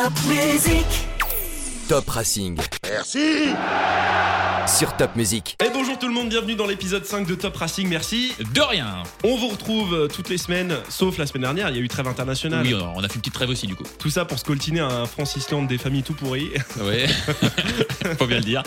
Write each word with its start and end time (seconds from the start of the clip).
Top 0.00 0.12
Music. 0.26 1.09
Top 1.90 2.08
Racing. 2.08 2.56
Merci 2.88 3.48
Sur 4.78 4.96
Top 4.96 5.16
Music. 5.16 5.56
Et 5.60 5.68
bonjour 5.74 5.98
tout 5.98 6.06
le 6.06 6.14
monde, 6.14 6.28
bienvenue 6.28 6.54
dans 6.54 6.66
l'épisode 6.68 7.04
5 7.04 7.26
de 7.26 7.34
Top 7.34 7.56
Racing, 7.56 7.88
merci. 7.88 8.32
De 8.54 8.60
rien. 8.60 9.02
On 9.24 9.36
vous 9.36 9.48
retrouve 9.48 9.92
euh, 9.94 10.06
toutes 10.06 10.28
les 10.28 10.38
semaines, 10.38 10.76
sauf 10.88 11.18
la 11.18 11.26
semaine 11.26 11.42
dernière, 11.42 11.68
il 11.70 11.76
y 11.76 11.80
a 11.80 11.82
eu 11.82 11.88
trêve 11.88 12.06
internationale. 12.06 12.64
Oui, 12.64 12.74
on 12.74 13.02
a 13.02 13.08
fait 13.08 13.14
une 13.16 13.22
petite 13.22 13.34
trêve 13.34 13.50
aussi 13.50 13.66
du 13.66 13.74
coup. 13.74 13.82
Tout 13.98 14.08
ça 14.08 14.24
pour 14.24 14.38
scoltiner 14.38 14.78
un 14.78 15.04
Francis 15.06 15.50
Land 15.50 15.62
des 15.64 15.78
familles 15.78 16.04
tout 16.04 16.14
pourries. 16.14 16.50
Ouais. 16.80 17.08
Faut 18.18 18.26
bien 18.28 18.36
le 18.38 18.44
dire. 18.44 18.62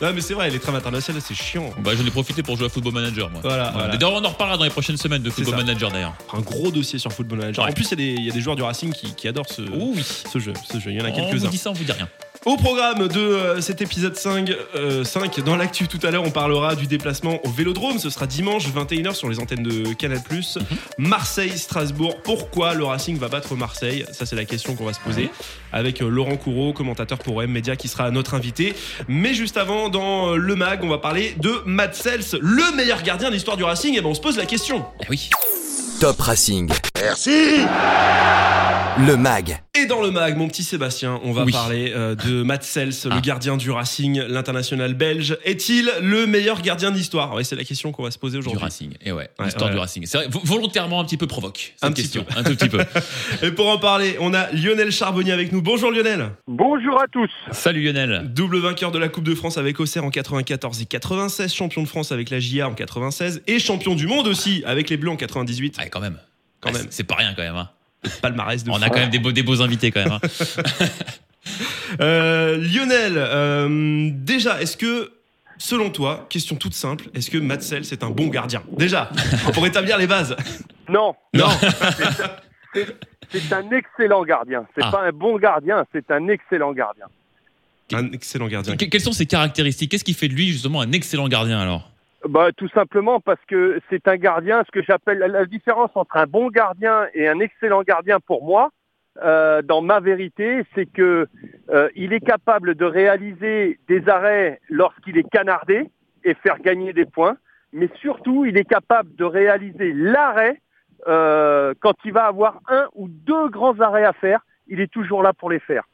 non 0.00 0.12
mais 0.14 0.20
c'est 0.20 0.34
vrai, 0.34 0.48
les 0.50 0.60
trêves 0.60 0.76
internationales 0.76 1.22
c'est 1.26 1.34
chiant. 1.34 1.70
Bah, 1.82 1.90
j'en 1.98 2.06
ai 2.06 2.10
profité 2.12 2.44
pour 2.44 2.56
jouer 2.56 2.66
à 2.66 2.70
Football 2.70 2.92
Manager 2.94 3.30
moi. 3.30 3.40
Voilà, 3.42 3.70
voilà. 3.72 3.96
D'ailleurs, 3.96 4.14
on 4.14 4.24
en 4.24 4.28
reparlera 4.28 4.56
dans 4.56 4.64
les 4.64 4.70
prochaines 4.70 4.96
semaines 4.96 5.22
de 5.22 5.30
Football. 5.30 5.56
Manager 5.56 5.90
d'ailleurs. 5.90 6.14
Un 6.32 6.40
gros 6.40 6.70
dossier 6.70 7.00
sur 7.00 7.12
Football 7.12 7.38
Manager. 7.40 7.64
Ouais. 7.64 7.70
En 7.72 7.74
plus, 7.74 7.86
il 7.86 7.90
y, 7.90 7.92
a 7.94 7.96
des- 7.96 8.20
il 8.20 8.24
y 8.26 8.30
a 8.30 8.32
des 8.32 8.40
joueurs 8.40 8.56
du 8.56 8.62
Racing 8.62 8.92
qui, 8.92 9.12
qui 9.14 9.26
adorent 9.26 9.48
ce, 9.48 9.62
Oh 9.62 9.92
oui. 9.96 10.02
ce 10.04 10.38
jeu. 10.38 10.52
Ce 10.72 10.78
jeu. 10.78 10.90
Il 10.92 10.98
y 10.98 11.00
en 11.00 11.04
a 11.04 11.08
On 11.08 11.12
vous 11.12 11.30
quelques-uns. 11.30 11.48
dit 11.48 11.58
ça, 11.58 11.70
on 11.70 11.74
vous 11.74 11.84
dit 11.84 11.92
rien. 11.92 12.08
Au 12.46 12.56
programme 12.56 13.06
de 13.06 13.20
euh, 13.20 13.60
cet 13.60 13.82
épisode 13.82 14.16
5, 14.16 14.50
euh, 14.74 15.04
5 15.04 15.40
dans 15.40 15.56
l'actu 15.56 15.88
tout 15.88 15.98
à 16.02 16.10
l'heure, 16.10 16.24
on 16.24 16.30
parlera 16.30 16.74
du 16.74 16.86
déplacement 16.86 17.38
au 17.44 17.50
Vélodrome. 17.50 17.98
Ce 17.98 18.08
sera 18.08 18.26
dimanche 18.26 18.66
21h 18.68 19.14
sur 19.14 19.28
les 19.28 19.40
antennes 19.40 19.62
de 19.62 19.92
Canal+. 19.92 20.20
Mhm. 20.30 20.62
Marseille-Strasbourg. 20.96 22.22
Pourquoi 22.24 22.72
le 22.72 22.84
Racing 22.84 23.18
va 23.18 23.28
battre 23.28 23.56
Marseille? 23.56 24.06
Ça, 24.12 24.24
c'est 24.24 24.36
la 24.36 24.46
question 24.46 24.74
qu'on 24.74 24.86
va 24.86 24.94
se 24.94 25.00
poser 25.00 25.28
avec 25.70 26.00
euh, 26.00 26.08
Laurent 26.08 26.38
Courreau, 26.38 26.72
commentateur 26.72 27.18
pour 27.18 27.36
OM 27.36 27.46
Media, 27.50 27.76
qui 27.76 27.88
sera 27.88 28.10
notre 28.10 28.32
invité. 28.32 28.74
Mais 29.06 29.34
juste 29.34 29.58
avant, 29.58 29.90
dans 29.90 30.32
euh, 30.32 30.36
le 30.36 30.56
mag, 30.56 30.82
on 30.82 30.88
va 30.88 30.96
parler 30.96 31.34
de 31.36 31.52
Matt 31.66 31.94
Sels, 31.94 32.40
le 32.40 32.74
meilleur 32.74 33.02
gardien 33.02 33.28
de 33.28 33.34
l'histoire 33.34 33.58
du 33.58 33.64
Racing. 33.64 33.98
Et 33.98 34.00
ben, 34.00 34.08
on 34.08 34.14
se 34.14 34.20
pose 34.22 34.38
la 34.38 34.46
question. 34.46 34.86
Eh 35.02 35.06
oui. 35.10 35.28
Top 36.00 36.20
Racing. 36.20 36.70
Merci 37.00 37.30
Le 39.06 39.16
MAG. 39.16 39.62
Et 39.80 39.86
dans 39.86 40.02
le 40.02 40.10
mag, 40.10 40.36
mon 40.36 40.48
petit 40.48 40.64
Sébastien, 40.64 41.20
on 41.24 41.32
va 41.32 41.44
Oui. 41.44 41.52
parler 41.52 41.92
euh, 41.96 42.14
de 42.14 42.42
Matt 42.42 42.64
Sels, 42.64 42.88
le 43.06 43.12
Ah. 43.12 43.20
gardien 43.22 43.56
du 43.56 43.70
Racing, 43.70 44.20
l'international 44.28 44.92
belge. 44.94 45.38
Est-il 45.44 45.90
le 46.02 46.26
meilleur 46.26 46.60
gardien 46.60 46.90
d'histoire? 46.90 47.32
Ouais, 47.34 47.44
c'est 47.44 47.56
la 47.56 47.64
question 47.64 47.90
qu'on 47.92 48.02
va 48.02 48.10
se 48.10 48.18
poser 48.18 48.34
Du 48.38 48.40
aujourd'hui. 48.40 48.62
Racing. 48.62 48.90
Et 49.02 49.12
ouais, 49.12 49.30
Ouais, 49.38 49.44
l'histoire 49.46 49.70
ouais. 49.70 49.74
du 49.76 49.80
Racing. 49.80 50.04
C'est 50.06 50.18
volontairement 50.44 51.00
un 51.00 51.04
petit 51.04 51.16
peu 51.16 51.26
provoque 51.26 51.72
cette 51.76 51.84
Un 51.88 51.92
petit 51.92 52.02
question. 52.02 52.24
peu. 52.24 52.38
Un 52.38 52.42
tout 52.42 52.56
petit 52.56 52.68
peu. 52.68 52.80
Et 53.46 53.52
pour 53.52 53.68
en 53.68 53.78
parler, 53.78 54.16
on 54.20 54.34
a 54.34 54.50
Lionel 54.52 54.90
Charbonnier 54.90 55.32
avec 55.32 55.50
nous. 55.52 55.62
Bonjour 55.62 55.90
Lionel. 55.92 56.30
Bonjour 56.46 57.00
à 57.00 57.06
tous. 57.10 57.30
Salut 57.52 57.82
Lionel. 57.82 58.24
Double 58.34 58.58
vainqueur 58.58 58.90
de 58.90 58.98
la 58.98 59.08
Coupe 59.08 59.24
de 59.24 59.34
France 59.36 59.56
avec 59.56 59.80
Auxerre 59.80 60.04
en 60.04 60.10
94 60.10 60.82
et 60.82 60.84
96, 60.84 61.54
champion 61.54 61.82
de 61.82 61.88
France 61.88 62.12
avec 62.12 62.28
la 62.28 62.40
JA 62.40 62.68
en 62.68 62.74
96 62.74 63.40
et 63.46 63.58
champion 63.60 63.94
du 63.94 64.06
monde 64.08 64.26
aussi 64.26 64.62
avec 64.66 64.90
les 64.90 64.96
Bleus 64.98 65.10
en 65.10 65.16
98. 65.16 65.76
Ouais, 65.90 65.92
quand 65.92 66.00
même. 66.00 66.18
Quand 66.60 66.70
Ouais, 66.70 66.78
même. 66.78 66.82
c'est- 66.90 66.98
C'est 66.98 67.04
pas 67.04 67.16
rien 67.16 67.34
quand 67.34 67.42
même. 67.42 67.56
hein. 67.56 67.68
Palmarès 68.22 68.62
de 68.64 68.70
On 68.70 68.74
fou. 68.76 68.84
a 68.84 68.88
quand 68.88 68.98
même 69.00 69.10
des 69.10 69.18
beaux, 69.18 69.32
des 69.32 69.42
beaux 69.42 69.60
invités 69.60 69.90
quand 69.90 70.04
même. 70.04 70.12
hein. 70.12 70.20
Euh, 72.00 72.56
Lionel, 72.58 73.14
euh, 73.16 74.10
déjà, 74.12 74.60
est-ce 74.62 74.76
que, 74.76 75.10
selon 75.58 75.90
toi, 75.90 76.26
question 76.30 76.54
toute 76.56 76.74
simple, 76.74 77.06
est-ce 77.14 77.30
que 77.30 77.38
Matt 77.38 77.62
Sels 77.62 77.92
est 77.92 78.04
un 78.04 78.10
bon 78.10 78.28
gardien? 78.28 78.62
Déjà, 78.78 79.10
pour 79.54 79.66
établir 79.66 79.98
les 79.98 80.06
bases. 80.06 80.36
Non, 80.88 81.14
Non. 81.34 81.46
c'est 82.74 82.96
c'est 83.32 83.52
un 83.52 83.70
excellent 83.70 84.24
gardien. 84.24 84.66
C'est 84.74 84.82
Ah. 84.84 84.90
pas 84.90 85.02
un 85.06 85.12
bon 85.12 85.38
gardien, 85.38 85.84
c'est 85.92 86.10
un 86.10 86.26
excellent 86.28 86.72
gardien. 86.72 87.04
Un 87.92 88.10
excellent 88.12 88.48
gardien. 88.48 88.76
Que- 88.76 88.86
Quelles 88.86 89.00
sont 89.00 89.12
ses 89.12 89.26
caractéristiques? 89.26 89.90
Qu'est-ce 89.92 90.02
qui 90.04 90.14
fait 90.14 90.26
de 90.28 90.34
lui 90.34 90.48
justement 90.48 90.80
un 90.80 90.90
excellent 90.90 91.28
gardien 91.28 91.60
alors? 91.60 91.90
Bah, 92.28 92.52
tout 92.54 92.68
simplement 92.68 93.18
parce 93.18 93.40
que 93.46 93.80
c'est 93.88 94.06
un 94.06 94.16
gardien, 94.16 94.62
ce 94.66 94.70
que 94.70 94.82
j'appelle 94.82 95.18
la, 95.18 95.46
différence 95.46 95.90
entre 95.94 96.18
un 96.18 96.26
bon 96.26 96.48
gardien 96.48 97.06
et 97.14 97.28
un 97.28 97.40
excellent 97.40 97.82
gardien 97.82 98.20
pour 98.20 98.44
moi, 98.44 98.70
euh, 99.22 99.62
dans 99.62 99.80
ma 99.80 100.00
vérité, 100.00 100.64
c'est 100.74 100.84
que 100.84 101.26
euh, 101.70 101.88
il 101.96 102.12
est 102.12 102.20
capable 102.20 102.74
de 102.74 102.84
réaliser 102.84 103.78
des 103.88 104.06
arrêts 104.08 104.60
lorsqu'il 104.68 105.16
est 105.16 105.28
canardé 105.28 105.90
et 106.22 106.34
faire 106.34 106.58
gagner 106.58 106.92
des 106.92 107.06
points, 107.06 107.38
mais 107.72 107.88
surtout 108.00 108.44
il 108.44 108.58
est 108.58 108.68
capable 108.68 109.14
de 109.16 109.24
réaliser 109.24 109.92
l'arrêt 109.94 110.60
euh, 111.08 111.72
quand 111.80 111.94
il 112.04 112.12
va 112.12 112.26
avoir 112.26 112.60
un 112.68 112.86
ou 112.94 113.08
deux 113.08 113.48
grands 113.48 113.80
arrêts 113.80 114.04
à 114.04 114.12
faire, 114.12 114.44
il 114.68 114.80
est 114.80 114.92
toujours 114.92 115.22
là 115.22 115.32
pour 115.32 115.50
les 115.50 115.58
faire. 115.58 115.84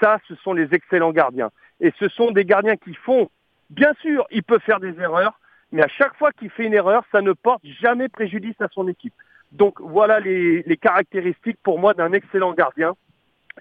Ça, 0.00 0.18
ce 0.26 0.34
sont 0.34 0.52
les 0.52 0.74
excellents 0.74 1.12
gardiens. 1.12 1.50
Et 1.80 1.92
ce 1.98 2.08
sont 2.08 2.32
des 2.32 2.44
gardiens 2.44 2.76
qui 2.76 2.94
font, 2.94 3.30
bien 3.70 3.92
sûr, 4.00 4.26
il 4.30 4.42
peut 4.42 4.58
faire 4.58 4.80
des 4.80 4.98
erreurs, 5.00 5.38
mais 5.72 5.82
à 5.82 5.88
chaque 5.88 6.16
fois 6.16 6.32
qu'il 6.32 6.50
fait 6.50 6.66
une 6.66 6.74
erreur, 6.74 7.04
ça 7.12 7.20
ne 7.20 7.32
porte 7.32 7.64
jamais 7.80 8.08
préjudice 8.08 8.60
à 8.60 8.68
son 8.68 8.88
équipe. 8.88 9.14
Donc 9.52 9.80
voilà 9.80 10.20
les, 10.20 10.78
caractéristiques 10.80 11.58
pour 11.62 11.78
moi 11.78 11.94
d'un 11.94 12.12
excellent 12.12 12.52
gardien. 12.52 12.94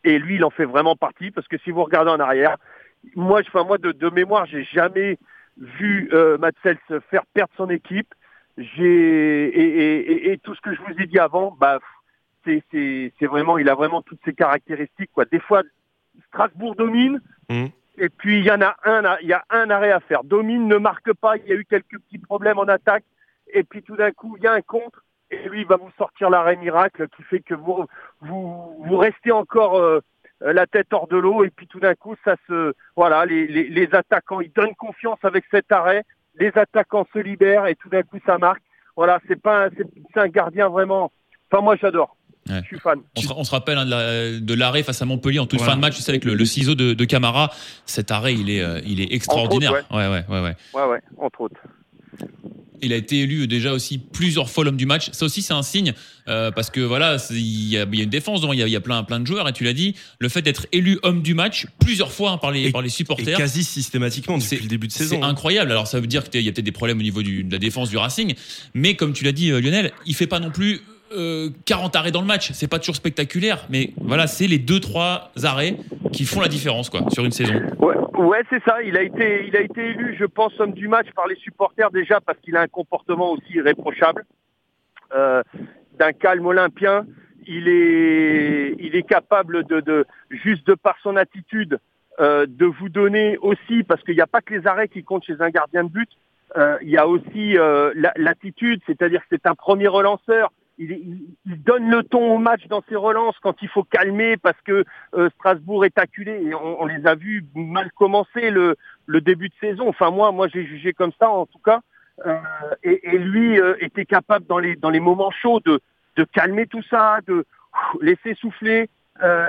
Et 0.04 0.20
lui, 0.20 0.36
il 0.36 0.44
en 0.44 0.50
fait 0.50 0.66
vraiment 0.66 0.96
partie, 0.96 1.32
parce 1.32 1.48
que 1.48 1.58
si 1.60 1.72
vous 1.72 1.84
regardez 1.84 2.12
en 2.12 2.20
arrière, 2.20 2.58
moi, 3.16 3.42
je- 3.42 3.48
enfin, 3.48 3.64
moi 3.64 3.78
de, 3.78 3.92
de 3.92 4.10
mémoire, 4.10 4.46
j'ai 4.46 4.64
jamais 4.64 5.18
vu 5.58 6.10
euh, 6.12 6.38
Matt 6.38 6.56
Sels 6.64 6.80
faire 7.10 7.26
perdre 7.34 7.54
son 7.56 7.70
équipe. 7.70 8.14
Et, 8.58 10.40
tout 10.44 10.56
ce 10.56 10.62
que 10.62 10.74
je 10.74 10.82
vous 10.82 11.02
ai 11.02 11.08
dit 11.08 11.20
avant, 11.20 11.56
bah 11.60 11.80
c'est 12.46 13.12
vraiment, 13.22 13.58
il 13.58 13.70
a 13.70 13.76
vraiment 13.76 14.02
toutes 14.02 14.20
ces 14.24 14.34
caractéristiques 14.34 15.10
quoi. 15.14 15.26
Des 15.26 15.40
fois, 15.40 15.64
Strasbourg 16.28 16.76
domine. 16.76 17.22
Mhm. 17.50 17.70
Et 17.98 18.10
puis 18.10 18.40
il 18.40 18.46
y 18.46 18.52
en 18.52 18.62
a 18.62 18.76
un, 18.84 19.18
il 19.22 19.28
y 19.28 19.34
a 19.34 19.46
un 19.50 19.70
arrêt 19.70 19.92
à 19.92 20.00
faire. 20.00 20.24
Domine 20.24 20.68
ne 20.68 20.78
marque 20.78 21.14
pas. 21.14 21.38
Il 21.38 21.48
y 21.48 21.52
a 21.52 21.56
eu 21.56 21.66
quelques 21.66 22.00
petits 22.00 22.20
problèmes 22.20 22.60
en 22.60 22.64
attaque. 22.68 23.04
Et 23.54 23.64
puis 23.64 23.84
tout 23.84 23.96
d'un 23.96 24.12
coup, 24.12 24.36
il 24.38 24.44
y 24.44 24.48
a 24.48 24.54
un 24.54 24.62
contre. 24.62 25.04
Et 25.32 25.50
lui, 25.50 25.62
il 25.62 25.68
va 25.68 25.78
vous 25.78 25.92
sortir 25.98 26.30
l'arrêt 26.30 26.56
miracle 26.56 27.08
qui 27.16 27.24
fait 27.24 27.40
que 27.40 27.56
vous 27.56 27.86
vous, 28.22 28.84
vous 28.86 28.98
restez 28.98 29.32
encore 29.32 29.80
euh, 29.80 30.02
la 30.42 30.68
tête 30.68 30.88
hors 30.92 31.08
de 31.08 31.18
l'eau. 31.18 31.44
Et 31.44 31.50
puis 31.50 31.68
tout 31.68 31.80
d'un 31.80 31.96
coup, 31.96 32.16
ça 32.24 32.36
se 32.48 32.74
voilà, 32.96 33.26
les, 33.26 33.48
les, 33.48 33.70
les 33.70 33.96
attaquants, 33.96 34.42
ils 34.42 34.52
donnent 34.52 34.76
confiance 34.76 35.20
avec 35.24 35.46
cet 35.50 35.72
arrêt. 35.72 36.04
Les 36.36 36.52
attaquants 36.58 37.08
se 37.14 37.20
libèrent 37.20 37.68
et 37.68 37.76
tout 37.76 37.90
d'un 37.90 38.04
coup, 38.04 38.20
ça 38.26 38.38
marque. 38.38 38.62
Voilà, 38.96 39.20
c'est 39.28 39.42
pas, 39.42 39.70
c'est 40.14 40.20
un 40.20 40.28
gardien 40.28 40.70
vraiment. 40.70 41.12
Enfin, 41.52 41.62
moi, 41.62 41.76
j'adore. 41.76 42.16
Ouais. 42.50 42.62
Je 42.64 42.68
suis 42.68 42.80
fan. 42.80 43.00
on 43.16 43.22
se, 43.22 43.28
on 43.38 43.44
se 43.44 43.52
rappelle 43.52 43.78
hein, 43.78 43.86
de 43.86 43.90
la- 43.92 44.40
de 44.40 44.54
l'arrêt 44.54 44.84
face 44.84 45.02
à 45.02 45.06
Montpellier 45.06 45.40
en 45.40 45.48
toute 45.48 45.60
Voilà. 45.60 45.74
fin 45.74 45.78
de 45.78 45.82
match, 45.82 45.96
tu 45.96 46.02
sais, 46.04 46.12
avec 46.12 46.26
le, 46.26 46.36
le 46.36 46.46
ciseau 46.46 46.76
de, 46.76 46.94
de 46.94 47.06
Camara. 47.06 47.52
Cet 47.88 48.12
arrêt, 48.12 48.36
il 48.36 48.50
est, 48.52 48.62
euh, 48.62 48.82
il 48.86 49.02
est 49.02 49.12
extraordinaire. 49.14 49.72
autres, 49.74 49.86
ouais, 49.96 50.08
ouais, 50.08 50.24
ouais, 50.30 50.42
ouais. 50.42 50.56
Ouais, 50.74 50.88
ouais, 50.92 51.00
entre 51.18 51.42
autres. 51.42 51.56
Il 52.82 52.94
a 52.94 52.98
été 52.98 53.22
élu 53.22 53.48
déjà 53.48 53.72
aussi 53.72 53.98
plusieurs 53.98 54.50
fois 54.50 54.64
l'homme 54.64 54.76
du 54.78 54.86
match. 54.86 55.10
Ça 55.12 55.26
aussi, 55.26 55.42
c'est 55.42 55.54
un 55.54 55.64
signe 55.64 55.94
euh, 56.28 56.52
parce 56.52 56.70
que 56.70 56.82
voilà, 56.82 57.18
il 57.32 57.70
y, 57.70 57.78
a, 57.80 57.86
il 57.92 57.96
y 57.98 58.02
a 58.02 58.04
une 58.04 58.10
défense, 58.10 58.42
donc 58.42 58.54
il 58.54 58.60
y 58.60 58.64
a, 58.64 58.68
il 58.68 58.72
y 58.72 58.76
a 58.76 58.82
plein, 58.82 59.02
plein 59.04 59.20
de 59.20 59.26
joueurs. 59.26 59.48
Et 59.50 59.54
tu 59.54 59.64
l'as 59.64 59.74
dit, 59.74 59.96
le 60.20 60.30
fait 60.30 60.42
d'être 60.44 60.68
élu 60.72 61.00
homme 61.02 61.24
du 61.24 61.34
match 61.34 61.66
plusieurs 61.80 62.12
fois 62.12 62.32
hein, 62.32 62.38
par 62.38 62.52
les, 62.52 62.66
Et- 62.68 62.72
par 62.72 62.82
les 62.84 62.88
Et 62.88 62.92
supporters. 62.92 63.38
quasi 63.38 63.64
systématiquement 63.64 64.38
depuis 64.38 64.50
C'est- 64.50 64.62
le 64.62 64.68
début 64.68 64.88
de 64.88 64.92
C'est 64.92 65.06
saison. 65.06 65.24
incroyable. 65.24 65.72
Alors 65.72 65.88
ça 65.88 66.00
veut 66.00 66.06
dire 66.08 66.30
qu'il 66.30 66.42
y 66.42 66.50
a 66.50 66.52
peut-être 66.52 66.66
des 66.66 66.72
problèmes 66.72 67.00
au 67.00 67.04
niveau 67.04 67.24
du- 67.24 67.44
de 67.44 67.52
la 67.52 67.58
défense 67.60 67.90
du 67.90 67.98
Racing, 67.98 68.36
mais 68.76 68.96
comme 68.96 69.14
tu 69.14 69.24
l'as 69.24 69.32
dit, 69.32 69.50
euh, 69.52 69.60
Lionel, 69.62 69.92
il 70.06 70.14
fait 70.14 70.28
pas 70.28 70.40
non 70.40 70.52
plus 70.52 70.82
euh, 71.14 71.50
40 71.66 71.96
arrêts 71.96 72.12
dans 72.12 72.22
le 72.22 72.28
match. 72.28 72.52
C'est 72.54 72.70
pas 72.70 72.80
toujours 72.80 72.96
spectaculaire, 72.96 73.66
mais 73.70 73.92
voilà, 73.98 74.28
c'est 74.28 74.48
les 74.48 74.58
deux 74.60 74.80
trois 74.80 75.32
arrêts 75.44 75.78
qui 76.12 76.26
font 76.26 76.42
la 76.42 76.48
différence 76.48 76.90
quoi 76.90 77.02
sur 77.12 77.24
une 77.26 77.32
saison. 77.32 77.54
Ouais, 78.18 78.42
c'est 78.50 78.64
ça. 78.64 78.82
Il 78.84 78.98
a 78.98 79.02
été, 79.04 79.46
il 79.48 79.56
a 79.56 79.62
été 79.62 79.82
élu, 79.90 80.16
je 80.18 80.26
pense, 80.26 80.58
homme 80.60 80.72
du 80.74 80.88
match 80.88 81.08
par 81.16 81.28
les 81.28 81.36
supporters 81.36 81.92
déjà 81.92 82.22
parce 82.22 82.40
qu'il 82.40 82.56
a 82.56 82.62
un 82.62 82.68
comportement 82.68 83.32
aussi 83.32 83.54
irréprochable, 83.54 84.24
euh, 85.14 85.44
d'un 86.00 86.14
calme 86.14 86.46
olympien. 86.46 87.06
Il 87.48 87.68
est, 87.68 89.06
capable 89.08 89.66
de, 89.66 90.06
juste 90.32 90.66
de 90.66 90.74
par 90.74 90.96
son 91.04 91.16
attitude, 91.16 91.78
euh, 92.20 92.46
de 92.48 92.66
vous 92.66 92.90
donner 92.90 93.38
aussi, 93.38 93.84
parce 93.84 94.02
qu'il 94.04 94.16
n'y 94.16 94.22
a 94.22 94.28
pas 94.28 94.42
que 94.42 94.54
les 94.56 94.66
arrêts 94.66 94.88
qui 94.88 95.04
comptent 95.04 95.26
chez 95.26 95.36
un 95.40 95.50
gardien 95.50 95.84
de 95.84 95.90
but. 95.90 96.10
euh, 96.58 96.78
il 96.82 96.90
y 96.90 96.98
a 96.98 97.08
aussi 97.08 97.58
euh, 97.58 97.92
la- 97.96 98.14
l'attitude, 98.16 98.82
c'est-à-dire 98.88 99.20
que 99.22 99.28
c'est 99.30 99.46
un 99.46 99.56
premier 99.56 99.88
relanceur. 99.88 100.52
Il, 100.78 101.36
donne 101.46 101.90
le 101.90 102.04
ton 102.04 102.36
au 102.36 102.38
match 102.38 102.68
dans 102.68 102.84
ses 102.90 102.96
relances 102.96 103.36
quand 103.42 103.62
il 103.62 103.70
faut 103.70 103.84
calmer 103.84 104.36
parce 104.38 104.60
que 104.62 104.84
euh, 105.14 105.30
Strasbourg 105.36 105.86
est 105.86 105.98
acculé 105.98 106.44
et 106.44 106.54
on, 106.54 106.86
les 106.86 107.08
a 107.08 107.16
vus 107.16 107.46
mal 107.56 107.90
commencer 107.94 108.52
le, 108.52 108.76
début 109.08 109.50
de 109.50 109.54
saison. 109.62 109.88
Enfin 109.88 110.12
moi, 110.12 110.32
moi 110.32 110.48
j'ai 110.48 110.66
jugé 110.66 110.94
comme 110.94 111.12
ça 111.20 111.30
en 111.30 111.46
tout 111.46 111.60
cas. 111.60 111.80
Euh, 112.26 112.38
et, 112.84 113.18
lui 113.18 113.60
euh, 113.60 113.76
était 113.80 114.06
capable 114.06 114.46
dans 114.48 114.60
les 114.60 114.76
dans 114.76 114.90
les 114.90 115.00
moments 115.00 115.32
chauds 115.32 115.60
de 115.62 115.80
de 116.18 116.24
calmer 116.24 116.68
tout 116.68 116.84
ça, 116.90 117.20
de 117.26 117.46
laisser 118.02 118.36
souffler. 118.36 118.90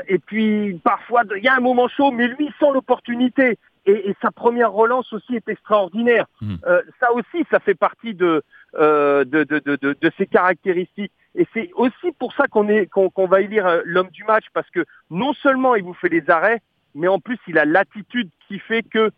Et 0.08 0.18
puis 0.18 0.80
parfois 0.84 1.22
il 1.36 1.42
y 1.42 1.48
a 1.48 1.56
un 1.56 1.60
moment 1.60 1.88
chaud, 1.88 2.12
mais 2.12 2.28
lui 2.28 2.46
sent 2.60 2.70
l'opportunité. 2.72 3.58
Et, 3.86 4.10
et 4.10 4.16
sa 4.20 4.30
première 4.30 4.72
relance 4.72 5.12
aussi 5.12 5.36
est 5.36 5.48
extraordinaire. 5.48 6.26
Mhm. 6.40 6.58
Euh, 6.66 6.82
ça 7.00 7.12
aussi, 7.12 7.44
ça 7.50 7.60
fait 7.60 7.74
partie 7.74 8.14
de 8.14 8.42
euh, 8.74 9.24
de, 9.24 9.44
de, 9.44 9.58
de, 9.60 9.76
de, 9.76 9.96
de 10.00 10.10
ses 10.18 10.26
caractéristiques. 10.26 11.12
Et 11.34 11.46
c'est 11.54 11.70
aussi 11.74 12.12
pour 12.18 12.32
ça 12.34 12.46
qu'on 12.48 12.68
est 12.68 12.86
qu'on 12.86 13.10
qu'on 13.10 13.26
va 13.26 13.40
élire 13.40 13.66
euh, 13.66 13.80
l'homme 13.84 14.10
du 14.10 14.24
match 14.24 14.46
parce 14.52 14.68
que 14.70 14.84
non 15.10 15.32
seulement 15.34 15.74
il 15.76 15.84
vous 15.84 15.94
fait 15.94 16.08
les 16.08 16.28
arrêts, 16.28 16.60
mais 16.94 17.08
en 17.08 17.20
plus 17.20 17.38
il 17.46 17.58
a 17.58 17.64
l'attitude 17.64 18.30
qui 18.48 18.58
fait 18.58 18.82
que 18.82 19.10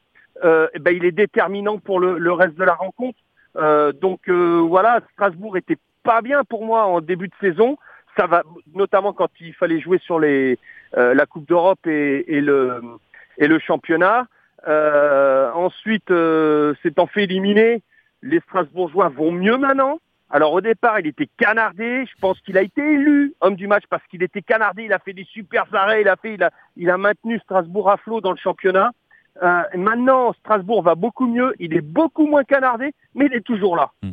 euh, 0.45 0.69
eh 0.75 0.79
ben, 0.79 0.95
il 0.95 1.05
est 1.05 1.13
déterminant 1.13 1.79
pour 1.79 1.99
le, 1.99 2.19
le 2.19 2.33
reste 2.33 2.57
de 2.57 2.65
la 2.65 2.75
rencontre. 2.75 3.19
Euh, 3.57 3.93
donc 3.93 4.29
euh, 4.29 4.59
voilà, 4.61 5.01
Strasbourg 5.15 5.57
était 5.57 5.79
pas 6.03 6.21
bien 6.23 6.45
pour 6.45 6.65
moi 6.65 6.85
en 6.87 7.01
début 7.01 7.29
de 7.29 7.35
saison. 7.41 7.79
ça 8.19 8.27
va, 8.27 8.43
notamment 8.75 9.13
quand 9.13 9.31
il 9.41 9.55
fallait 9.55 9.81
jouer 9.81 9.99
sur 9.99 10.19
les, 10.19 10.59
euh, 10.97 11.15
la 11.15 11.27
Coupe 11.27 11.47
d'Europe 11.47 11.87
et, 11.87 12.37
et 12.37 12.41
le, 12.41 12.81
et 13.39 13.47
le 13.47 13.59
championnat. 13.59 14.27
Euh, 14.67 15.51
ensuite, 15.53 16.11
euh, 16.11 16.75
s'étant 16.83 17.07
fait 17.07 17.25
éliminer, 17.25 17.83
les 18.23 18.41
Strasbourgeois 18.41 19.09
vont 19.09 19.31
mieux 19.31 19.57
maintenant. 19.57 20.01
Alors 20.31 20.53
au 20.53 20.61
départ, 20.61 21.01
il 21.01 21.07
était 21.07 21.29
canardé. 21.39 22.05
Je 22.07 22.21
pense 22.21 22.39
qu'il 22.41 22.59
a 22.59 22.63
été 22.63 22.83
élu 22.83 23.33
homme 23.41 23.55
du 23.57 23.67
match 23.67 23.85
parce 23.89 24.03
qu'il 24.11 24.23
était 24.23 24.43
canardé. 24.43 24.83
Il 24.85 24.93
a 24.93 24.99
fait 24.99 25.15
des 25.15 25.25
super 25.25 25.65
arrêts. 25.73 26.03
Il 26.03 26.09
a 26.09 26.17
fait, 26.17 26.35
il 26.35 26.43
a, 26.43 26.51
il 26.77 26.91
a 26.91 26.99
maintenu 26.99 27.39
Strasbourg 27.39 27.91
à 27.91 27.97
flot 27.97 28.21
dans 28.21 28.33
le 28.33 28.37
championnat. 28.37 28.91
Euh, 29.43 29.63
maintenant, 29.77 30.35
Strasbourg 30.41 30.83
va 30.83 30.97
beaucoup 30.97 31.27
mieux. 31.27 31.55
Il 31.61 31.73
est 31.75 31.81
beaucoup 31.81 32.27
moins 32.27 32.45
canardé, 32.45 32.93
mais 33.15 33.27
il 33.27 33.35
est 33.35 33.41
toujours 33.47 33.77
là. 33.77 33.91
Hmm. 34.03 34.11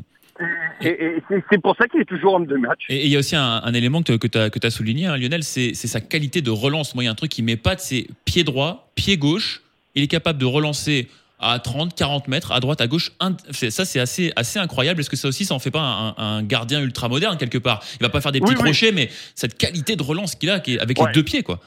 Et, 0.82 0.88
et- 0.88 1.18
et 1.32 1.44
c'est- 1.50 1.62
pour 1.62 1.76
ça 1.78 1.88
qu'il 1.88 2.02
est 2.02 2.06
toujours 2.06 2.34
homme 2.36 2.46
de 2.46 2.58
match. 2.58 2.86
Et 2.90 3.06
il 3.06 3.12
y 3.12 3.16
a 3.16 3.20
aussi 3.20 3.36
un, 3.38 3.62
un 3.64 3.74
élément 3.74 4.02
que, 4.04 4.14
que 4.18 4.28
tu 4.28 4.38
as, 4.68 4.70
souligné, 4.70 5.08
hein, 5.08 5.18
Lionel, 5.18 5.44
c'est 5.44 5.74
c'est 5.74 5.88
sa 5.88 6.02
qualité 6.02 6.42
de 6.42 6.52
relance. 6.52 6.94
Moi, 6.94 7.04
il 7.04 7.08
y 7.08 7.10
a 7.10 7.12
un 7.12 7.16
truc 7.16 7.32
qui 7.32 7.42
m'épate, 7.42 7.80
c'est 7.80 8.08
pied 8.26 8.44
droit, 8.44 8.90
pied 8.96 9.18
gauche. 9.18 9.62
Il 9.96 10.04
est 10.04 10.08
capable 10.08 10.40
de 10.40 10.46
relancer 10.46 11.10
à 11.40 11.60
30, 11.60 11.96
40 11.96 12.28
mètres, 12.30 12.52
à 12.52 12.60
droite, 12.60 12.80
à 12.82 12.88
gauche. 12.88 13.12
Ça, 13.52 13.84
c'est 13.86 14.00
assez, 14.00 14.32
assez 14.36 14.58
incroyable. 14.60 15.02
Est-ce 15.02 15.10
que 15.10 15.16
ça 15.18 15.28
aussi, 15.28 15.44
ça 15.46 15.54
en 15.54 15.60
fait 15.60 15.72
pas 15.72 15.82
un, 15.82 16.16
un 16.18 16.44
gardien 16.44 16.82
ultra 16.82 17.10
moderne 17.10 17.38
quelque 17.38 17.58
part? 17.58 17.82
Il 18.00 18.04
va 18.04 18.10
pas 18.10 18.22
faire 18.22 18.32
des 18.32 18.40
petits 18.40 18.52
Oui, 18.52 18.58
oui. 18.58 18.64
crochets, 18.64 18.92
mais 18.92 19.10
cette 19.36 19.58
qualité 19.58 19.96
de 19.96 20.04
relance 20.04 20.36
qu'il 20.36 20.50
a, 20.50 20.60
qui 20.60 20.76
est 20.76 20.80
avec 20.80 21.00
Ouais. 21.00 21.08
les 21.08 21.14
deux 21.14 21.24
pieds, 21.24 21.44
quoi. 21.44 21.60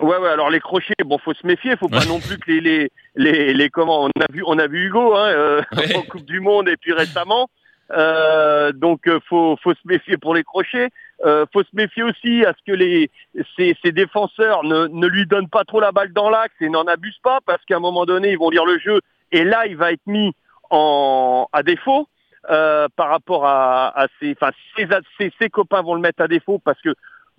Ouais, 0.00 0.18
ouais. 0.18 0.28
Alors 0.28 0.50
les 0.50 0.60
crochets, 0.60 0.92
bon, 1.06 1.16
faut 1.18 1.32
se 1.32 1.46
méfier. 1.46 1.74
Faut 1.78 1.88
pas 1.88 2.00
Ouais. 2.00 2.06
non 2.06 2.20
plus 2.20 2.36
que 2.38 2.50
les, 2.50 2.60
les, 2.60 2.88
les, 3.16 3.54
les 3.54 3.70
comment. 3.70 4.04
On 4.04 4.08
a 4.20 4.26
vu, 4.30 4.42
on 4.46 4.58
a 4.58 4.66
vu 4.66 4.86
Hugo 4.88 5.14
hein, 5.14 5.28
euh, 5.28 5.62
Ouais. 5.76 5.96
en 5.96 6.02
Coupe 6.02 6.26
du 6.26 6.40
Monde 6.40 6.68
et 6.68 6.76
puis 6.76 6.92
récemment. 6.92 7.48
Euh, 7.92 8.72
donc 8.72 9.06
euh, 9.06 9.20
faut, 9.28 9.56
faut 9.62 9.72
se 9.72 9.80
méfier 9.86 10.16
pour 10.18 10.34
les 10.34 10.44
crochets. 10.44 10.90
Euh, 11.24 11.46
faut 11.50 11.62
se 11.62 11.70
méfier 11.72 12.02
aussi 12.02 12.44
à 12.44 12.52
ce 12.52 12.62
que 12.70 12.76
les 12.76 13.10
ces, 13.56 13.74
ces 13.82 13.90
défenseurs 13.90 14.64
ne, 14.64 14.86
ne 14.88 15.06
lui 15.06 15.26
donnent 15.26 15.48
pas 15.48 15.64
trop 15.64 15.80
la 15.80 15.90
balle 15.90 16.12
dans 16.12 16.28
l'axe 16.28 16.54
et 16.60 16.68
n'en 16.68 16.84
abusent 16.84 17.20
pas 17.22 17.38
parce 17.46 17.64
qu'à 17.64 17.76
un 17.76 17.80
moment 17.80 18.04
donné 18.04 18.32
ils 18.32 18.38
vont 18.38 18.50
lire 18.50 18.66
le 18.66 18.78
jeu 18.78 19.00
et 19.32 19.42
là 19.42 19.66
il 19.66 19.78
va 19.78 19.92
être 19.92 20.06
mis 20.06 20.34
en 20.68 21.48
à 21.54 21.62
défaut 21.62 22.06
euh, 22.50 22.88
par 22.96 23.08
rapport 23.08 23.46
à, 23.46 23.98
à 23.98 24.08
ses 24.20 24.32
enfin 24.32 24.52
ses, 24.76 24.86
ses, 25.16 25.32
ses 25.40 25.48
copains 25.48 25.80
vont 25.80 25.94
le 25.94 26.02
mettre 26.02 26.22
à 26.22 26.28
défaut 26.28 26.58
parce 26.58 26.80
que 26.82 26.94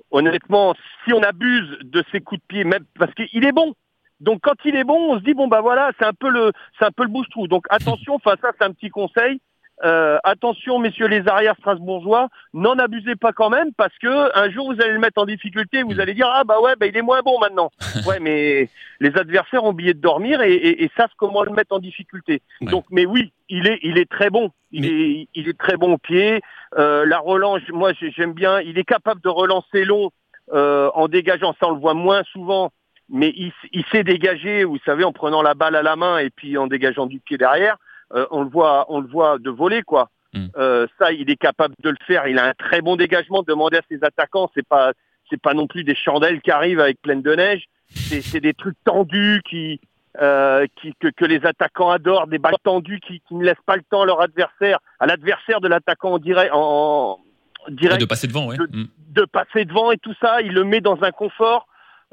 honnêtement 0.10 0.74
si 1.06 1.14
on 1.14 1.22
abuse 1.22 1.78
de 1.84 2.04
ses 2.12 2.20
coups 2.20 2.42
de 2.42 2.48
pied 2.48 2.64
même 2.64 2.86
parce 2.98 3.14
qu'il 3.14 3.46
est 3.46 3.52
bon. 3.52 3.76
Donc 4.22 4.40
quand 4.42 4.56
il 4.66 4.76
est 4.76 4.86
bon 4.86 5.12
on 5.14 5.20
se 5.20 5.24
dit 5.24 5.36
bon 5.36 5.48
bah 5.48 5.62
voilà 5.62 5.92
c'est 6.00 6.06
un 6.06 6.14
peu 6.14 6.30
le 6.30 6.52
c'est 6.80 6.86
un 6.86 6.92
peu 6.92 7.04
le 7.04 7.10
bouche-trou. 7.10 7.48
Donc 7.48 7.68
attention 7.70 8.16
enfin 8.16 8.34
ça 8.42 8.54
c'est 8.58 8.66
un 8.66 8.72
petit 8.72 8.90
conseil 8.90 9.40
euh, 9.84 10.18
attention, 10.24 10.80
messieurs 10.80 11.08
les 11.08 11.28
arrières 11.28 11.56
strasbourgeois, 11.60 12.30
n'en 12.54 12.74
abusez 12.80 13.16
pas 13.16 13.32
quand 13.32 13.50
même 13.50 13.72
parce 13.78 13.96
que 14.00 14.36
un 14.38 14.50
jour 14.50 14.74
vous 14.74 14.82
allez 14.82 14.94
le 14.94 15.00
mettre 15.00 15.22
en 15.22 15.26
difficulté, 15.26 15.84
vous 15.84 16.00
allez 16.00 16.14
dire 16.16 16.30
ah 16.34 16.44
bah 16.44 16.60
ouais 16.62 16.76
bah 16.80 16.88
il 16.88 16.98
est 16.98 17.02
moins 17.02 17.22
bon 17.22 17.40
maintenant. 17.40 17.70
ouais, 18.08 18.20
mais 18.20 18.70
les 19.00 19.18
adversaires 19.18 19.64
ont 19.64 19.70
oublié 19.70 19.94
de 19.94 20.00
dormir 20.02 20.42
et, 20.42 20.54
et, 20.54 20.84
et 20.84 20.92
savent 20.98 21.12
comment 21.18 21.44
le 21.44 21.52
mettre 21.52 21.76
en 21.76 21.80
difficulté. 21.80 22.42
Ouais. 22.62 22.72
Donc, 22.72 22.86
mais 22.90 23.06
oui, 23.06 23.32
il 23.50 23.68
est 23.68 23.80
il 23.84 23.98
est 24.00 24.10
très 24.10 24.30
bon, 24.32 24.50
il 24.72 24.82
Mais- 24.82 24.88
est 24.88 25.28
il 25.36 25.48
est 25.50 25.58
très 25.58 25.78
bon 25.78 25.94
au 25.94 25.98
pied. 25.98 26.42
Euh, 26.78 27.06
la 27.06 27.20
relance, 27.20 27.62
moi 27.70 27.94
j'ai- 27.94 28.12
j'aime 28.12 28.34
bien, 28.34 28.60
il 28.62 28.78
est 28.80 28.84
capable 28.84 29.22
de 29.22 29.30
relancer 29.30 29.86
long 29.86 30.12
euh, 30.54 30.90
en 30.96 31.08
dégageant. 31.08 31.54
Ça 31.60 31.68
on 31.68 31.72
le 31.74 31.80
voit 31.80 31.94
moins 31.94 32.24
souvent. 32.32 32.72
Mais 33.10 33.32
il, 33.38 33.54
il 33.72 33.86
sait 33.86 34.04
dégager, 34.04 34.66
vous 34.66 34.80
savez, 34.86 35.06
en 35.06 35.14
prenant 35.14 35.42
la 35.42 35.54
balle 35.54 35.78
à 35.78 35.82
la 35.82 35.96
main 35.96 36.18
et 36.18 36.30
puis 36.30 36.58
en 36.58 36.68
dégageant 36.68 37.06
du 37.06 37.20
pied 37.22 37.38
derrière. 37.38 37.78
Euh, 38.14 38.26
on 38.32 38.44
le 38.44 38.50
voit, 38.50 38.86
on 38.90 39.02
le 39.02 39.08
voit 39.08 39.38
de 39.40 39.50
voler 39.50 39.84
quoi. 39.84 40.10
Mm. 40.34 40.48
Euh, 40.58 40.88
ça, 41.00 41.12
il 41.12 41.30
est 41.30 41.38
capable 41.38 41.76
de 41.82 41.90
le 41.90 41.98
faire. 42.06 42.28
Il 42.28 42.40
a 42.40 42.46
un 42.46 42.54
très 42.54 42.82
bon 42.82 42.96
dégagement. 42.96 43.44
Demandez 43.44 43.78
à 43.78 43.82
ses 43.90 44.04
attaquants, 44.04 44.50
c'est 44.54 44.68
pas, 44.68 44.94
c'est 45.30 45.42
pas 45.42 45.54
non 45.54 45.68
plus 45.68 45.84
des 45.84 45.96
chandelles 45.96 46.42
qui 46.42 46.52
arrivent 46.52 46.80
avec 46.80 47.02
pleine 47.02 47.22
de 47.22 47.36
neige. 47.36 47.66
C'est, 47.90 48.22
c'est 48.22 48.42
des 48.42 48.54
trucs 48.54 48.78
tendus 48.84 49.42
qui, 49.50 49.80
euh, 50.22 50.66
qui 50.76 50.94
que, 51.00 51.08
que 51.10 51.26
les 51.26 51.46
attaquants 51.46 51.90
adorent, 51.90 52.28
des 52.28 52.38
balles 52.38 52.56
tendues 52.64 53.00
qui, 53.00 53.22
qui 53.22 53.36
ne 53.36 53.44
laissent 53.44 53.56
pas 53.66 53.76
le 53.76 53.84
temps 53.90 54.02
à 54.02 54.06
leur 54.06 54.22
adversaire, 54.22 54.80
à 55.00 55.06
l'adversaire 55.06 55.62
de 55.62 55.68
l'attaquant 55.68 56.14
en 56.14 56.20
direct, 56.20 56.52
en, 56.54 57.20
en 57.68 57.72
direct 57.72 58.02
de 58.02 58.06
passer 58.06 58.28
devant, 58.28 58.48
ouais. 58.48 58.58
Mm. 58.58 58.86
de 59.10 59.26
passer 59.26 59.66
devant 59.66 59.92
et 59.92 59.98
tout 59.98 60.14
ça, 60.22 60.42
il 60.42 60.54
le 60.54 60.64
met 60.64 60.82
dans 60.82 61.02
un 61.04 61.12
confort. 61.12 61.68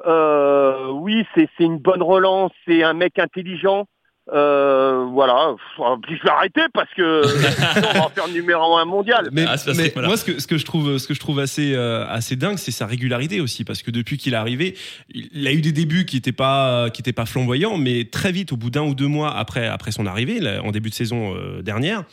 Euh, 0.06 0.88
oui, 0.90 1.24
c'est 1.34 1.48
c'est 1.56 1.64
une 1.64 1.78
bonne 1.78 2.02
relance, 2.02 2.52
c'est 2.66 2.82
un 2.82 2.94
mec 2.94 3.18
intelligent. 3.18 3.86
Euh, 4.32 5.04
voilà, 5.12 5.54
Pff, 5.54 5.86
je 6.08 6.22
vais 6.24 6.30
arrêter 6.30 6.62
parce 6.72 6.88
que 6.96 7.22
sinon, 7.74 7.88
on 7.90 7.98
va 7.98 8.04
en 8.06 8.08
faire 8.08 8.26
le 8.26 8.32
numéro 8.32 8.76
un 8.78 8.84
mondial. 8.86 9.28
Mais, 9.32 9.44
Ah, 9.46 9.58
c'est 9.58 9.66
parce 9.66 9.78
mais 9.78 9.88
que, 9.90 9.94
voilà. 9.94 10.08
moi, 10.08 10.16
ce 10.16 10.24
que, 10.24 10.40
ce 10.40 10.46
que 10.46 10.56
je 10.56 10.64
trouve, 10.64 10.96
ce 10.96 11.06
que 11.06 11.12
je 11.14 11.20
trouve 11.20 11.38
assez, 11.40 11.74
euh, 11.74 12.06
assez 12.08 12.34
dingue, 12.36 12.56
c'est 12.56 12.70
sa 12.70 12.86
régularité 12.86 13.40
aussi, 13.42 13.64
parce 13.64 13.82
que 13.82 13.90
depuis 13.90 14.16
qu'il 14.16 14.32
est 14.32 14.36
arrivé, 14.36 14.76
il 15.12 15.46
a 15.46 15.52
eu 15.52 15.60
des 15.60 15.72
débuts 15.72 16.06
qui 16.06 16.16
n'étaient 16.16 16.32
pas, 16.32 16.88
qui 16.90 17.02
étaient 17.02 17.12
pas 17.12 17.26
flamboyants, 17.26 17.76
mais 17.76 18.04
très 18.04 18.32
vite, 18.32 18.52
au 18.52 18.56
bout 18.56 18.70
d'un 18.70 18.82
ou 18.84 18.94
deux 18.94 19.08
mois 19.08 19.36
après, 19.36 19.66
après 19.66 19.92
son 19.92 20.06
arrivée, 20.06 20.40
là, 20.40 20.62
en 20.62 20.70
début 20.70 20.88
de 20.88 20.94
saison 20.94 21.34
euh, 21.36 21.60
dernière, 21.60 22.04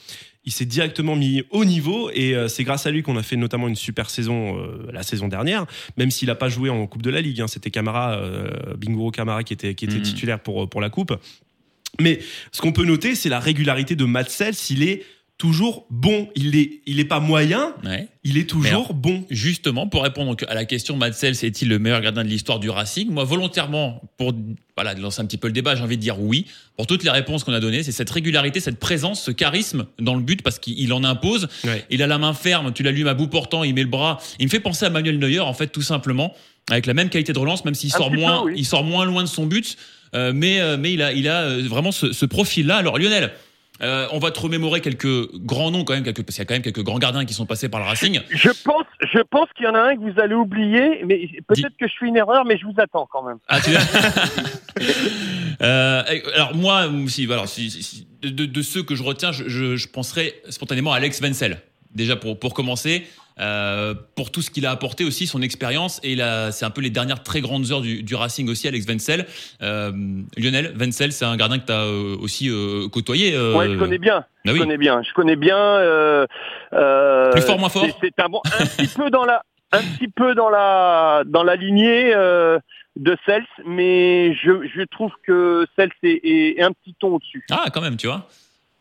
il 0.43 0.51
s'est 0.51 0.65
directement 0.65 1.15
mis 1.15 1.43
au 1.51 1.65
niveau 1.65 2.09
et 2.13 2.35
euh, 2.35 2.47
c'est 2.47 2.63
grâce 2.63 2.87
à 2.87 2.91
lui 2.91 3.03
qu'on 3.03 3.15
a 3.15 3.21
fait 3.21 3.35
notamment 3.37 3.67
une 3.67 3.75
super 3.75 4.09
saison 4.09 4.57
euh, 4.57 4.89
la 4.91 5.03
saison 5.03 5.27
dernière, 5.27 5.65
même 5.97 6.09
s'il 6.09 6.29
n'a 6.29 6.35
pas 6.35 6.49
joué 6.49 6.69
en 6.71 6.87
Coupe 6.87 7.03
de 7.03 7.11
la 7.11 7.21
Ligue. 7.21 7.41
hein. 7.41 7.47
C'était 7.47 7.69
Camara, 7.69 8.13
euh, 8.15 8.49
Camara 9.13 9.43
qui 9.43 9.53
était, 9.53 9.75
qui 9.75 9.85
était 9.85 9.97
Mhm. 9.97 10.01
titulaire 10.01 10.39
pour, 10.39 10.67
pour 10.67 10.81
la 10.81 10.89
Coupe. 10.89 11.13
Mais 11.99 12.19
ce 12.51 12.61
qu'on 12.61 12.71
peut 12.71 12.85
noter, 12.85 13.15
c'est 13.15 13.29
la 13.29 13.39
régularité 13.39 13.95
de 13.95 14.05
Matt 14.05 14.29
Sells. 14.29 14.55
Il 14.69 14.83
est 14.83 15.03
toujours 15.37 15.87
bon. 15.89 16.29
Il 16.35 16.55
est, 16.55 16.81
il 16.85 16.99
est 16.99 17.05
pas 17.05 17.19
moyen, 17.19 17.73
Ouais. 17.83 18.07
il 18.23 18.37
est 18.37 18.47
toujours 18.47 18.93
bon. 18.93 19.25
Justement, 19.31 19.87
pour 19.87 20.03
répondre 20.03 20.35
à 20.47 20.53
la 20.53 20.65
question, 20.65 20.95
Madsel, 20.95 21.33
est-il 21.33 21.67
le 21.67 21.79
meilleur 21.79 21.99
gardien 22.01 22.23
de 22.23 22.29
l'histoire 22.29 22.59
du 22.59 22.69
Racing? 22.69 23.09
Moi, 23.09 23.23
volontairement, 23.23 24.01
pour 24.17 24.33
voilà, 24.77 24.93
lancer 24.93 25.19
un 25.21 25.25
petit 25.25 25.37
peu 25.37 25.47
le 25.47 25.53
débat, 25.53 25.75
j'ai 25.75 25.81
envie 25.81 25.97
de 25.97 26.01
dire 26.01 26.19
oui. 26.21 26.45
Pour 26.77 26.85
toutes 26.85 27.03
les 27.03 27.09
réponses 27.09 27.43
qu'on 27.43 27.53
a 27.53 27.59
données, 27.59 27.81
c'est 27.81 27.91
cette 27.91 28.09
régularité, 28.11 28.59
cette 28.59 28.79
présence, 28.79 29.23
ce 29.23 29.31
charisme 29.31 29.87
dans 29.99 30.13
le 30.13 30.21
but, 30.21 30.43
parce 30.43 30.59
qu'il 30.59 30.93
en 30.93 31.03
impose. 31.03 31.49
Ouais. 31.63 31.85
Il 31.89 32.03
a 32.03 32.07
la 32.07 32.19
main 32.19 32.33
ferme, 32.33 32.71
tu 32.71 32.83
l'allumes 32.83 33.07
à 33.07 33.15
bout 33.15 33.27
portant, 33.27 33.63
il 33.63 33.73
met 33.73 33.81
le 33.83 33.89
bras. 33.89 34.19
Il 34.39 34.45
me 34.45 34.51
fait 34.51 34.59
penser 34.59 34.85
à 34.85 34.91
Manuel 34.91 35.17
Neuer, 35.17 35.39
en 35.39 35.53
fait, 35.55 35.67
tout 35.67 35.81
simplement, 35.81 36.35
avec 36.69 36.85
la 36.85 36.93
même 36.93 37.09
qualité 37.09 37.33
de 37.33 37.39
relance, 37.39 37.65
même 37.65 37.73
s'il 37.75 37.91
sort 37.91 38.09
petit 38.09 38.15
peu, 38.17 38.21
moins, 38.21 38.43
oui. 38.43 38.53
il 38.57 38.65
sort 38.65 38.83
moins 38.83 39.05
loin 39.05 39.23
de 39.23 39.27
son 39.27 39.47
but. 39.47 39.75
Euh, 40.13 40.31
mais, 40.35 40.59
euh, 40.61 40.77
mais 40.77 40.93
il 40.93 41.01
a, 41.01 41.11
il 41.13 41.27
a 41.29 41.41
euh, 41.43 41.61
vraiment 41.67 41.91
ce, 41.91 42.11
ce 42.11 42.25
profil-là. 42.25 42.77
Alors, 42.77 42.97
Lionel, 42.97 43.31
euh, 43.81 44.07
on 44.11 44.19
va 44.19 44.29
te 44.31 44.39
remémorer 44.39 44.81
quelques 44.81 45.31
grands 45.37 45.71
noms 45.71 45.83
quand 45.83 45.93
même, 45.93 46.03
quelques, 46.03 46.21
parce 46.23 46.35
qu'il 46.35 46.41
y 46.43 46.45
a 46.45 46.45
quand 46.45 46.53
même 46.53 46.61
quelques 46.61 46.83
grands 46.83 46.99
gardiens 46.99 47.25
qui 47.25 47.33
sont 47.33 47.45
passés 47.47 47.69
par 47.69 47.79
le 47.79 47.85
Racing. 47.87 48.19
Je 48.29 48.49
pense, 48.63 48.83
je 49.11 49.19
pense 49.21 49.47
qu'il 49.55 49.65
y 49.65 49.69
en 49.69 49.73
a 49.73 49.79
un 49.81 49.95
que 49.95 50.01
vous 50.01 50.19
allez 50.19 50.35
oublier, 50.35 51.03
mais 51.05 51.27
peut-être 51.47 51.75
que 51.79 51.87
je 51.87 51.93
fais 51.99 52.05
une 52.05 52.17
erreur, 52.17 52.45
mais 52.45 52.57
je 52.59 52.65
vous 52.65 52.75
attends 52.77 53.07
quand 53.11 53.23
même. 53.23 53.37
Ah, 53.47 53.59
tu 53.61 53.71
euh, 55.61 56.03
alors 56.35 56.55
moi, 56.55 56.89
si, 57.07 57.25
alors, 57.31 57.47
si, 57.47 57.69
si- 57.71 57.83
si- 57.83 58.07
de, 58.21 58.29
de- 58.29 58.45
de 58.45 58.61
ceux 58.61 58.83
que 58.83 58.95
je 58.95 59.03
retiens, 59.03 59.31
je, 59.31 59.47
je, 59.47 59.75
je 59.77 59.87
penserais 59.87 60.35
spontanément 60.49 60.93
à 60.93 60.97
Alex 60.97 61.19
Wenzel. 61.21 61.61
Déjà 61.95 62.15
pour, 62.15 62.39
pour 62.39 62.53
commencer, 62.53 63.05
euh, 63.41 63.93
pour 64.15 64.31
tout 64.31 64.41
ce 64.41 64.49
qu'il 64.51 64.65
a 64.65 64.71
apporté 64.71 65.03
aussi, 65.03 65.25
son 65.27 65.41
expérience, 65.41 65.99
et 66.03 66.15
c'est 66.51 66.65
un 66.65 66.69
peu 66.69 66.81
les 66.81 66.89
dernières 66.89 67.23
très 67.23 67.41
grandes 67.41 67.71
heures 67.71 67.81
du, 67.81 68.03
du 68.03 68.15
Racing 68.15 68.49
aussi, 68.49 68.67
Alex 68.67 68.85
Wenzel. 68.87 69.25
Euh, 69.61 69.91
Lionel 70.37 70.73
Wenzel, 70.79 71.11
c'est 71.11 71.25
un 71.25 71.35
gardien 71.37 71.59
que 71.59 71.65
tu 71.65 71.71
as 71.73 71.85
aussi 72.21 72.49
euh, 72.49 72.87
côtoyé. 72.89 73.33
euh, 73.35 73.55
Ouais, 73.57 73.67
je 73.69 73.77
connais 73.77 73.97
bien. 73.97 74.17
ah 74.25 74.27
Je 74.45 74.51
oui. 74.51 74.59
connais 74.59 74.77
bien. 74.77 75.01
Je 75.01 75.13
connais 75.13 75.35
bien. 75.35 75.79
Plus 77.31 77.41
fort, 77.41 77.59
moins 77.59 77.69
fort 77.69 77.85
c'est- 78.01 78.23
un 78.23 78.29
bon, 78.29 78.41
un 78.45 78.65
petit 78.65 78.87
peu 78.87 79.09
dans 79.09 79.25
la, 79.25 79.43
un 79.71 79.81
petit 79.81 80.07
peu 80.07 80.35
dans 80.35 80.49
la, 80.49 81.23
dans 81.25 81.43
la 81.43 81.55
lignée 81.55 82.13
de 82.97 83.17
Cels, 83.25 83.45
mais 83.65 84.33
je, 84.35 84.67
je 84.75 84.81
trouve 84.83 85.11
que 85.25 85.65
Cels 85.77 85.91
est 86.03 86.61
un 86.61 86.71
petit 86.73 86.93
ton 86.99 87.15
au-dessus. 87.15 87.43
Ah, 87.49 87.65
quand 87.73 87.81
même, 87.81 87.95
tu 87.97 88.07
vois. 88.07 88.27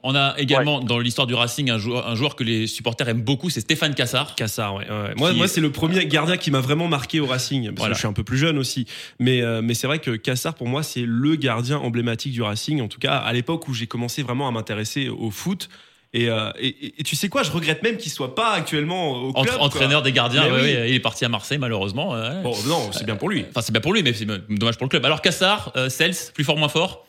On 0.02 0.14
a 0.14 0.34
également 0.38 0.80
dans 0.80 0.98
l'histoire 0.98 1.26
du 1.26 1.34
Racing 1.34 1.70
un 1.70 1.76
joueur, 1.78 2.08
un 2.08 2.14
joueur 2.14 2.34
que 2.34 2.42
les 2.42 2.66
supporters 2.66 3.08
aiment 3.08 3.20
beaucoup, 3.20 3.50
c'est 3.50 3.60
Stéphane 3.60 3.94
Cassard. 3.94 4.34
Cassard, 4.34 4.76
ouais. 4.76 4.88
ouais. 4.88 5.14
Moi, 5.16 5.32
moi 5.34 5.44
est- 5.44 5.48
c'est 5.48 5.60
le 5.60 5.70
premier 5.70 6.06
gardien 6.06 6.38
qui 6.38 6.50
m'a 6.50 6.60
vraiment 6.60 6.88
marqué 6.88 7.20
au 7.20 7.26
Racing, 7.26 7.66
parce 7.66 7.76
Voilà. 7.78 7.90
que 7.92 7.96
je 7.96 7.98
suis 8.00 8.08
un 8.08 8.14
peu 8.14 8.24
plus 8.24 8.38
jeune 8.38 8.56
aussi. 8.56 8.86
Mais, 9.18 9.42
euh, 9.42 9.60
mais 9.62 9.74
c'est 9.74 9.86
vrai 9.86 9.98
que 9.98 10.12
Cassard, 10.12 10.54
pour 10.54 10.68
moi, 10.68 10.82
c'est 10.82 11.04
le 11.06 11.36
gardien 11.36 11.76
emblématique 11.78 12.32
du 12.32 12.40
Racing, 12.40 12.80
en 12.80 12.88
tout 12.88 12.98
cas 12.98 13.16
à 13.16 13.32
l'époque 13.34 13.68
où 13.68 13.74
j'ai 13.74 13.86
commencé 13.86 14.22
vraiment 14.22 14.48
à 14.48 14.50
m'intéresser 14.52 15.10
au 15.10 15.30
foot. 15.30 15.68
Et, 16.12 16.28
euh, 16.30 16.50
et, 16.58 16.66
et- 16.68 16.94
et 17.00 17.02
tu 17.04 17.14
sais 17.14 17.28
quoi, 17.28 17.42
je 17.44 17.50
regrette 17.52 17.82
même 17.84 17.96
qu'il 17.98 18.10
soit 18.10 18.34
pas 18.34 18.52
actuellement 18.52 19.12
au 19.12 19.32
club. 19.32 19.54
entraîneur 19.60 20.02
des 20.02 20.10
gardiens, 20.12 20.44
ouais, 20.46 20.50
oui. 20.62 20.74
ouais, 20.74 20.90
il 20.90 20.94
est 20.96 21.00
parti 21.00 21.24
à 21.24 21.28
Marseille 21.28 21.58
malheureusement. 21.58 22.12
ouais. 22.12 22.42
Bon, 22.42 22.56
non, 22.66 22.90
c'est 22.92 23.04
bien 23.04 23.14
pour 23.16 23.28
lui. 23.28 23.44
Enfin, 23.50 23.60
c'est 23.60 23.70
bien 23.70 23.80
pour 23.82 23.92
lui, 23.92 24.02
mais 24.02 24.12
c'est 24.14 24.24
dommage 24.24 24.76
pour 24.76 24.86
le 24.86 24.88
club. 24.88 25.04
Alors, 25.04 25.20
Cassard, 25.22 25.72
euh, 25.76 25.88
Cels, 25.88 26.16
plus 26.34 26.42
fort, 26.42 26.56
moins 26.56 26.68
fort? 26.70 27.06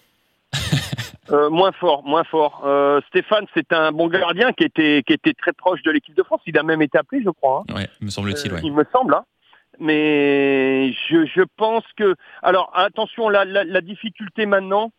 Euh, 1.31 1.49
moins 1.49 1.71
fort, 1.71 2.03
moins 2.03 2.23
fort. 2.25 2.63
Euh, 2.65 2.99
Stéphane, 3.07 3.45
c'est 3.53 3.71
un 3.73 3.91
bon 3.91 4.07
gardien 4.07 4.51
qui 4.53 4.63
était, 4.65 5.01
qui 5.05 5.13
était 5.13 5.33
très 5.33 5.53
proche 5.53 5.81
de 5.83 5.91
l'équipe 5.91 6.15
de 6.15 6.23
France. 6.23 6.41
Il 6.45 6.57
a 6.57 6.63
même 6.63 6.81
été 6.81 6.97
appelé, 6.97 7.21
je 7.23 7.29
crois. 7.29 7.63
hein. 7.69 7.75
Ouais, 7.75 7.87
me 8.01 8.09
semble-t-il, 8.09 8.51
Euh, 8.51 8.55
ouais. 8.55 8.61
Il 8.63 8.73
me 8.73 8.83
semble. 8.91 9.13
hein. 9.13 9.23
Mais 9.79 10.91
je, 11.09 11.25
je 11.25 11.41
pense 11.57 11.83
que. 11.97 12.15
Alors 12.43 12.71
attention, 12.75 13.29
la, 13.29 13.45
la, 13.45 13.63
la 13.63 13.81
difficulté 13.81 14.45
maintenant, 14.45 14.91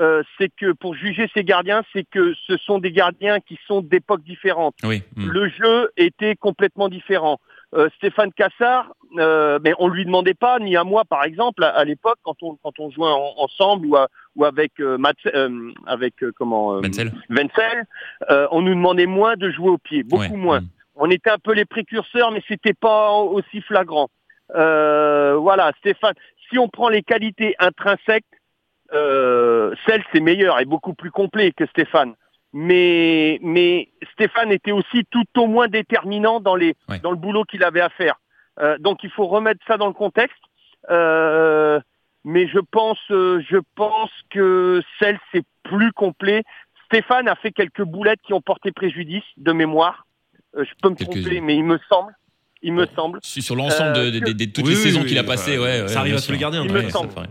euh, 0.00 0.22
c'est 0.36 0.50
que 0.54 0.72
pour 0.72 0.94
juger 0.94 1.28
ces 1.34 1.42
gardiens, 1.44 1.82
c'est 1.92 2.04
que 2.08 2.34
ce 2.46 2.56
sont 2.58 2.78
des 2.78 2.92
gardiens 2.92 3.40
qui 3.40 3.58
sont 3.66 3.80
d'époques 3.80 4.22
différentes. 4.22 4.76
Oui. 4.84 5.02
hmm. 5.16 5.28
Le 5.28 5.48
jeu 5.48 5.90
était 5.96 6.36
complètement 6.36 6.88
différent. 6.88 7.38
Euh, 7.74 7.88
Stéphane 7.96 8.32
Cassard, 8.32 8.92
euh, 9.18 9.58
mais 9.62 9.72
on 9.78 9.88
lui 9.88 10.04
demandait 10.06 10.34
pas, 10.34 10.58
ni 10.58 10.76
à 10.76 10.84
moi 10.84 11.04
par 11.04 11.24
exemple, 11.24 11.62
à, 11.64 11.68
à 11.68 11.84
l'époque 11.84 12.18
quand 12.22 12.42
on 12.42 12.56
quand 12.62 12.78
on 12.80 12.90
jouait 12.90 13.06
en- 13.08 13.34
ensemble 13.36 13.86
ou, 13.86 13.96
à- 13.96 14.08
ou 14.36 14.44
avec 14.44 14.72
euh, 14.80 14.96
euh, 15.34 15.72
avec 15.86 16.22
euh, 16.22 16.32
comment 16.38 16.76
euh, 16.76 16.80
euh, 18.30 18.48
on 18.50 18.62
nous 18.62 18.74
demandait 18.74 19.06
moins 19.06 19.36
de 19.36 19.50
jouer 19.50 19.70
au 19.70 19.78
pied, 19.78 20.02
beaucoup 20.02 20.22
Ouais. 20.22 20.36
moins. 20.36 20.60
Mm. 20.60 20.68
On 20.96 21.10
était 21.10 21.30
un 21.30 21.38
peu 21.38 21.52
les 21.52 21.64
précurseurs, 21.64 22.30
mais 22.32 22.42
c'était 22.48 22.74
pas 22.74 23.12
aussi 23.12 23.60
flagrant. 23.60 24.08
Euh, 24.56 25.36
voilà, 25.36 25.70
Stéphane. 25.78 26.14
Si 26.50 26.58
on 26.58 26.68
prend 26.68 26.88
les 26.88 27.02
qualités 27.02 27.54
intrinsèques, 27.58 28.24
euh, 28.94 29.74
celle 29.86 30.02
c'est 30.12 30.20
meilleur 30.20 30.58
et 30.60 30.64
beaucoup 30.64 30.94
plus 30.94 31.10
complet 31.10 31.52
que 31.52 31.66
Stéphane. 31.66 32.14
Mais 32.52 33.38
mais 33.42 33.90
Stéphane 34.12 34.52
était 34.52 34.72
aussi 34.72 35.04
tout 35.10 35.26
au 35.36 35.46
moins 35.46 35.68
déterminant 35.68 36.40
dans 36.40 36.56
les 36.56 36.74
dans 37.02 37.10
le 37.10 37.16
boulot 37.16 37.44
qu'il 37.44 37.62
avait 37.62 37.80
à 37.80 37.90
faire. 37.90 38.16
Euh, 38.60 38.78
donc 38.78 39.04
il 39.04 39.10
faut 39.10 39.26
remettre 39.26 39.60
ça 39.66 39.76
dans 39.76 39.86
le 39.86 39.92
contexte. 39.92 40.38
Euh, 40.90 41.80
mais 42.24 42.48
je 42.48 42.58
pense 42.58 42.98
euh, 43.10 43.42
je 43.48 43.58
pense 43.74 44.10
que 44.30 44.82
celle 44.98 45.18
c'est 45.32 45.44
plus 45.62 45.92
complet. 45.92 46.42
Stéphane 46.86 47.28
a 47.28 47.34
fait 47.36 47.52
quelques 47.52 47.82
boulettes 47.82 48.20
qui 48.22 48.32
ont 48.32 48.40
porté 48.40 48.72
préjudice 48.72 49.24
de 49.36 49.52
mémoire. 49.52 50.06
Euh, 50.56 50.64
je 50.64 50.72
peux 50.82 50.88
me 50.88 50.96
tromper, 50.96 51.40
mais 51.40 51.56
il 51.56 51.64
me 51.64 51.78
semble, 51.88 52.12
il 52.62 52.72
me 52.72 52.86
semble. 52.96 53.18
Sur 53.22 53.54
l'ensemble 53.56 53.92
de, 53.94 54.00
Euh, 54.00 54.10
de- 54.10 54.18
de- 54.20 54.32
de 54.32 54.44
toutes 54.46 54.64
Oui, 54.64 54.70
les 54.72 54.76
oui, 54.76 54.82
saisons 54.82 55.00
oui, 55.02 55.06
qu'il 55.06 55.18
a 55.18 55.24
passées, 55.24 55.58
ouais, 55.58 55.82
ouais, 55.82 55.88
ça 55.88 56.00
arrive 56.00 56.16
à 56.16 56.20
tous 56.20 56.32
les 56.32 56.38
gardiens, 56.38 56.64
Il 56.64 56.72
me 56.72 56.78
Ouais, 56.84 56.90
semble. 56.90 57.08
ça 57.10 57.14
paraît. 57.14 57.28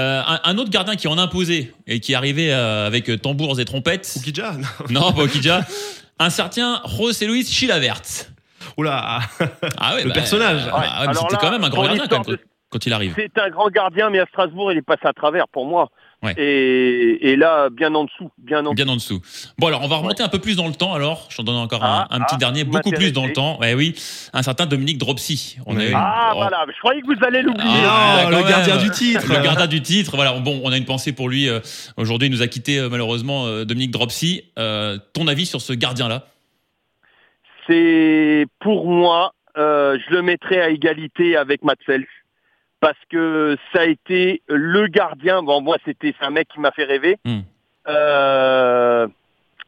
Euh, 0.00 0.22
un, 0.26 0.40
un 0.44 0.58
autre 0.58 0.70
gardien 0.70 0.96
qui 0.96 1.08
en 1.08 1.18
imposait 1.18 1.72
et 1.86 2.00
qui 2.00 2.14
arrivait 2.14 2.52
euh, 2.52 2.86
avec 2.86 3.08
euh, 3.10 3.16
tambours 3.18 3.58
et 3.60 3.64
trompettes. 3.64 4.12
Oukidja 4.16 4.52
Non, 4.90 5.12
pas 5.12 5.22
Okidja. 5.22 5.62
Un 6.18 6.30
certain 6.30 6.82
José 6.86 7.26
Luis 7.26 7.44
Chilavert. 7.46 8.02
Oula 8.76 9.20
Ah 9.78 9.94
ouais, 9.94 10.04
Le 10.04 10.12
personnage. 10.12 10.60
ah 10.72 11.12
c'était 11.14 11.36
quand 11.40 11.50
même 11.50 11.64
un 11.64 11.70
grand 11.70 11.84
gardien 11.84 12.06
quand 12.68 12.86
il 12.86 12.92
arrive. 12.92 13.14
C'est 13.16 13.40
un 13.40 13.50
grand 13.50 13.68
gardien, 13.70 14.10
mais 14.10 14.20
à 14.20 14.26
Strasbourg, 14.26 14.70
il 14.70 14.78
est 14.78 14.82
passé 14.82 15.00
à 15.04 15.12
travers 15.12 15.48
pour 15.48 15.66
moi. 15.66 15.90
Ouais. 16.22 16.34
Et, 16.36 17.30
et 17.30 17.36
là, 17.36 17.70
bien 17.70 17.94
en 17.94 18.04
dessous, 18.04 18.30
bien 18.36 18.66
en 18.66 18.74
Bien 18.74 18.86
en 18.88 18.96
dessous. 18.96 19.22
Bon 19.58 19.68
alors 19.68 19.82
on 19.82 19.88
va 19.88 19.96
remonter 19.96 20.22
un 20.22 20.28
peu 20.28 20.38
plus 20.38 20.54
dans 20.54 20.68
le 20.68 20.74
temps 20.74 20.92
alors. 20.92 21.26
Je 21.30 21.36
t'en 21.38 21.44
donne 21.44 21.56
encore 21.56 21.82
un, 21.82 22.06
Ah, 22.10 22.14
un 22.14 22.20
petit 22.20 22.34
ah, 22.34 22.38
dernier, 22.38 22.64
beaucoup 22.64 22.90
plus 22.90 23.10
dans 23.12 23.26
le 23.26 23.32
temps. 23.32 23.58
Ouais 23.58 23.72
oui, 23.72 23.94
un 24.34 24.42
certain 24.42 24.66
Dominique 24.66 24.98
Dropsy. 24.98 25.56
On 25.64 25.78
a 25.78 25.84
eu- 25.86 25.92
Ah, 25.94 26.32
oh, 26.32 26.36
voilà, 26.36 26.66
je 26.68 26.78
croyais 26.80 27.00
que 27.00 27.06
vous 27.06 27.24
allez 27.24 27.40
l'oublier. 27.40 27.64
Ah, 27.86 28.26
le 28.30 28.46
gardien 28.46 28.76
du 28.76 28.90
titre. 28.90 29.32
Le 29.32 29.42
gardien 29.42 29.66
du 29.66 29.80
titre. 29.80 30.12
Voilà. 30.14 30.38
Bon, 30.40 30.60
on 30.62 30.70
a 30.72 30.76
une 30.76 30.84
pensée 30.84 31.12
pour 31.14 31.30
lui. 31.30 31.48
euh, 31.48 31.60
Aujourd'hui, 31.96 32.28
il 32.28 32.32
nous 32.32 32.42
a 32.42 32.48
quitté 32.48 32.78
euh, 32.78 32.90
malheureusement 32.90 33.46
euh, 33.46 33.64
Dominique 33.64 33.90
Dropsy. 33.92 34.44
Euh, 34.58 34.98
ton 35.14 35.26
avis 35.26 35.46
sur 35.46 35.62
ce 35.62 35.72
gardien-là? 35.72 36.26
C'est 37.66 38.46
pour 38.60 38.86
moi, 38.86 39.32
euh, 39.56 39.98
je 40.08 40.14
le 40.14 40.22
mettrais 40.22 40.60
à 40.60 40.68
égalité 40.70 41.36
avec 41.36 41.62
Matsels. 41.64 42.06
Parce 42.80 42.98
que 43.10 43.56
ça 43.72 43.82
a 43.82 43.86
été 43.86 44.42
le 44.48 44.86
gardien. 44.86 45.42
Bon, 45.42 45.60
moi, 45.60 45.76
c'était 45.84 46.14
un 46.20 46.30
mec 46.30 46.48
qui 46.48 46.60
m'a 46.60 46.70
fait 46.72 46.84
rêver. 46.84 47.18
Hmm. 47.24 47.40
Euh, 47.88 49.06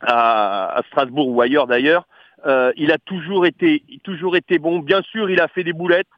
à, 0.02 0.78
à 0.78 0.83
Strasbourg 0.88 1.28
ou 1.28 1.40
ailleurs 1.40 1.66
d'ailleurs. 1.66 2.07
Euh, 2.47 2.73
il 2.76 2.90
a 2.90 2.99
toujours 2.99 3.47
été, 3.47 3.83
toujours 4.02 4.37
été 4.37 4.59
bon. 4.59 4.81
Bien 4.81 5.02
sûr, 5.02 5.31
il 5.31 5.40
a 5.40 5.49
fait 5.49 5.64
des 5.64 5.73
boulettes, 5.73 6.09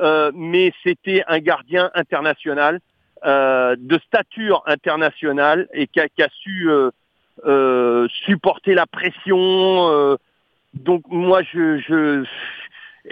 euh, 0.00 0.30
mais 0.34 0.72
c'était 0.84 1.24
un 1.26 1.38
gardien 1.40 1.90
international 1.94 2.80
euh, 3.24 3.76
de 3.78 3.98
stature 4.06 4.62
internationale 4.66 5.68
et 5.72 5.86
qui 5.86 6.00
a, 6.00 6.08
qui 6.08 6.22
a 6.22 6.28
su 6.30 6.70
euh, 6.70 6.90
euh, 7.46 8.06
supporter 8.24 8.74
la 8.74 8.86
pression. 8.86 9.88
euh, 9.90 10.16
donc 10.74 11.02
moi, 11.08 11.42
je, 11.42 11.78
je 11.78 12.24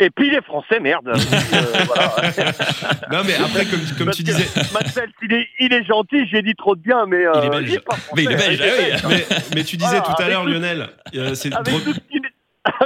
et 0.00 0.10
puis 0.10 0.30
les 0.30 0.40
Français, 0.42 0.80
merde. 0.80 1.08
Euh, 1.52 1.84
voilà. 1.86 2.12
Non, 3.12 3.18
mais 3.26 3.34
après, 3.34 3.64
comme, 3.66 3.80
comme 3.98 4.06
Parce 4.06 4.16
tu 4.18 4.22
que 4.24 4.30
disais. 4.30 4.46
Matsels, 4.72 5.10
il 5.22 5.32
est, 5.32 5.48
il 5.58 5.72
est 5.72 5.84
gentil. 5.84 6.26
J'ai 6.30 6.42
dit 6.42 6.54
trop 6.54 6.74
de 6.76 6.80
bien, 6.80 7.04
mais 7.06 7.26
euh, 7.26 7.32
Il 7.36 7.44
est 7.46 7.50
belge. 7.50 7.78
pas 7.80 7.96
Mais 8.16 8.22
il 8.24 8.30
est 8.32 8.36
belge, 8.36 8.60
ah 8.62 8.66
oui. 8.78 8.98
Mais, 9.08 9.36
mais 9.56 9.64
tu 9.64 9.76
disais 9.76 9.88
Voilà, 9.98 10.00
tout 10.02 10.10
à 10.12 10.22
avec 10.22 10.28
l'heure, 10.32 10.42
tout- 10.44 10.48
Lionel, 10.50 10.88
euh, 11.16 11.34
c'est 11.34 11.52
avec 11.52 11.66
drôle- 11.66 11.94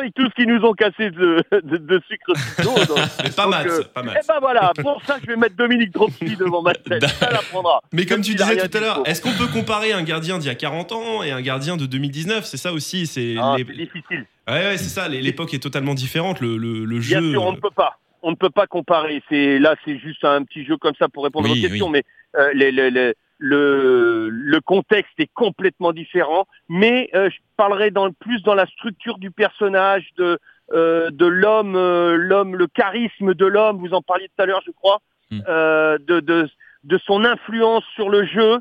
avec 0.05 0.15
tout 0.15 0.27
ce 0.29 0.35
qui 0.35 0.47
nous 0.47 0.63
ont 0.65 0.73
cassé 0.73 1.11
de, 1.11 1.43
de, 1.53 1.77
de 1.77 2.01
sucre 2.09 2.33
donc- 2.63 2.79
mais 3.25 3.31
pas 3.31 3.47
Mats, 3.47 3.65
euh, 3.67 3.83
pas 3.95 4.03
Eh 4.05 4.27
ben 4.27 4.35
voilà, 4.41 4.73
pour 4.81 5.03
ça 5.05 5.17
je 5.23 5.27
vais 5.27 5.37
mettre 5.37 5.57
Dominique 5.57 5.91
Dropsy 5.93 6.37
devant 6.37 6.63
Matsel, 6.63 7.01
ça 7.09 7.31
l'apprendra. 7.31 7.81
Mais 7.93 8.07
comme 8.07 8.21
tu 8.21 8.35
disais 8.35 8.57
tout 8.69 8.77
à 8.77 8.81
l'heure, 8.81 9.03
est-ce 9.07 9.21
qu'on 9.23 9.33
peut 9.33 9.47
comparer 9.53 9.93
un 9.93 10.03
gardien 10.03 10.39
d'il 10.39 10.49
y 10.49 10.51
a 10.51 10.55
40 10.55 10.93
ans 10.93 11.23
et 11.23 11.31
un 11.33 11.41
gardien 11.43 11.77
de 11.77 11.87
2019 11.87 12.45
C'est 12.45 12.57
ça 12.57 12.73
aussi, 12.73 13.07
c'est 13.07 13.37
Ah, 13.41 13.55
les- 13.59 13.65
difficile. 13.65 14.27
ouais, 14.49 14.55
ouais, 14.55 14.77
c'est 14.79 14.89
ça. 14.91 15.09
L'époque 15.09 15.53
est 15.55 15.59
totalement 15.63 15.95
différente. 15.95 16.41
Le, 16.41 16.57
le, 16.57 16.85
le 16.85 16.99
Bien 16.99 17.21
jeu. 17.21 17.31
sûr, 17.33 17.43
on 17.45 17.53
ne 17.53 17.59
peut 17.59 17.71
pas. 17.75 17.99
On 18.23 18.31
ne 18.31 18.37
peut 18.37 18.51
pas 18.51 18.67
comparer. 18.67 19.23
C'est 19.29 19.59
là, 19.59 19.75
c'est 19.85 19.99
juste 19.99 20.25
un 20.25 20.43
petit 20.45 20.65
jeu 20.65 20.77
comme 20.79 20.95
ça 20.99 21.09
pour 21.09 21.25
répondre 21.25 21.49
Oui, 21.51 21.59
aux 21.59 21.69
questions, 21.69 21.87
oui. 21.89 21.93
mais 21.93 22.41
euh, 22.41 22.51
les- 22.55 22.73
les- 22.73 22.91
les- 22.91 23.15
le, 23.39 24.29
le 24.31 24.61
contexte 24.61 25.15
est 25.19 25.31
complètement 25.35 25.93
différent. 25.93 26.47
Mais 26.69 27.11
euh, 27.15 27.31
je 27.31 27.39
parlerai 27.57 27.91
dans, 27.91 28.11
plus 28.13 28.43
dans 28.43 28.55
la 28.55 28.67
structure 28.67 29.19
du 29.19 29.31
personnage, 29.31 30.07
de 30.17 30.39
euh, 30.73 31.11
de 31.11 31.27
l'homme, 31.27 31.77
euh, 31.77 32.17
l'homme, 32.17 32.57
le 32.57 32.67
charisme 32.67 33.35
de 33.35 33.45
l'homme. 33.47 33.79
Vous 33.79 33.93
en 33.93 34.01
parliez 34.01 34.29
tout 34.29 34.43
à 34.43 34.47
l'heure, 34.47 34.63
je 34.67 34.73
crois, 34.73 35.01
Hmm. 35.31 35.41
euh, 35.49 35.97
de, 36.07 36.21
de 36.21 36.49
de 36.85 36.99
son 36.99 37.25
influence 37.25 37.83
sur 37.95 38.11
le 38.11 38.27
jeu, 38.27 38.61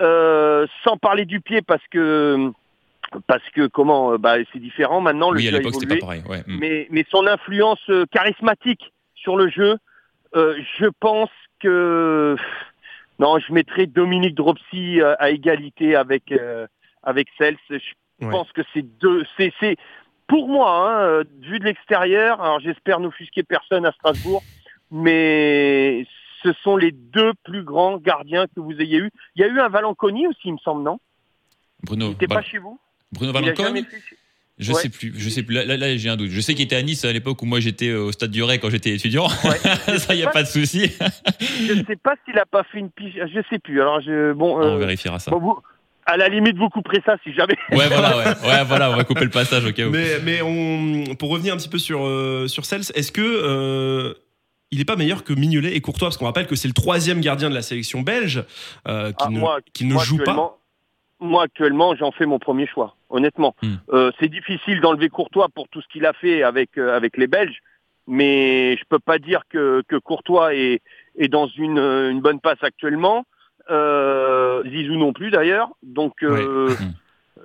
euh, 0.00 0.66
sans 0.82 0.96
parler 0.96 1.24
du 1.24 1.40
pied 1.40 1.62
parce 1.62 1.86
que 1.88 2.50
parce 3.28 3.48
que 3.54 3.68
comment, 3.68 4.12
euh, 4.14 4.18
bah, 4.18 4.34
c'est 4.52 4.58
différent 4.58 5.00
maintenant. 5.00 5.30
Le 5.30 5.38
Oui, 5.38 5.46
à 5.46 5.50
jeu 5.52 5.56
c'était 5.58 5.68
évolué 5.68 5.98
pas 6.00 6.06
pareil. 6.06 6.22
Ouais. 6.28 6.42
Mm. 6.48 6.58
mais, 6.58 6.88
mais 6.90 7.06
son 7.10 7.28
influence 7.28 7.80
charismatique 8.10 8.92
sur 9.14 9.36
le 9.36 9.48
jeu, 9.50 9.76
euh, 10.34 10.56
je 10.78 10.86
pense 10.98 11.30
que 11.60 12.34
non, 13.20 13.38
je 13.38 13.52
mettrais 13.52 13.86
Dominique 13.86 14.34
Dropsy 14.34 15.00
euh, 15.00 15.14
à 15.18 15.30
égalité 15.30 15.94
avec 15.94 16.32
euh, 16.32 16.66
avec 17.02 17.28
Cels. 17.38 17.56
Je 17.68 17.76
Ouais. 18.22 18.30
pense 18.30 18.52
que 18.52 18.60
c'est 18.74 18.82
deux, 18.98 19.24
c'est 19.38 19.50
c'est 19.60 19.76
pour 20.26 20.46
moi, 20.48 20.70
hein, 20.70 21.00
euh, 21.04 21.24
vu 21.40 21.58
de 21.58 21.64
l'extérieur. 21.64 22.42
Alors 22.42 22.60
j'espère 22.60 23.00
n'offusquer 23.00 23.42
personne 23.42 23.86
à 23.86 23.92
Strasbourg, 23.92 24.42
mais 24.90 26.06
ce 26.42 26.52
sont 26.62 26.76
les 26.76 26.92
deux 26.92 27.32
plus 27.44 27.62
grands 27.62 27.96
gardiens 27.96 28.46
que 28.46 28.60
vous 28.60 28.78
ayez 28.80 28.98
eu. 28.98 29.10
Il 29.36 29.40
y 29.42 29.44
a 29.44 29.48
eu 29.48 29.58
un 29.60 29.68
Valanconi 29.68 30.26
aussi, 30.26 30.40
il 30.44 30.52
me 30.52 30.58
semble, 30.58 30.82
non? 30.82 30.98
Bruno, 31.82 32.06
Il 32.06 32.10
n'était 32.10 32.26
pas 32.26 32.42
chez 32.42 32.58
vous? 32.58 32.78
Bruno 33.12 33.32
jamais 33.32 33.82
fait- 33.82 34.16
Je 34.60 34.72
Ouais. 34.72 34.82
sais 34.82 34.88
plus, 34.90 35.14
je 35.16 35.28
sais 35.30 35.42
plus. 35.42 35.54
Là, 35.54 35.64
là, 35.64 35.76
là, 35.76 35.96
j'ai 35.96 36.08
un 36.10 36.16
doute. 36.16 36.30
Je 36.30 36.40
sais 36.40 36.54
qu'il 36.54 36.64
était 36.66 36.76
à 36.76 36.82
Nice 36.82 37.04
à 37.04 37.12
l'époque 37.12 37.40
où 37.42 37.46
moi 37.46 37.58
j'étais 37.60 37.88
euh, 37.88 38.02
au 38.04 38.12
stade 38.12 38.30
du 38.30 38.42
Ray 38.42 38.58
quand 38.60 38.70
j'étais 38.70 38.90
étudiant. 38.90 39.26
Ouais. 39.44 39.58
Ça 39.98 40.14
y 40.14 40.22
a 40.22 40.28
pas 40.30 40.42
de 40.42 40.48
souci. 40.48 40.92
Je 41.66 41.72
ne 41.72 41.84
sais 41.84 41.96
pas 41.96 42.14
s'il 42.24 42.38
a 42.38 42.44
pas 42.46 42.62
fait 42.70 42.78
une 42.78 42.90
pige. 42.90 43.14
Je 43.14 43.40
sais 43.50 43.58
plus. 43.58 43.80
Alors 43.80 44.00
je 44.02 44.32
bon. 44.34 44.58
On 44.58 44.62
euh, 44.62 44.78
vérifiera 44.78 45.18
ça. 45.18 45.30
Bon, 45.30 45.40
vous, 45.40 45.58
à 46.06 46.16
la 46.18 46.28
limite, 46.28 46.56
vous 46.58 46.68
couperez 46.68 47.00
ça 47.06 47.16
si 47.24 47.32
jamais. 47.32 47.56
Ouais, 47.72 47.88
voilà, 47.88 48.16
ouais. 48.42 48.48
Ouais, 48.48 48.64
voilà, 48.64 48.90
on 48.90 48.96
va 48.96 49.04
couper 49.04 49.24
le 49.24 49.30
passage 49.30 49.64
au 49.64 49.72
cas 49.72 49.86
où. 49.86 49.90
Mais, 49.90 50.18
mais 50.24 50.42
on, 50.42 51.14
pour 51.14 51.30
revenir 51.30 51.54
un 51.54 51.56
petit 51.56 51.68
peu 51.68 51.78
sur, 51.78 52.04
euh, 52.04 52.46
sur 52.46 52.64
Cels, 52.66 52.82
est-ce 52.94 53.12
que 53.12 53.20
euh, 53.22 54.14
il 54.72 54.78
n'est 54.78 54.84
pas 54.84 54.96
meilleur 54.96 55.24
que 55.24 55.32
Mignolet 55.32 55.74
et 55.74 55.80
Courtois? 55.80 56.08
Parce 56.08 56.16
qu'on 56.18 56.26
rappelle 56.26 56.46
que 56.46 56.56
c'est 56.56 56.68
le 56.68 56.74
troisième 56.74 57.20
gardien 57.20 57.48
de 57.48 57.54
la 57.54 57.62
sélection 57.62 58.02
belge 58.02 58.44
euh, 58.88 59.10
qui 59.12 59.24
Ah, 59.26 59.30
ne, 59.30 59.38
moi, 59.38 59.58
qui 59.72 59.84
ne 59.84 59.94
moi, 59.94 60.04
joue 60.04 60.18
pas. 60.18 60.58
Moi, 61.20 61.44
actuellement, 61.44 61.94
j'en 61.94 62.12
fais 62.12 62.26
mon 62.26 62.38
premier 62.38 62.66
choix, 62.66 62.96
honnêtement. 63.10 63.54
Hmm. 63.62 63.74
Euh, 63.92 64.10
c'est 64.18 64.28
difficile 64.28 64.80
d'enlever 64.80 65.08
Courtois 65.08 65.48
pour 65.54 65.68
tout 65.68 65.82
ce 65.82 65.88
qu'il 65.88 66.06
a 66.06 66.12
fait 66.14 66.42
avec, 66.42 66.78
euh, 66.78 66.96
avec 66.96 67.16
les 67.16 67.26
Belges, 67.26 67.60
mais 68.06 68.76
je 68.76 68.84
peux 68.88 68.98
pas 68.98 69.18
dire 69.18 69.42
que, 69.50 69.82
que 69.86 69.96
Courtois 69.96 70.54
est, 70.54 70.80
est 71.18 71.28
dans 71.28 71.46
une, 71.46 71.78
euh, 71.78 72.10
une 72.10 72.20
bonne 72.20 72.40
passe 72.40 72.62
actuellement. 72.62 73.24
Euh, 73.70 74.62
Zizou 74.68 74.96
non 74.96 75.12
plus 75.12 75.30
d'ailleurs. 75.30 75.70
Donc 75.82 76.22
euh. 76.22 76.68
Hmm. 76.70 76.92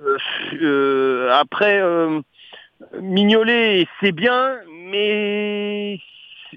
euh, 0.04 0.18
euh, 0.62 1.30
après, 1.32 1.80
euh, 1.80 2.20
Mignolet, 3.00 3.86
c'est 4.00 4.12
bien, 4.12 4.56
mais 4.70 6.00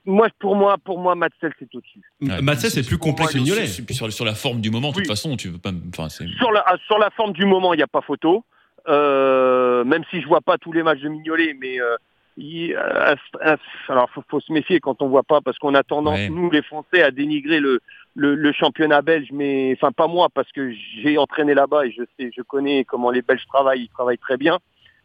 moi, 0.05 0.27
pour 0.39 0.55
moi, 0.55 0.77
pour 0.77 0.99
moi, 0.99 1.15
Matzel, 1.15 1.53
c'est 1.59 1.73
au-dessus. 1.75 2.01
Ouais. 2.21 2.41
Matsès 2.41 2.77
est 2.77 2.87
plus 2.87 2.97
complet 2.97 3.25
que 3.27 3.37
Mignolet. 3.37 3.67
Sur, 3.67 4.11
sur- 4.11 4.25
la 4.25 4.35
forme 4.35 4.61
du 4.61 4.69
moment, 4.71 4.89
de 4.91 4.95
toute 4.95 5.07
façon, 5.07 5.35
tu 5.37 5.49
veux 5.49 5.57
pas. 5.57 5.71
Enfin, 5.93 6.09
c'est. 6.09 6.27
Sur 6.37 6.51
la, 6.51 6.63
sur 6.85 6.97
la 6.99 7.09
forme 7.11 7.33
du 7.33 7.45
moment, 7.45 7.73
il 7.73 7.77
n'y 7.77 7.83
a 7.83 7.87
pas 7.87 8.01
photo. 8.01 8.43
Euh, 8.87 9.83
même 9.83 10.03
si 10.09 10.21
je 10.21 10.27
vois 10.27 10.41
pas 10.41 10.57
tous 10.57 10.71
les 10.71 10.83
matchs 10.83 11.01
de 11.01 11.09
Mignolet, 11.09 11.53
mais 11.59 11.79
euh, 11.79 11.95
il- 12.37 12.73
euh, 12.73 13.15
euh, 13.45 13.57
alors 13.89 14.09
faut, 14.11 14.23
faut 14.29 14.39
se 14.39 14.51
méfier 14.51 14.79
quand 14.79 15.01
on 15.01 15.09
voit 15.09 15.23
pas 15.23 15.41
parce 15.41 15.57
qu'on 15.57 15.75
a 15.75 15.83
tendance 15.83 16.15
Ouais. 16.17 16.29
nous 16.29 16.49
les 16.49 16.61
Français 16.63 17.01
à 17.03 17.11
dénigrer 17.11 17.59
le, 17.59 17.81
le, 18.15 18.35
le 18.35 18.51
championnat 18.53 19.01
belge, 19.01 19.27
mais 19.31 19.75
enfin 19.77 19.91
pas 19.91 20.07
moi 20.07 20.29
parce 20.33 20.51
que 20.53 20.71
j'ai 21.03 21.17
entraîné 21.17 21.53
là-bas 21.53 21.85
et 21.85 21.91
je 21.91 22.03
sais, 22.17 22.31
je 22.35 22.41
connais 22.41 22.83
comment 22.85 23.11
les 23.11 23.21
Belges 23.21 23.45
travaillent, 23.47 23.83
ils 23.83 23.89
travaillent 23.89 24.17
très 24.17 24.37
bien. 24.37 24.59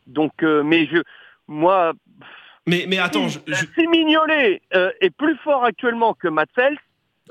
Donc, 0.06 0.42
euh, 0.42 0.62
mais 0.62 0.86
je, 0.86 0.98
moi, 1.48 1.92
Mais, 2.66 2.86
mais 2.88 2.98
attends, 2.98 3.28
je- 3.28 3.38
si, 3.40 3.44
je- 3.54 3.66
si 3.80 3.86
Mignolet 3.88 4.62
euh, 4.74 4.90
est 5.00 5.10
plus 5.10 5.36
fort 5.44 5.64
actuellement 5.64 6.14
que 6.14 6.28
Matzels, 6.28 6.78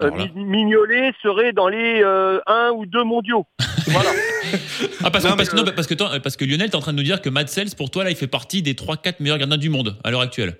euh, 0.01 0.11
Mignolet 0.35 1.11
serait 1.21 1.53
dans 1.53 1.67
les 1.67 2.01
euh, 2.03 2.39
un 2.47 2.71
ou 2.71 2.85
deux 2.85 3.03
mondiaux. 3.03 3.45
voilà. 3.87 4.09
Ah, 5.03 5.09
parce, 5.11 5.23
que, 5.25 5.35
parce, 5.35 5.49
que, 5.49 5.55
mais, 5.55 5.61
non, 5.63 5.71
parce, 5.75 5.87
que, 5.87 5.93
toi- 5.95 6.11
parce 6.21 6.37
que 6.37 6.45
Lionel, 6.45 6.69
t'es 6.69 6.75
en 6.75 6.81
train 6.81 6.93
de 6.93 6.97
nous 6.97 7.03
dire 7.03 7.21
que 7.21 7.29
Matt 7.29 7.49
Sells, 7.49 7.75
pour 7.75 7.89
toi, 7.89 8.03
là, 8.03 8.09
il 8.11 8.15
fait 8.15 8.27
partie 8.27 8.61
des 8.61 8.73
3-4 8.75 9.15
meilleurs 9.21 9.37
gardiens 9.39 9.57
du 9.57 9.69
monde 9.69 9.97
à 10.03 10.11
l'heure 10.11 10.21
actuelle. 10.21 10.57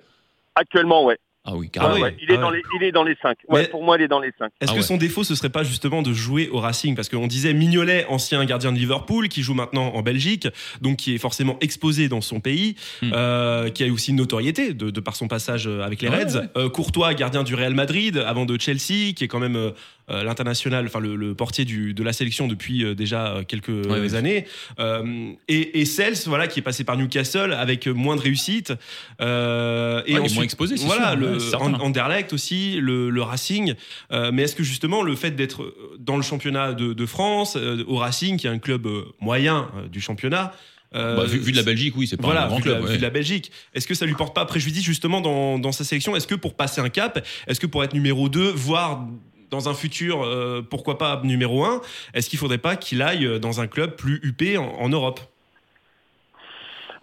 Actuellement, 0.56 1.04
ouais. 1.04 1.18
Ah 1.46 1.54
oui, 1.56 1.66
Ah 1.76 1.80
carrément. 1.80 2.00
Ouais, 2.06 2.16
il, 2.22 2.30
est 2.30 2.36
ah 2.38 2.40
dans 2.40 2.50
les, 2.50 2.62
il 2.80 2.82
est 2.84 2.92
dans 2.92 3.04
les 3.04 3.14
5. 3.20 3.36
Ouais, 3.50 3.68
pour 3.68 3.82
moi, 3.84 3.96
il 3.98 4.02
est 4.02 4.08
dans 4.08 4.18
les 4.20 4.32
5. 4.38 4.46
Est-ce 4.62 4.70
Ah 4.70 4.74
que 4.74 4.80
ouais. 4.80 4.82
son 4.82 4.96
défaut, 4.96 5.24
ce 5.24 5.34
serait 5.34 5.50
pas 5.50 5.62
justement 5.62 6.00
de 6.00 6.12
jouer 6.14 6.48
au 6.48 6.58
Racing? 6.58 6.94
Parce 6.96 7.10
qu'on 7.10 7.26
disait 7.26 7.52
Mignolet, 7.52 8.06
ancien 8.08 8.42
gardien 8.46 8.72
de 8.72 8.78
Liverpool, 8.78 9.28
qui 9.28 9.42
joue 9.42 9.52
maintenant 9.52 9.88
en 9.94 10.00
Belgique, 10.00 10.48
donc 10.80 10.96
qui 10.96 11.14
est 11.14 11.18
forcément 11.18 11.58
exposé 11.60 12.08
dans 12.08 12.22
son 12.22 12.40
pays, 12.40 12.76
Hmm. 13.02 13.10
euh, 13.14 13.68
qui 13.70 13.84
a 13.84 13.92
aussi 13.92 14.10
une 14.10 14.16
notoriété 14.16 14.72
de, 14.72 14.88
de 14.90 15.00
par 15.00 15.16
son 15.16 15.28
passage 15.28 15.66
avec 15.66 16.00
les 16.00 16.08
Ouais, 16.08 16.24
Reds. 16.24 16.36
ouais. 16.38 16.48
Euh, 16.56 16.68
Courtois, 16.70 17.12
gardien 17.14 17.42
du 17.42 17.54
Real 17.54 17.74
Madrid, 17.74 18.16
avant 18.26 18.46
de 18.46 18.58
Chelsea, 18.58 19.12
qui 19.14 19.24
est 19.24 19.28
quand 19.28 19.40
même 19.40 19.56
euh, 19.56 19.70
l'international, 20.08 20.86
enfin 20.86 21.00
le, 21.00 21.16
le 21.16 21.34
portier 21.34 21.64
du, 21.64 21.94
de 21.94 22.02
la 22.02 22.12
sélection 22.12 22.46
depuis 22.46 22.84
euh, 22.84 22.94
déjà 22.94 23.28
euh, 23.36 23.42
quelques 23.42 23.68
Ouais, 23.68 24.14
années. 24.14 24.44
Euh, 24.78 25.32
et, 25.48 25.80
et 25.80 25.84
Sels, 25.84 26.16
voilà, 26.26 26.46
qui 26.46 26.58
est 26.58 26.62
passé 26.62 26.84
par 26.84 26.96
Newcastle 26.96 27.52
avec 27.52 27.86
moins 27.86 28.16
de 28.16 28.20
réussite. 28.20 28.72
Euh, 29.20 30.02
et 30.06 30.14
Ouais, 30.14 30.20
ensuite, 30.20 30.34
moins 30.34 30.44
exposé, 30.44 30.76
c'est 30.76 30.84
voilà, 30.86 31.10
sûr, 31.12 31.20
le 31.20 31.38
certain. 31.38 31.74
Anderlecht 31.74 32.32
aussi, 32.32 32.76
le, 32.80 33.10
le 33.10 33.22
Racing. 33.22 33.74
Euh, 34.12 34.30
mais 34.32 34.42
est-ce 34.42 34.56
que 34.56 34.62
justement 34.62 35.02
le 35.02 35.14
fait 35.16 35.30
d'être 35.32 35.74
dans 35.98 36.16
le 36.16 36.22
championnat 36.22 36.72
de, 36.74 36.92
de 36.92 37.06
France, 37.06 37.56
euh, 37.56 37.84
au 37.86 37.96
Racing, 37.96 38.36
qui 38.36 38.46
est 38.46 38.50
un 38.50 38.58
club 38.58 38.86
euh, 38.86 39.04
moyen 39.20 39.70
euh, 39.76 39.88
du 39.88 40.00
championnat, 40.00 40.52
euh, 40.94 41.16
Bah, 41.16 41.24
vu, 41.24 41.38
vu 41.38 41.50
de 41.52 41.56
la 41.56 41.62
Belgique, 41.62 41.94
oui, 41.96 42.06
c'est 42.06 42.16
pas 42.16 42.24
voilà, 42.24 42.44
un 42.44 42.48
grand 42.48 42.58
vu, 42.60 42.68
la, 42.68 42.74
club. 42.76 42.84
vu 42.86 42.90
ouais. 42.92 42.96
de 42.98 43.02
la 43.02 43.10
Belgique, 43.10 43.50
est-ce 43.74 43.86
que 43.86 43.94
ça 43.94 44.06
lui 44.06 44.14
porte 44.14 44.34
pas 44.34 44.44
préjudice 44.44 44.84
justement 44.84 45.20
dans, 45.20 45.58
dans 45.58 45.72
sa 45.72 45.82
sélection? 45.84 46.14
Est-ce 46.14 46.26
que 46.26 46.34
pour 46.36 46.54
passer 46.54 46.80
un 46.80 46.88
cap, 46.88 47.26
est-ce 47.46 47.58
que 47.58 47.66
pour 47.66 47.82
être 47.82 47.94
numéro 47.94 48.28
2, 48.28 48.50
voire 48.50 49.06
dans 49.54 49.68
un 49.68 49.74
futur, 49.74 50.22
euh, 50.22 50.62
pourquoi 50.68 50.98
pas 50.98 51.20
numéro 51.24 51.64
1, 51.64 51.80
est-ce 52.12 52.28
qu'il 52.28 52.38
faudrait 52.38 52.58
pas 52.58 52.76
qu'il 52.76 53.02
aille 53.02 53.40
dans 53.40 53.60
un 53.60 53.66
club 53.66 53.96
plus 53.96 54.20
huppé 54.22 54.58
en, 54.58 54.66
en 54.66 54.88
Europe? 54.88 55.20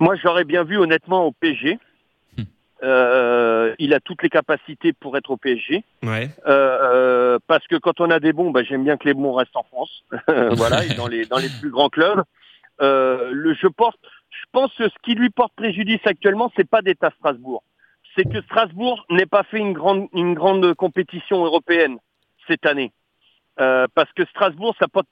Moi, 0.02 0.16
j'aurais 0.16 0.46
bien 0.46 0.64
vu 0.64 0.78
honnêtement 0.78 1.28
au 1.28 1.32
PSG. 1.32 1.78
Hmm. 2.36 2.44
Euh, 2.82 3.76
il 3.78 3.94
a 3.94 4.00
toutes 4.00 4.24
les 4.24 4.30
capacités 4.30 4.94
pour 4.94 5.16
être 5.16 5.30
au 5.30 5.38
PSG. 5.38 5.84
Ouais. 6.02 6.30
Euh, 6.48 6.78
euh, 6.82 7.40
parce 7.46 7.68
que 7.68 7.76
quand 7.76 8.02
on 8.02 8.10
a 8.10 8.20
des 8.20 8.34
bons, 8.34 8.50
bah, 8.50 8.64
j'aime 8.64 8.84
bien 8.84 8.98
que 8.98 9.08
les 9.08 9.14
bons 9.14 9.34
restent 9.34 9.56
en 9.56 9.64
France. 9.64 10.04
voilà, 10.54 10.86
et 10.86 10.96
dans 10.96 11.08
les, 11.08 11.26
dans 11.26 11.38
les 11.38 11.50
plus 11.60 11.70
grands 11.70 11.90
clubs. 11.90 12.24
Euh, 12.82 13.30
le, 13.32 13.54
je, 13.54 13.68
pense, 13.68 13.94
je 14.32 14.46
pense 14.52 14.74
que 14.76 14.90
ce 14.90 14.96
qui 15.04 15.14
lui 15.14 15.30
porte 15.30 15.54
préjudice 15.56 16.02
actuellement, 16.06 16.52
c'est 16.56 16.68
pas 16.68 16.82
d'être 16.82 17.04
à 17.04 17.12
Strasbourg. 17.12 17.64
C'est 18.16 18.28
que 18.28 18.42
Strasbourg 18.42 19.06
n'ait 19.12 19.28
pas 19.28 19.44
fait 19.44 19.60
une 19.60 19.74
grande, 19.74 20.08
une 20.14 20.34
grande 20.34 20.74
compétition 20.74 21.46
européenne 21.46 21.98
cette 22.52 22.66
année. 22.66 22.92
Euh, 23.60 23.88
parce 23.96 24.12
que 24.14 24.24
Strasbourg, 24.26 24.76
ça 24.80 24.88
porte, 24.88 25.08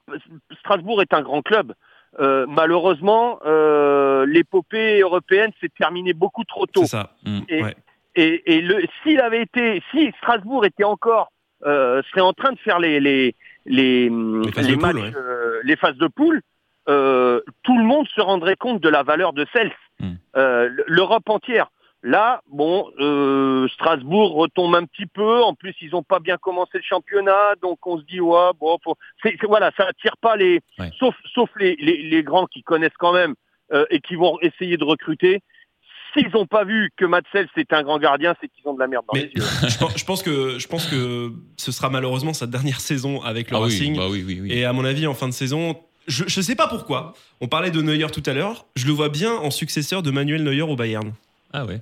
Strasbourg 0.60 1.02
est 1.02 1.12
un 1.14 1.22
grand 1.22 1.42
club. 1.42 1.72
Euh, 2.18 2.46
malheureusement, 2.48 3.38
euh, 3.46 4.26
l'épopée 4.26 5.00
européenne 5.00 5.52
s'est 5.60 5.68
terminée 5.78 6.12
beaucoup 6.14 6.44
trop 6.44 6.66
tôt. 6.66 6.84
Ça. 6.84 7.10
Mm. 7.24 7.40
Et, 7.48 7.62
Ouais. 7.62 7.76
et, 8.16 8.54
et 8.56 8.60
le, 8.62 8.82
s'il 9.02 9.20
avait 9.20 9.42
été, 9.42 9.82
si 9.90 10.12
Strasbourg 10.18 10.64
était 10.64 10.84
encore, 10.84 11.32
serait 11.62 12.22
en 12.22 12.32
train 12.32 12.52
de 12.52 12.58
faire 12.58 12.78
les 12.78 12.98
les 13.00 13.34
les, 13.66 14.08
Les 14.08 14.52
phases 14.52 14.68
les 14.68 14.76
de 14.76 14.80
poule, 14.80 14.94
matchs, 14.94 15.14
ouais. 15.14 15.60
les 15.64 15.76
phases 15.76 15.98
de 15.98 16.08
poule, 16.08 16.40
tout 16.86 17.78
le 17.82 17.84
monde 17.84 18.08
se 18.08 18.20
rendrait 18.20 18.56
compte 18.56 18.80
de 18.80 18.88
la 18.88 19.02
valeur 19.02 19.32
de 19.34 19.46
Cels. 19.52 19.72
Euh, 20.36 20.70
l'Europe 20.86 21.28
entière. 21.28 21.70
Là, 22.02 22.40
bon, 22.50 22.90
euh, 22.98 23.68
Strasbourg 23.74 24.32
retombe 24.34 24.74
un 24.74 24.84
petit 24.86 25.04
peu. 25.06 25.42
En 25.42 25.54
plus, 25.54 25.74
ils 25.82 25.90
n'ont 25.90 26.02
pas 26.02 26.18
bien 26.18 26.38
commencé 26.38 26.72
le 26.78 26.82
championnat, 26.82 27.54
donc 27.62 27.86
on 27.86 27.98
se 27.98 28.04
dit 28.04 28.20
ouais, 28.20 28.50
bon, 28.58 28.78
faut... 28.82 28.96
c'est, 29.22 29.36
c'est- 29.38 29.46
voilà, 29.46 29.70
ça 29.76 29.84
attire 29.86 30.16
pas 30.20 30.36
les, 30.36 30.60
Ouais. 30.78 30.90
sauf 30.98 31.14
sauf 31.34 31.50
les, 31.58 31.76
les, 31.76 32.02
les 32.02 32.22
grands 32.22 32.46
qui 32.46 32.62
connaissent 32.62 32.96
quand 32.98 33.12
même 33.12 33.34
euh, 33.72 33.84
et 33.90 34.00
qui 34.00 34.14
vont 34.14 34.38
essayer 34.40 34.78
de 34.78 34.84
recruter. 34.84 35.40
S'ils 36.14 36.30
n'ont 36.30 36.46
pas 36.46 36.64
vu 36.64 36.90
que 36.96 37.04
Matsel 37.04 37.48
c'est 37.54 37.72
un 37.72 37.82
grand 37.82 37.98
gardien, 37.98 38.34
c'est 38.40 38.48
qu'ils 38.48 38.66
ont 38.66 38.74
de 38.74 38.80
la 38.80 38.86
merde 38.88 39.04
dans 39.06 39.12
Mais 39.14 39.26
les 39.26 39.40
yeux. 39.42 39.42
je, 39.68 39.78
pense, 39.78 39.96
je 39.98 40.04
pense 40.04 40.22
que 40.22 40.58
je 40.58 40.66
pense 40.68 40.86
que 40.86 41.30
ce 41.58 41.70
sera 41.70 41.88
malheureusement 41.90 42.32
sa 42.32 42.46
dernière 42.46 42.80
saison 42.80 43.20
avec 43.22 43.50
le 43.50 43.58
Ah 43.58 43.60
oui, 43.60 43.66
Racing. 43.66 43.96
bah 43.96 44.06
oui, 44.10 44.24
oui, 44.26 44.40
oui. 44.40 44.52
Et 44.52 44.64
à 44.64 44.72
mon 44.72 44.84
avis, 44.86 45.06
en 45.06 45.14
fin 45.14 45.28
de 45.28 45.32
saison, 45.34 45.76
je, 46.08 46.24
je 46.26 46.40
sais 46.40 46.56
pas 46.56 46.66
pourquoi. 46.66 47.12
On 47.42 47.46
parlait 47.46 47.70
de 47.70 47.80
Neuer 47.82 48.06
tout 48.10 48.22
à 48.26 48.32
l'heure. 48.32 48.64
Je 48.74 48.86
le 48.86 48.92
vois 48.92 49.08
bien 49.10 49.34
en 49.34 49.50
successeur 49.52 50.02
de 50.02 50.10
Manuel 50.10 50.42
Neuer 50.42 50.62
au 50.62 50.74
Bayern. 50.74 51.12
Ah 51.52 51.64
ouais. 51.66 51.80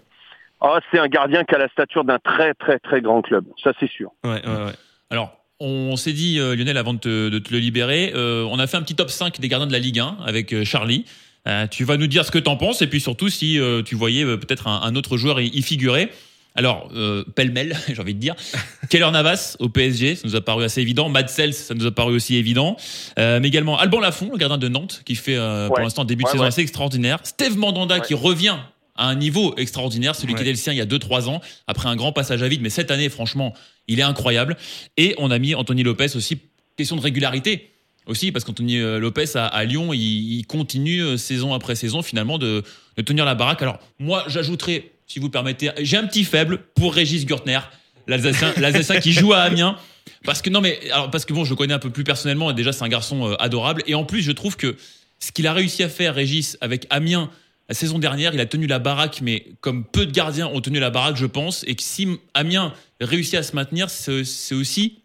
Ah, 0.60 0.80
c'est 0.90 0.98
un 0.98 1.06
gardien 1.08 1.44
qui 1.44 1.54
a 1.54 1.58
la 1.58 1.68
stature 1.68 2.04
d'un 2.04 2.18
très 2.18 2.54
très 2.54 2.78
très 2.78 3.00
grand 3.00 3.22
club, 3.22 3.44
ça 3.62 3.72
c'est 3.78 3.90
sûr. 3.90 4.10
Ouais, 4.24 4.30
ouais, 4.44 4.64
ouais. 4.66 4.72
Alors, 5.10 5.36
on 5.60 5.96
s'est 5.96 6.12
dit, 6.12 6.38
euh, 6.38 6.54
Lionel, 6.56 6.76
avant 6.76 6.94
de 6.94 6.98
te, 7.00 7.28
de 7.28 7.38
te 7.38 7.52
le 7.52 7.58
libérer, 7.58 8.12
euh, 8.14 8.44
on 8.50 8.58
a 8.58 8.66
fait 8.66 8.76
un 8.76 8.82
petit 8.82 8.94
top 8.96 9.10
5 9.10 9.40
des 9.40 9.48
gardiens 9.48 9.66
de 9.66 9.72
la 9.72 9.78
Ligue 9.78 9.98
1 10.00 10.18
avec 10.24 10.52
euh, 10.52 10.64
Charlie. 10.64 11.04
Euh, 11.46 11.66
tu 11.66 11.84
vas 11.84 11.96
nous 11.96 12.06
dire 12.08 12.24
ce 12.24 12.30
que 12.30 12.38
t'en 12.38 12.56
penses 12.56 12.82
et 12.82 12.86
puis 12.88 13.00
surtout 13.00 13.28
si 13.28 13.58
euh, 13.58 13.82
tu 13.82 13.94
voyais 13.94 14.24
euh, 14.24 14.36
peut-être 14.36 14.66
un, 14.68 14.82
un 14.82 14.94
autre 14.96 15.16
joueur 15.16 15.40
y, 15.40 15.46
y 15.48 15.62
figurer. 15.62 16.10
Alors, 16.54 16.90
euh, 16.94 17.24
pêle-mêle, 17.36 17.76
j'ai 17.88 18.00
envie 18.00 18.14
de 18.14 18.18
dire. 18.20 18.34
Keller 18.90 19.10
Navas 19.12 19.56
au 19.60 19.68
PSG, 19.68 20.16
ça 20.16 20.26
nous 20.28 20.34
a 20.36 20.40
paru 20.40 20.64
assez 20.64 20.80
évident. 20.80 21.08
Mad 21.08 21.28
Sels, 21.28 21.54
ça 21.54 21.74
nous 21.74 21.86
a 21.86 21.90
paru 21.92 22.14
aussi 22.14 22.36
évident. 22.36 22.76
Euh, 23.18 23.38
mais 23.40 23.48
également 23.48 23.78
Alban 23.78 24.00
Lafont, 24.00 24.30
le 24.32 24.38
gardien 24.38 24.58
de 24.58 24.68
Nantes, 24.68 25.02
qui 25.06 25.14
fait 25.14 25.36
euh, 25.36 25.68
pour 25.68 25.76
Ouais. 25.78 25.82
l'instant 25.84 26.04
début 26.04 26.24
de 26.24 26.26
Ouais, 26.28 26.32
saison 26.32 26.42
ouais. 26.42 26.48
assez 26.48 26.62
extraordinaire. 26.62 27.18
Steve 27.22 27.56
Mandanda 27.56 27.96
Ouais. 27.96 28.00
qui 28.02 28.14
revient 28.14 28.56
à 28.98 29.06
un 29.06 29.14
niveau 29.14 29.54
extraordinaire, 29.56 30.14
celui 30.14 30.34
qui 30.34 30.42
était 30.42 30.50
le 30.50 30.56
sien 30.56 30.72
il 30.72 30.76
y 30.76 30.82
a 30.82 30.86
2-3 30.86 31.28
ans, 31.28 31.40
après 31.66 31.88
un 31.88 31.96
grand 31.96 32.12
passage 32.12 32.42
à 32.42 32.48
vide. 32.48 32.60
Mais 32.60 32.70
cette 32.70 32.90
année, 32.90 33.08
franchement, 33.08 33.54
il 33.86 34.00
est 34.00 34.02
incroyable. 34.02 34.56
Et 34.96 35.14
on 35.18 35.30
a 35.30 35.38
mis 35.38 35.54
Anthony 35.54 35.82
Lopez 35.82 36.16
aussi, 36.16 36.38
question 36.76 36.96
de 36.96 37.00
régularité 37.00 37.70
aussi, 38.06 38.32
parce 38.32 38.44
qu'Anthony 38.44 38.78
euh, 38.78 38.98
Lopez 38.98 39.36
à, 39.36 39.46
à 39.46 39.64
Lyon, 39.64 39.92
il, 39.92 40.38
il 40.38 40.46
continue 40.46 41.02
euh, 41.02 41.16
saison 41.16 41.54
après 41.54 41.74
saison 41.74 42.02
finalement 42.02 42.38
de, 42.38 42.62
de 42.96 43.02
tenir 43.02 43.24
la 43.24 43.34
baraque. 43.34 43.62
Alors 43.62 43.78
moi, 43.98 44.24
j'ajouterais, 44.28 44.92
si 45.06 45.18
vous 45.18 45.30
permettez, 45.30 45.70
j'ai 45.80 45.96
un 45.96 46.06
petit 46.06 46.24
faible 46.24 46.58
pour 46.74 46.94
Régis 46.94 47.24
Gürtner, 47.26 47.60
l'Alsacien, 48.06 48.52
l'Alsacien 48.58 49.00
qui 49.00 49.12
joue 49.12 49.32
à 49.32 49.40
Amiens. 49.40 49.76
Parce 50.24 50.42
que 50.42 50.50
non 50.50 50.60
mais 50.60 50.80
alors 50.90 51.10
parce 51.10 51.24
que 51.24 51.32
bon 51.32 51.44
je 51.44 51.50
le 51.50 51.56
connais 51.56 51.74
un 51.74 51.78
peu 51.78 51.90
plus 51.90 52.02
personnellement 52.02 52.50
et 52.50 52.54
déjà 52.54 52.72
c'est 52.72 52.82
un 52.82 52.88
garçon 52.88 53.30
euh, 53.30 53.36
adorable 53.38 53.82
et 53.86 53.94
en 53.94 54.04
plus 54.04 54.22
je 54.22 54.32
trouve 54.32 54.56
que 54.56 54.76
ce 55.20 55.32
qu'il 55.32 55.46
a 55.46 55.52
réussi 55.52 55.82
à 55.82 55.88
faire 55.88 56.14
Régis 56.14 56.56
avec 56.60 56.86
Amiens 56.90 57.30
la 57.68 57.74
saison 57.74 57.98
dernière 57.98 58.34
il 58.34 58.40
a 58.40 58.46
tenu 58.46 58.66
la 58.66 58.78
baraque 58.78 59.20
mais 59.22 59.44
comme 59.60 59.84
peu 59.84 60.06
de 60.06 60.12
gardiens 60.12 60.46
ont 60.48 60.60
tenu 60.60 60.78
la 60.80 60.90
baraque 60.90 61.16
je 61.16 61.26
pense 61.26 61.64
et 61.68 61.74
que 61.74 61.82
si 61.82 62.18
Amiens 62.34 62.72
réussit 63.00 63.34
à 63.34 63.42
se 63.42 63.54
maintenir 63.54 63.90
c'est 63.90 64.54
aussi 64.54 65.00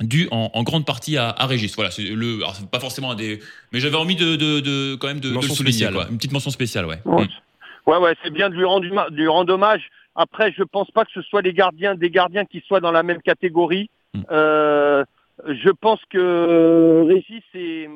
dû 0.00 0.28
en, 0.30 0.50
en 0.52 0.62
grande 0.62 0.84
partie 0.86 1.16
à, 1.16 1.28
à 1.30 1.46
Régis 1.46 1.74
voilà 1.74 1.90
c'est 1.90 2.02
le 2.02 2.36
alors 2.36 2.54
c'est 2.56 2.68
pas 2.70 2.80
forcément 2.80 3.10
un 3.12 3.14
des 3.14 3.40
mais 3.72 3.80
j'avais 3.80 3.96
envie 3.96 4.16
de, 4.16 4.36
de, 4.36 4.60
de 4.60 4.94
quand 4.96 5.06
même 5.08 5.20
de, 5.20 5.30
de 5.30 5.34
le 5.34 5.40
souligner 5.42 5.54
spéciale, 5.72 5.94
quoi. 5.94 6.04
ouais. 6.04 6.10
une 6.10 6.16
petite 6.18 6.32
mention 6.32 6.50
spéciale 6.50 6.86
ouais 6.86 7.00
Ouais, 7.04 7.24
Mm. 7.24 7.90
ouais, 7.90 7.96
ouais, 7.98 8.14
c'est 8.22 8.30
bien 8.30 8.48
de 8.48 8.54
lui 8.54 8.64
rendre, 8.64 9.10
de 9.10 9.16
lui 9.16 9.26
rendre 9.28 9.52
hommage. 9.54 9.82
Après, 10.14 10.52
je 10.56 10.62
pense 10.62 10.88
pas 10.92 11.04
que 11.04 11.10
ce 11.12 11.22
soit 11.22 11.42
des 11.42 11.52
gardiens, 11.52 11.94
des 11.96 12.10
gardiens 12.10 12.44
qui 12.44 12.62
soient 12.68 12.78
dans 12.80 12.92
la 12.92 13.02
même 13.02 13.20
catégorie. 13.22 13.90
Hmm. 14.14 14.20
Euh, 14.30 15.04
je 15.48 15.70
pense 15.70 15.98
que 16.10 17.04
Régis 17.08 17.42
est, 17.54 17.88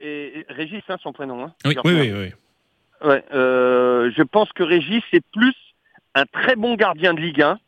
est- 0.00 0.46
Régis, 0.48 0.82
hein, 0.88 0.96
son 1.02 1.12
prénom. 1.12 1.44
Hein, 1.44 1.52
Oui, 1.64 1.74
Oui, 1.84 1.92
oui, 1.92 2.12
oui. 2.12 2.28
Ouais, 3.04 3.22
euh, 3.34 4.10
je 4.16 4.22
pense 4.22 4.50
que 4.52 4.62
Régis 4.62 5.02
est 5.12 5.24
plus 5.32 5.54
un 6.14 6.24
très 6.24 6.56
bon 6.56 6.74
gardien 6.74 7.12
de 7.12 7.20
Ligue 7.20 7.42
1, 7.42 7.58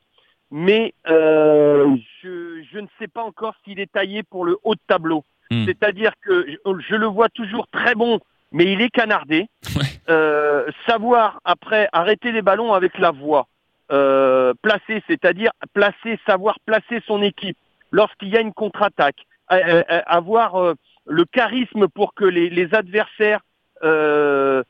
mais 0.51 0.94
euh, 1.09 1.94
je, 2.22 2.62
je 2.72 2.79
ne 2.79 2.87
sais 2.99 3.09
pas 3.09 3.22
encore 3.22 3.55
s'il 3.64 3.79
est 3.79 3.92
taillé 3.92 4.22
pour 4.22 4.44
le 4.44 4.57
haut 4.64 4.75
de 4.75 4.81
tableau. 4.87 5.25
Hmm. 5.51 5.66
C'est-à-dire 5.66 6.12
que 6.22 6.46
je, 6.49 6.57
je 6.88 6.94
le 6.94 7.07
vois 7.07 7.29
toujours 7.29 7.66
très 7.68 7.94
bon, 7.94 8.18
mais 8.51 8.72
il 8.72 8.81
est 8.81 8.88
canardé. 8.88 9.46
Ouais. 9.77 9.83
Euh, 10.09 10.66
savoir 10.87 11.40
après 11.44 11.88
arrêter 11.92 12.33
les 12.33 12.42
ballons 12.42 12.72
avec 12.72 12.96
la 12.99 13.11
voix, 13.11 13.46
euh, 13.92 14.55
placer, 14.62 15.03
c'est-à-dire 15.07 15.51
placer, 15.75 16.18
savoir 16.27 16.59
placer 16.64 17.03
son 17.07 17.22
équipe 17.22 17.59
lorsqu'il 17.90 18.29
y 18.29 18.37
a 18.37 18.40
une 18.40 18.53
contre-attaque, 18.55 19.27
avoir 19.49 20.57
euh, 20.57 20.75
le 21.07 21.25
charisme 21.25 21.88
pour 21.88 22.14
que 22.14 22.25
les, 22.25 22.51
les 22.51 22.75
adversaires 22.75 23.40
euh, 23.83 24.62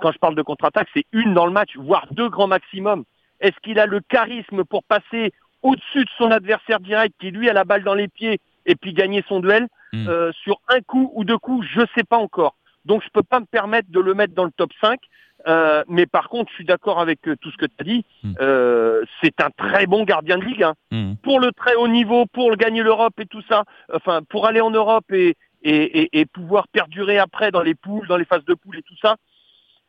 quand 0.00 0.12
je 0.12 0.18
parle 0.18 0.34
de 0.34 0.42
contre-attaque, 0.42 0.88
c'est 0.94 1.06
une 1.12 1.34
dans 1.34 1.46
le 1.46 1.52
match, 1.52 1.76
voire 1.76 2.06
deux 2.10 2.28
grands 2.28 2.46
maximum. 2.48 3.04
Est-ce 3.40 3.58
qu'il 3.62 3.78
a 3.78 3.86
le 3.86 4.00
charisme 4.00 4.64
pour 4.64 4.84
passer 4.84 5.32
au-dessus 5.62 6.04
de 6.04 6.10
son 6.18 6.30
adversaire 6.30 6.80
direct 6.80 7.14
qui 7.20 7.30
lui 7.30 7.48
a 7.48 7.52
la 7.52 7.64
balle 7.64 7.84
dans 7.84 7.94
les 7.94 8.08
pieds 8.08 8.40
et 8.66 8.74
puis 8.76 8.92
gagner 8.92 9.24
son 9.28 9.40
duel 9.40 9.68
Mm. 9.92 10.08
Euh, 10.08 10.32
sur 10.42 10.58
un 10.68 10.80
coup 10.80 11.12
ou 11.14 11.24
deux 11.24 11.36
coups 11.36 11.66
Je 11.70 11.82
sais 11.94 12.04
pas 12.04 12.16
encore. 12.16 12.56
Donc 12.86 13.02
je 13.04 13.08
peux 13.12 13.22
pas 13.22 13.40
me 13.40 13.44
permettre 13.44 13.90
de 13.90 14.00
le 14.00 14.14
mettre 14.14 14.34
dans 14.34 14.44
le 14.44 14.50
top 14.50 14.70
5. 14.80 14.98
Euh, 15.48 15.82
mais 15.88 16.06
par 16.06 16.28
contre, 16.28 16.50
je 16.50 16.54
suis 16.54 16.64
d'accord 16.64 16.98
avec 17.00 17.26
euh, 17.28 17.36
tout 17.36 17.50
ce 17.50 17.56
que 17.58 17.66
tu 17.66 17.74
as 17.80 17.84
dit. 17.84 18.04
Mm. 18.22 18.32
Euh, 18.40 19.02
c'est 19.22 19.38
un 19.42 19.50
très 19.50 19.86
bon 19.86 20.04
gardien 20.04 20.38
de 20.38 20.44
ligue. 20.44 20.62
hein 20.62 20.74
Mm. 20.90 21.14
pour 21.22 21.40
le 21.40 21.52
très 21.52 21.74
haut 21.74 21.88
niveau, 21.88 22.24
pour 22.26 22.50
le 22.50 22.56
gagner 22.56 22.82
l'Europe 22.82 23.18
et 23.20 23.26
tout 23.26 23.42
ça, 23.48 23.64
enfin 23.92 24.22
pour 24.28 24.46
aller 24.46 24.60
en 24.62 24.70
Europe 24.70 25.10
et, 25.12 25.36
et, 25.62 26.00
et, 26.04 26.20
et 26.20 26.26
pouvoir 26.26 26.68
perdurer 26.68 27.18
après 27.18 27.50
dans 27.50 27.62
les 27.62 27.74
poules, 27.74 28.06
dans 28.08 28.16
les 28.16 28.24
phases 28.24 28.44
de 28.46 28.54
poules 28.54 28.78
et 28.78 28.82
tout 28.82 28.96
ça, 29.02 29.16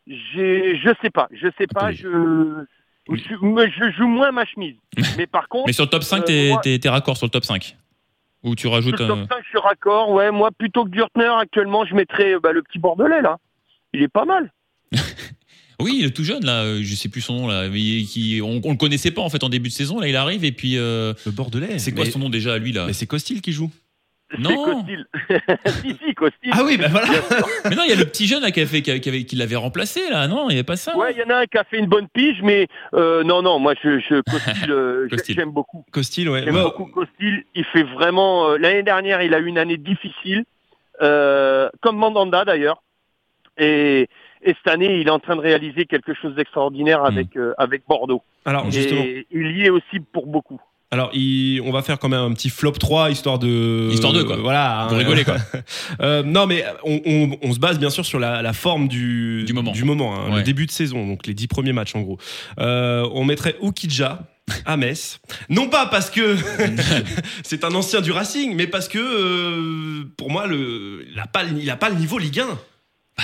je 0.07 0.95
sais 1.01 1.09
pas, 1.09 1.27
je 1.31 1.47
sais 1.57 1.67
pas, 1.67 1.91
je, 1.91 2.65
je, 3.09 3.91
joue 3.97 4.07
moins 4.07 4.31
ma 4.31 4.45
chemise. 4.45 4.75
Mais 5.17 5.27
par 5.27 5.47
contre, 5.47 5.67
mais 5.67 5.73
sur 5.73 5.85
le 5.85 5.89
top 5.89 6.03
5 6.03 6.29
Euh, 6.29 6.55
t'es 6.61 6.79
t'es 6.79 6.89
raccord 6.89 7.17
sur 7.17 7.25
le 7.25 7.31
top 7.31 7.45
5 7.45 7.77
ou 8.43 8.55
tu 8.55 8.61
sur 8.63 8.71
rajoutes 8.73 8.99
le 8.99 9.07
top 9.07 9.17
un 9.19 9.27
5, 9.27 9.43
je 9.43 9.49
suis 9.49 9.59
raccord. 9.59 10.11
Ouais, 10.11 10.31
moi 10.31 10.51
plutôt 10.51 10.83
que 10.85 10.89
Gürtner 10.89 11.31
actuellement, 11.39 11.85
je 11.85 11.95
mettrais 11.95 12.35
bah, 12.41 12.51
le 12.51 12.61
petit 12.61 12.79
Bordelais 12.79 13.21
là. 13.21 13.37
Il 13.93 14.01
est 14.01 14.07
pas 14.07 14.25
mal. 14.25 14.51
Oui, 15.79 16.01
le 16.03 16.11
tout 16.11 16.23
jeune 16.23 16.45
là, 16.45 16.81
je 16.81 16.95
sais 16.95 17.09
plus 17.09 17.21
son 17.21 17.33
nom 17.33 17.47
là, 17.47 17.67
mais 17.67 17.79
qui 18.03 18.39
on, 18.43 18.61
on 18.63 18.71
le 18.71 18.77
connaissait 18.77 19.11
pas 19.11 19.21
en 19.21 19.29
fait 19.29 19.43
en 19.43 19.49
début 19.49 19.69
de 19.69 19.73
saison. 19.73 19.99
Là, 19.99 20.07
il 20.07 20.15
arrive 20.15 20.45
et 20.45 20.51
puis 20.51 20.77
euh, 20.77 21.13
Le 21.25 21.31
Bordelais. 21.31 21.79
c'est 21.79 21.91
quoi 21.93 22.05
Mais- 22.05 22.11
son 22.11 22.19
nom 22.19 22.29
déjà 22.29 22.57
lui 22.57 22.71
là? 22.71 22.85
Mais 22.85 22.93
c'est 22.93 23.07
Costil 23.07 23.41
qui 23.41 23.51
joue. 23.51 23.71
Non. 24.39 24.65
Costil. 24.65 25.05
si, 25.81 25.97
si, 26.05 26.13
Costil. 26.15 26.51
Ah 26.53 26.61
oui, 26.65 26.77
bah 26.77 26.87
voilà. 26.89 27.07
Mais 27.69 27.75
non, 27.75 27.83
il 27.85 27.89
y 27.89 27.93
a 27.93 27.95
le 27.95 28.05
petit 28.05 28.25
jeune 28.27 28.41
là, 28.41 28.51
qui, 28.51 28.61
a 28.61 28.65
fait, 28.65 28.81
qui, 28.81 28.91
avait- 29.09 29.25
l'avait 29.33 29.55
remplacé 29.55 30.09
là. 30.09 30.27
Non, 30.27 30.49
il 30.49 30.53
y 30.53 30.55
avait 30.55 30.63
pas 30.63 30.75
ça. 30.75 30.97
Ouais, 30.97 31.11
il 31.13 31.19
y 31.19 31.23
en 31.23 31.29
a 31.29 31.39
un 31.41 31.45
qui 31.45 31.57
a 31.57 31.63
fait 31.63 31.77
une 31.79 31.87
bonne 31.87 32.07
pige, 32.07 32.41
mais 32.41 32.67
euh, 32.93 33.23
non, 33.23 33.41
non, 33.41 33.59
moi, 33.59 33.73
je, 33.83 33.99
je 33.99 34.21
Costil, 34.21 34.71
euh, 34.71 35.07
j'aime 35.27 35.51
beaucoup. 35.51 35.85
Costil, 35.91 36.29
ouais. 36.29 36.43
J'aime 36.43 36.55
Ouais, 36.55 36.63
beaucoup 36.63 36.85
Costil. 36.85 37.43
Il 37.55 37.63
fait 37.65 37.83
vraiment. 37.83 38.49
euh, 38.49 38.57
L'année 38.57 38.83
dernière, 38.83 39.21
il 39.21 39.33
a 39.33 39.39
eu 39.39 39.45
une 39.45 39.57
année 39.57 39.77
difficile, 39.77 40.43
euh, 41.01 41.69
comme 41.81 41.97
Mandanda 41.97 42.45
d'ailleurs. 42.45 42.81
Et, 43.57 44.07
et 44.41 44.53
cette 44.55 44.67
année, 44.67 44.99
il 44.99 45.07
est 45.07 45.11
en 45.11 45.19
train 45.19 45.35
de 45.35 45.41
réaliser 45.41 45.85
quelque 45.85 46.13
chose 46.13 46.33
d'extraordinaire 46.35 47.05
avec, 47.05 47.35
euh, 47.37 47.53
avec 47.57 47.83
Bordeaux. 47.87 48.21
Alors 48.45 48.69
justement, 48.71 49.01
Et 49.03 49.27
il 49.31 49.57
y 49.57 49.65
est 49.65 49.69
aussi 49.69 49.99
pour 50.11 50.25
beaucoup. 50.27 50.59
Alors 50.93 51.09
il- 51.13 51.59
on 51.61 51.71
va 51.71 51.81
faire 51.81 51.99
quand 51.99 52.07
même 52.09 52.21
un 52.21 52.31
petit 52.33 52.49
flop 52.49 52.71
3 52.73 53.09
histoire 53.11 53.39
de 53.39 53.89
Histoire 53.91 54.13
de, 54.13 54.23
quoi. 54.23 54.37
Voilà. 54.37 54.85
Pour 54.87 54.95
hein. 54.95 54.99
rigoler, 54.99 55.23
quoi. 55.25 55.37
Euh, 56.01 56.23
non 56.23 56.47
mais 56.47 56.63
on, 56.85 57.01
on- 57.05 57.37
on 57.41 57.53
se 57.53 57.59
base 57.59 57.77
bien 57.79 57.89
sûr 57.89 58.05
sur 58.05 58.19
la, 58.19 58.41
la 58.41 58.53
forme 58.53 58.87
du 58.87 59.43
Du 59.45 59.53
moment. 59.83 60.15
hein, 60.15 60.35
le 60.37 60.43
début 60.43 60.65
de 60.65 60.71
saison, 60.71 61.05
donc 61.07 61.27
les 61.27 61.33
10 61.33 61.47
premiers 61.47 61.73
matchs 61.73 61.95
en 61.95 62.01
gros. 62.01 62.17
Euh, 62.59 63.07
on 63.13 63.25
mettrait 63.25 63.55
Oukidja 63.61 64.27
à 64.65 64.75
Metz. 64.77 65.19
Non 65.49 65.67
pas 65.69 65.85
parce 65.87 66.09
que 66.09 66.35
c'est 67.43 67.63
un 67.63 67.73
ancien 67.75 68.01
du 68.01 68.11
Racing, 68.11 68.55
mais 68.55 68.67
parce 68.67 68.87
que 68.87 68.99
euh, 68.99 70.03
pour 70.17 70.31
moi 70.31 70.47
le 70.47 71.05
il 71.11 71.19
a 71.19 71.27
pas 71.27 71.43
le- 71.43 71.75
pas 71.79 71.91
niveau 71.91 72.17
Ligue 72.17 72.39
1. 72.39 72.47
Bah, 73.17 73.23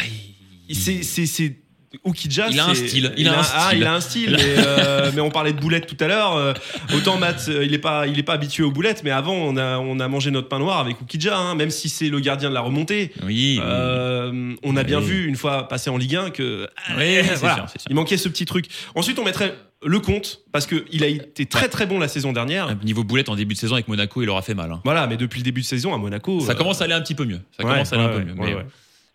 il- 0.70 0.76
c'est 0.76 1.56
Oukidja, 2.04 2.50
Il 2.52 2.60
a 2.60 2.68
un 2.68 2.76
c'est- 2.76 2.88
style, 2.88 3.12
il 3.18 3.28
a 3.28 3.34
un 3.34 3.42
Ah, 3.42 3.44
style. 3.70 3.80
il 3.80 3.84
a 3.86 3.94
un 3.96 4.00
style. 4.02 4.32
mais, 4.38 4.44
euh, 4.58 5.12
mais 5.16 5.22
on 5.22 5.32
parlait 5.32 5.54
de 5.54 5.60
boulettes 5.60 5.88
tout 5.88 5.98
à 6.04 6.08
l'heure. 6.08 6.36
euh, 6.36 6.54
autant 6.96 7.18
Matt, 7.18 7.46
euh, 7.50 7.66
il 7.66 7.74
est 7.74 7.80
pas, 7.80 8.06
il 8.08 8.20
est 8.20 8.24
pas 8.24 8.34
habitué 8.34 8.64
aux 8.64 8.72
boulettes, 8.72 9.02
mais 9.04 9.12
avant 9.12 9.34
on 9.34 9.58
a, 9.58 9.78
on 9.80 10.00
a 10.00 10.08
mangé 10.08 10.30
notre 10.32 10.48
pain 10.50 10.60
noir 10.60 10.80
avec 10.80 11.02
Oukidja, 11.02 11.36
hein, 11.38 11.56
même 11.56 11.72
si 11.72 11.90
c'est 11.90 12.10
le 12.10 12.20
gardien 12.20 12.50
de 12.50 12.54
la 12.54 12.62
remontée. 12.62 13.12
Oui. 13.24 13.60
Euh, 13.64 14.54
on 14.64 14.76
a 14.78 14.84
bien 14.84 15.00
vu 15.00 15.26
une 15.28 15.36
fois 15.36 15.68
passé 15.68 15.90
en 15.90 15.98
Ligue 15.98 16.16
1 16.16 16.30
que 16.30 16.68
Oui, 16.92 16.96
oui, 16.98 17.18
c'est 17.28 17.36
voilà, 17.38 17.56
sûr, 17.56 17.66
c'est 17.72 17.82
sûr. 17.82 17.88
il 17.90 17.96
manquait 17.96 18.18
ce 18.18 18.30
petit 18.30 18.46
truc. 18.46 18.66
Ensuite, 18.96 19.18
on 19.18 19.24
mettrait 19.24 19.56
le 19.84 20.00
compte 20.00 20.42
parce 20.52 20.68
que 20.68 20.86
il 20.92 21.04
a 21.04 21.08
été 21.08 21.46
très 21.46 21.70
très 21.70 21.86
bon 21.88 22.00
la 22.00 22.08
saison 22.10 22.34
dernière. 22.34 22.68
Un 22.68 22.76
Niveau 22.84 23.04
boulette 23.04 23.30
en 23.30 23.36
début 23.36 23.56
de 23.56 23.60
saison 23.60 23.76
avec 23.76 23.88
Monaco, 23.88 24.22
il 24.22 24.30
aura 24.30 24.42
fait 24.42 24.54
mal. 24.54 24.72
hein. 24.72 24.82
Voilà, 24.84 25.08
mais 25.08 25.18
depuis 25.18 25.40
le 25.40 25.44
début 25.46 25.62
de 25.62 25.66
saison 25.66 25.94
à 25.94 25.98
Monaco, 25.98 26.42
Ça 26.42 26.54
commence 26.54 26.82
à 26.82 26.84
aller 26.84 26.94
un 26.94 27.02
petit 27.02 27.16
peu 27.16 27.26
mieux. 27.26 27.40
Ça 27.58 27.64
ouais, 27.66 27.72
commence 27.72 27.94
à 27.94 27.96
aller 27.96 28.06
un 28.06 28.10
peu 28.10 28.20
mieux. 28.24 28.34
ouais, 28.34 28.48
mais- 28.50 28.56
ouais. 28.56 28.66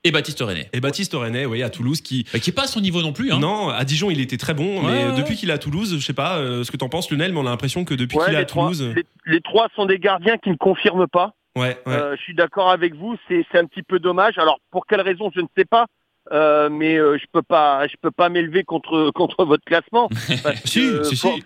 Et 0.06 0.10
Baptiste 0.12 0.40
René. 0.40 0.68
Et 0.74 0.80
Baptiste 0.80 1.14
René, 1.14 1.46
oui, 1.46 1.62
à 1.62 1.70
Toulouse, 1.70 2.02
qui 2.02 2.26
Bah, 2.32 2.38
qui 2.38 2.50
est 2.50 2.52
pas 2.52 2.64
à 2.64 2.66
son 2.66 2.80
niveau 2.82 3.00
non 3.00 3.14
plus. 3.14 3.32
Hein. 3.32 3.38
Non, 3.38 3.70
à 3.70 3.84
Dijon, 3.84 4.10
il 4.10 4.20
était 4.20 4.36
très 4.36 4.52
bon, 4.52 4.82
Ouais, 4.84 4.92
mais 4.92 5.04
ouais. 5.06 5.16
depuis 5.16 5.34
qu'il 5.34 5.48
est 5.48 5.54
à 5.54 5.58
Toulouse, 5.58 5.96
je 5.98 6.04
sais 6.04 6.12
pas 6.12 6.36
euh, 6.36 6.62
ce 6.62 6.70
que 6.70 6.76
t'en 6.76 6.90
penses, 6.90 7.10
Lionel, 7.10 7.32
mais 7.32 7.38
on 7.40 7.46
a 7.46 7.50
l'impression 7.50 7.84
que 7.86 7.94
depuis 7.94 8.18
Ouais, 8.18 8.26
qu'il 8.26 8.34
est 8.34 8.38
à 8.38 8.44
trois, 8.44 8.64
Toulouse. 8.64 8.92
les, 8.94 9.04
les 9.24 9.40
trois 9.40 9.68
sont 9.74 9.86
des 9.86 9.98
gardiens 9.98 10.36
qui 10.36 10.50
ne 10.50 10.56
confirment 10.56 11.06
pas. 11.08 11.32
Ouais, 11.56 11.78
ouais. 11.86 11.92
Euh, 11.94 12.16
je 12.16 12.22
suis 12.22 12.34
d'accord 12.34 12.70
avec 12.70 12.94
vous, 12.94 13.16
c'est 13.28 13.46
c'est 13.50 13.58
un 13.58 13.64
petit 13.64 13.82
peu 13.82 13.98
dommage. 13.98 14.36
Alors 14.38 14.58
pour 14.70 14.86
quelle 14.86 15.00
raison, 15.00 15.30
je 15.34 15.40
ne 15.40 15.46
sais 15.56 15.64
pas. 15.64 15.86
Euh, 16.32 16.68
mais 16.70 16.96
euh, 16.96 17.16
je 17.18 17.24
peux 17.32 17.42
pas, 17.42 17.86
je 17.86 17.94
peux 18.00 18.10
pas 18.10 18.28
m'élever 18.28 18.64
contre 18.64 19.10
contre 19.14 19.44
votre 19.44 19.64
classement. 19.64 20.08
parce 20.42 20.60
si, 20.64 20.80
que, 20.80 21.04
si, 21.04 21.26
bon, 21.26 21.36
si. 21.36 21.44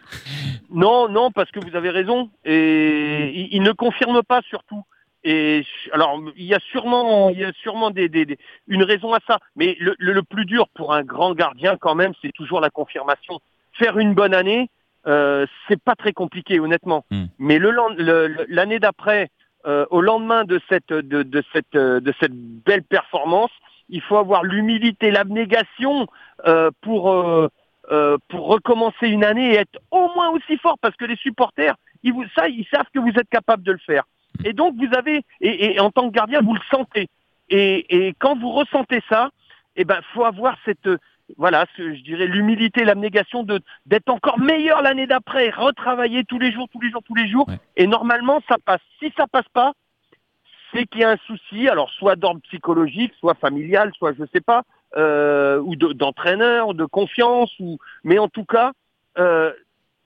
Non, 0.73 1.09
non, 1.09 1.31
parce 1.31 1.51
que 1.51 1.61
vous 1.61 1.77
avez 1.77 1.91
raison. 1.91 2.31
Et 2.45 3.31
il, 3.35 3.49
il 3.53 3.63
ne 3.63 3.73
confirme 3.73 4.23
pas 4.23 4.41
surtout. 4.49 4.83
Et 5.31 5.63
alors, 5.93 6.19
il 6.37 6.47
y 6.47 6.55
a 6.55 6.59
sûrement, 6.73 7.29
il 7.29 7.39
y 7.39 7.45
a 7.45 7.53
sûrement 7.65 7.91
des, 7.91 8.09
des- 8.09 8.25
des- 8.25 8.39
une 8.67 8.83
raison 8.83 9.13
à 9.13 9.19
ça. 9.27 9.39
Mais 9.57 9.77
le, 9.79 9.95
le- 9.99 10.15
le 10.15 10.23
plus 10.23 10.47
dur 10.47 10.69
pour 10.75 10.95
un 10.95 11.03
grand 11.03 11.35
gardien, 11.35 11.77
quand 11.77 11.95
même, 11.95 12.13
c'est 12.23 12.33
toujours 12.33 12.61
la 12.63 12.71
confirmation. 12.71 13.39
Faire 13.75 13.99
une 13.99 14.15
bonne 14.15 14.33
année, 14.33 14.71
euh, 15.07 15.45
c'est 15.67 15.83
pas 15.83 15.95
très 15.95 16.13
compliqué, 16.15 16.61
honnêtement. 16.61 17.05
Hmm. 17.11 17.27
Mais 17.39 17.59
le- 17.59 18.47
l'année 18.49 18.79
d'après, 18.79 19.29
euh, 19.67 19.85
au 19.91 20.01
lendemain 20.01 20.45
de 20.45 20.59
cette, 20.71 20.89
de, 20.93 21.23
de 21.23 21.43
cette, 21.53 21.75
de 21.75 22.15
cette 22.21 22.35
belle 22.35 22.85
performance, 22.85 23.51
il 23.91 24.01
faut 24.01 24.17
avoir 24.17 24.45
l'humilité, 24.45 25.11
l'abnégation 25.11 26.07
euh, 26.47 26.71
pour 26.81 27.11
euh, 27.13 27.49
euh, 27.91 28.17
pour 28.29 28.49
recommencer 28.49 29.09
une 29.09 29.25
année 29.25 29.53
et 29.55 29.57
être 29.57 29.79
au 29.91 30.09
moins 30.15 30.29
aussi 30.31 30.57
fort 30.59 30.77
parce 30.81 30.95
que 30.97 31.07
les 31.07 31.17
supporters, 31.17 31.75
ils 32.03 32.13
vous, 32.13 32.25
ça, 32.37 32.49
ils 32.49 32.67
savent 32.71 32.89
que 32.95 32.99
vous 32.99 33.13
êtes 33.21 33.29
capable 33.31 33.63
de 33.63 33.73
le 33.73 33.79
faire. 33.79 34.05
Et 34.45 34.53
donc 34.53 34.75
vous 34.77 34.95
avez, 34.97 35.25
et, 35.41 35.75
et 35.75 35.81
en 35.81 35.91
tant 35.91 36.09
que 36.09 36.15
gardien, 36.15 36.41
vous 36.41 36.55
le 36.55 36.61
sentez. 36.71 37.09
Et, 37.51 38.09
et 38.09 38.15
quand 38.19 38.39
vous 38.39 38.51
ressentez 38.51 39.03
ça, 39.09 39.31
eh 39.77 39.85
ben, 39.85 40.01
faut 40.13 40.25
avoir 40.25 40.57
cette, 40.65 40.89
voilà, 41.37 41.67
ce, 41.77 41.95
je 41.95 42.03
dirais 42.03 42.27
l'humilité, 42.27 42.85
l'abnégation 42.85 43.43
de 43.43 43.61
d'être 43.87 44.09
encore 44.09 44.39
meilleur 44.39 44.83
l'année 44.83 45.07
d'après, 45.07 45.51
retravailler 45.51 46.25
tous 46.25 46.39
les 46.39 46.53
jours, 46.53 46.69
tous 46.73 46.81
les 46.81 46.91
jours, 46.91 47.03
tous 47.05 47.15
les 47.15 47.29
jours. 47.29 47.49
Ouais. 47.49 47.59
Et 47.77 47.87
normalement, 47.87 48.41
ça 48.49 48.57
passe. 48.65 48.81
Si 48.99 49.13
ça 49.17 49.27
passe 49.27 49.49
pas, 49.53 49.73
c'est 50.73 50.87
qu'il 50.87 51.01
y 51.01 51.05
a 51.05 51.11
un 51.11 51.19
souci, 51.27 51.69
alors 51.69 51.91
soit 51.91 52.17
d'ordre 52.17 52.41
psychologique, 52.43 53.13
soit 53.19 53.35
familial, 53.35 53.93
soit 53.97 54.13
je 54.19 54.25
sais 54.33 54.41
pas, 54.41 54.63
euh, 54.97 55.59
ou 55.61 55.77
de- 55.77 55.93
d'entraîneur, 55.93 56.75
de 56.75 56.85
confiance, 56.85 57.53
ou 57.61 57.79
mais 58.05 58.19
en 58.19 58.29
tout 58.29 58.45
cas, 58.45 58.73
euh, 59.19 59.53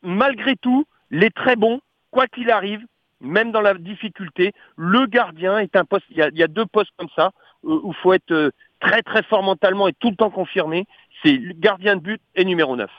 malgré 0.03 0.57
tout, 0.57 0.85
les 1.11 1.31
très 1.31 1.57
bons, 1.57 1.81
quoi 2.11 2.27
qu'il 2.27 2.51
arrive, 2.51 2.85
même 3.23 3.53
dans 3.53 3.61
la 3.61 3.75
difficulté, 3.75 4.53
le 4.77 5.07
gardien 5.07 5.59
est 5.59 5.77
un 5.77 5.85
poste. 5.85 6.05
Il 6.11 6.19
y 6.19 6.43
a, 6.43 6.49
deux 6.49 6.67
postes 6.67 6.93
comme 6.99 7.09
ça 7.17 7.31
euh, 7.65 7.81
où 7.83 7.93
il 7.93 7.97
faut 8.03 8.13
être 8.13 8.33
euh, 8.33 8.51
très 8.81 9.03
très 9.03 9.23
fort 9.23 9.43
mentalement 9.43 9.89
et 9.89 9.93
tout 9.95 10.11
le 10.11 10.17
temps 10.17 10.31
confirmé. 10.31 10.87
C'est 11.23 11.39
gardien 11.59 11.97
de 11.97 12.03
but 12.03 12.21
et 12.35 12.45
numéro 12.45 12.77
9. 12.77 12.91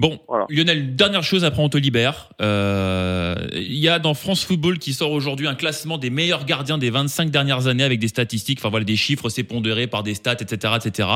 Bon, 0.00 0.18
Voilà. 0.28 0.46
Lionel, 0.48 0.96
dernière 0.96 1.22
chose, 1.22 1.44
après 1.44 1.62
on 1.62 1.68
te 1.68 1.76
libère. 1.76 2.30
Euh, 2.40 3.34
Il 3.52 3.76
y 3.76 3.88
a 3.88 3.98
dans 3.98 4.14
France 4.14 4.42
Football 4.44 4.78
qui 4.78 4.94
sort 4.94 5.12
aujourd'hui 5.12 5.46
un 5.46 5.54
classement 5.54 5.98
des 5.98 6.08
meilleurs 6.08 6.46
gardiens 6.46 6.78
des 6.78 6.88
25 6.88 7.30
dernières 7.30 7.66
années 7.66 7.84
avec 7.84 7.98
des 7.98 8.08
statistiques, 8.08 8.60
enfin 8.60 8.70
voilà, 8.70 8.84
des 8.84 8.96
chiffres, 8.96 9.28
c'est 9.28 9.42
pondéré 9.42 9.86
par 9.86 10.02
des 10.02 10.14
stats, 10.14 10.38
etc., 10.40 10.74
etc. 10.82 11.08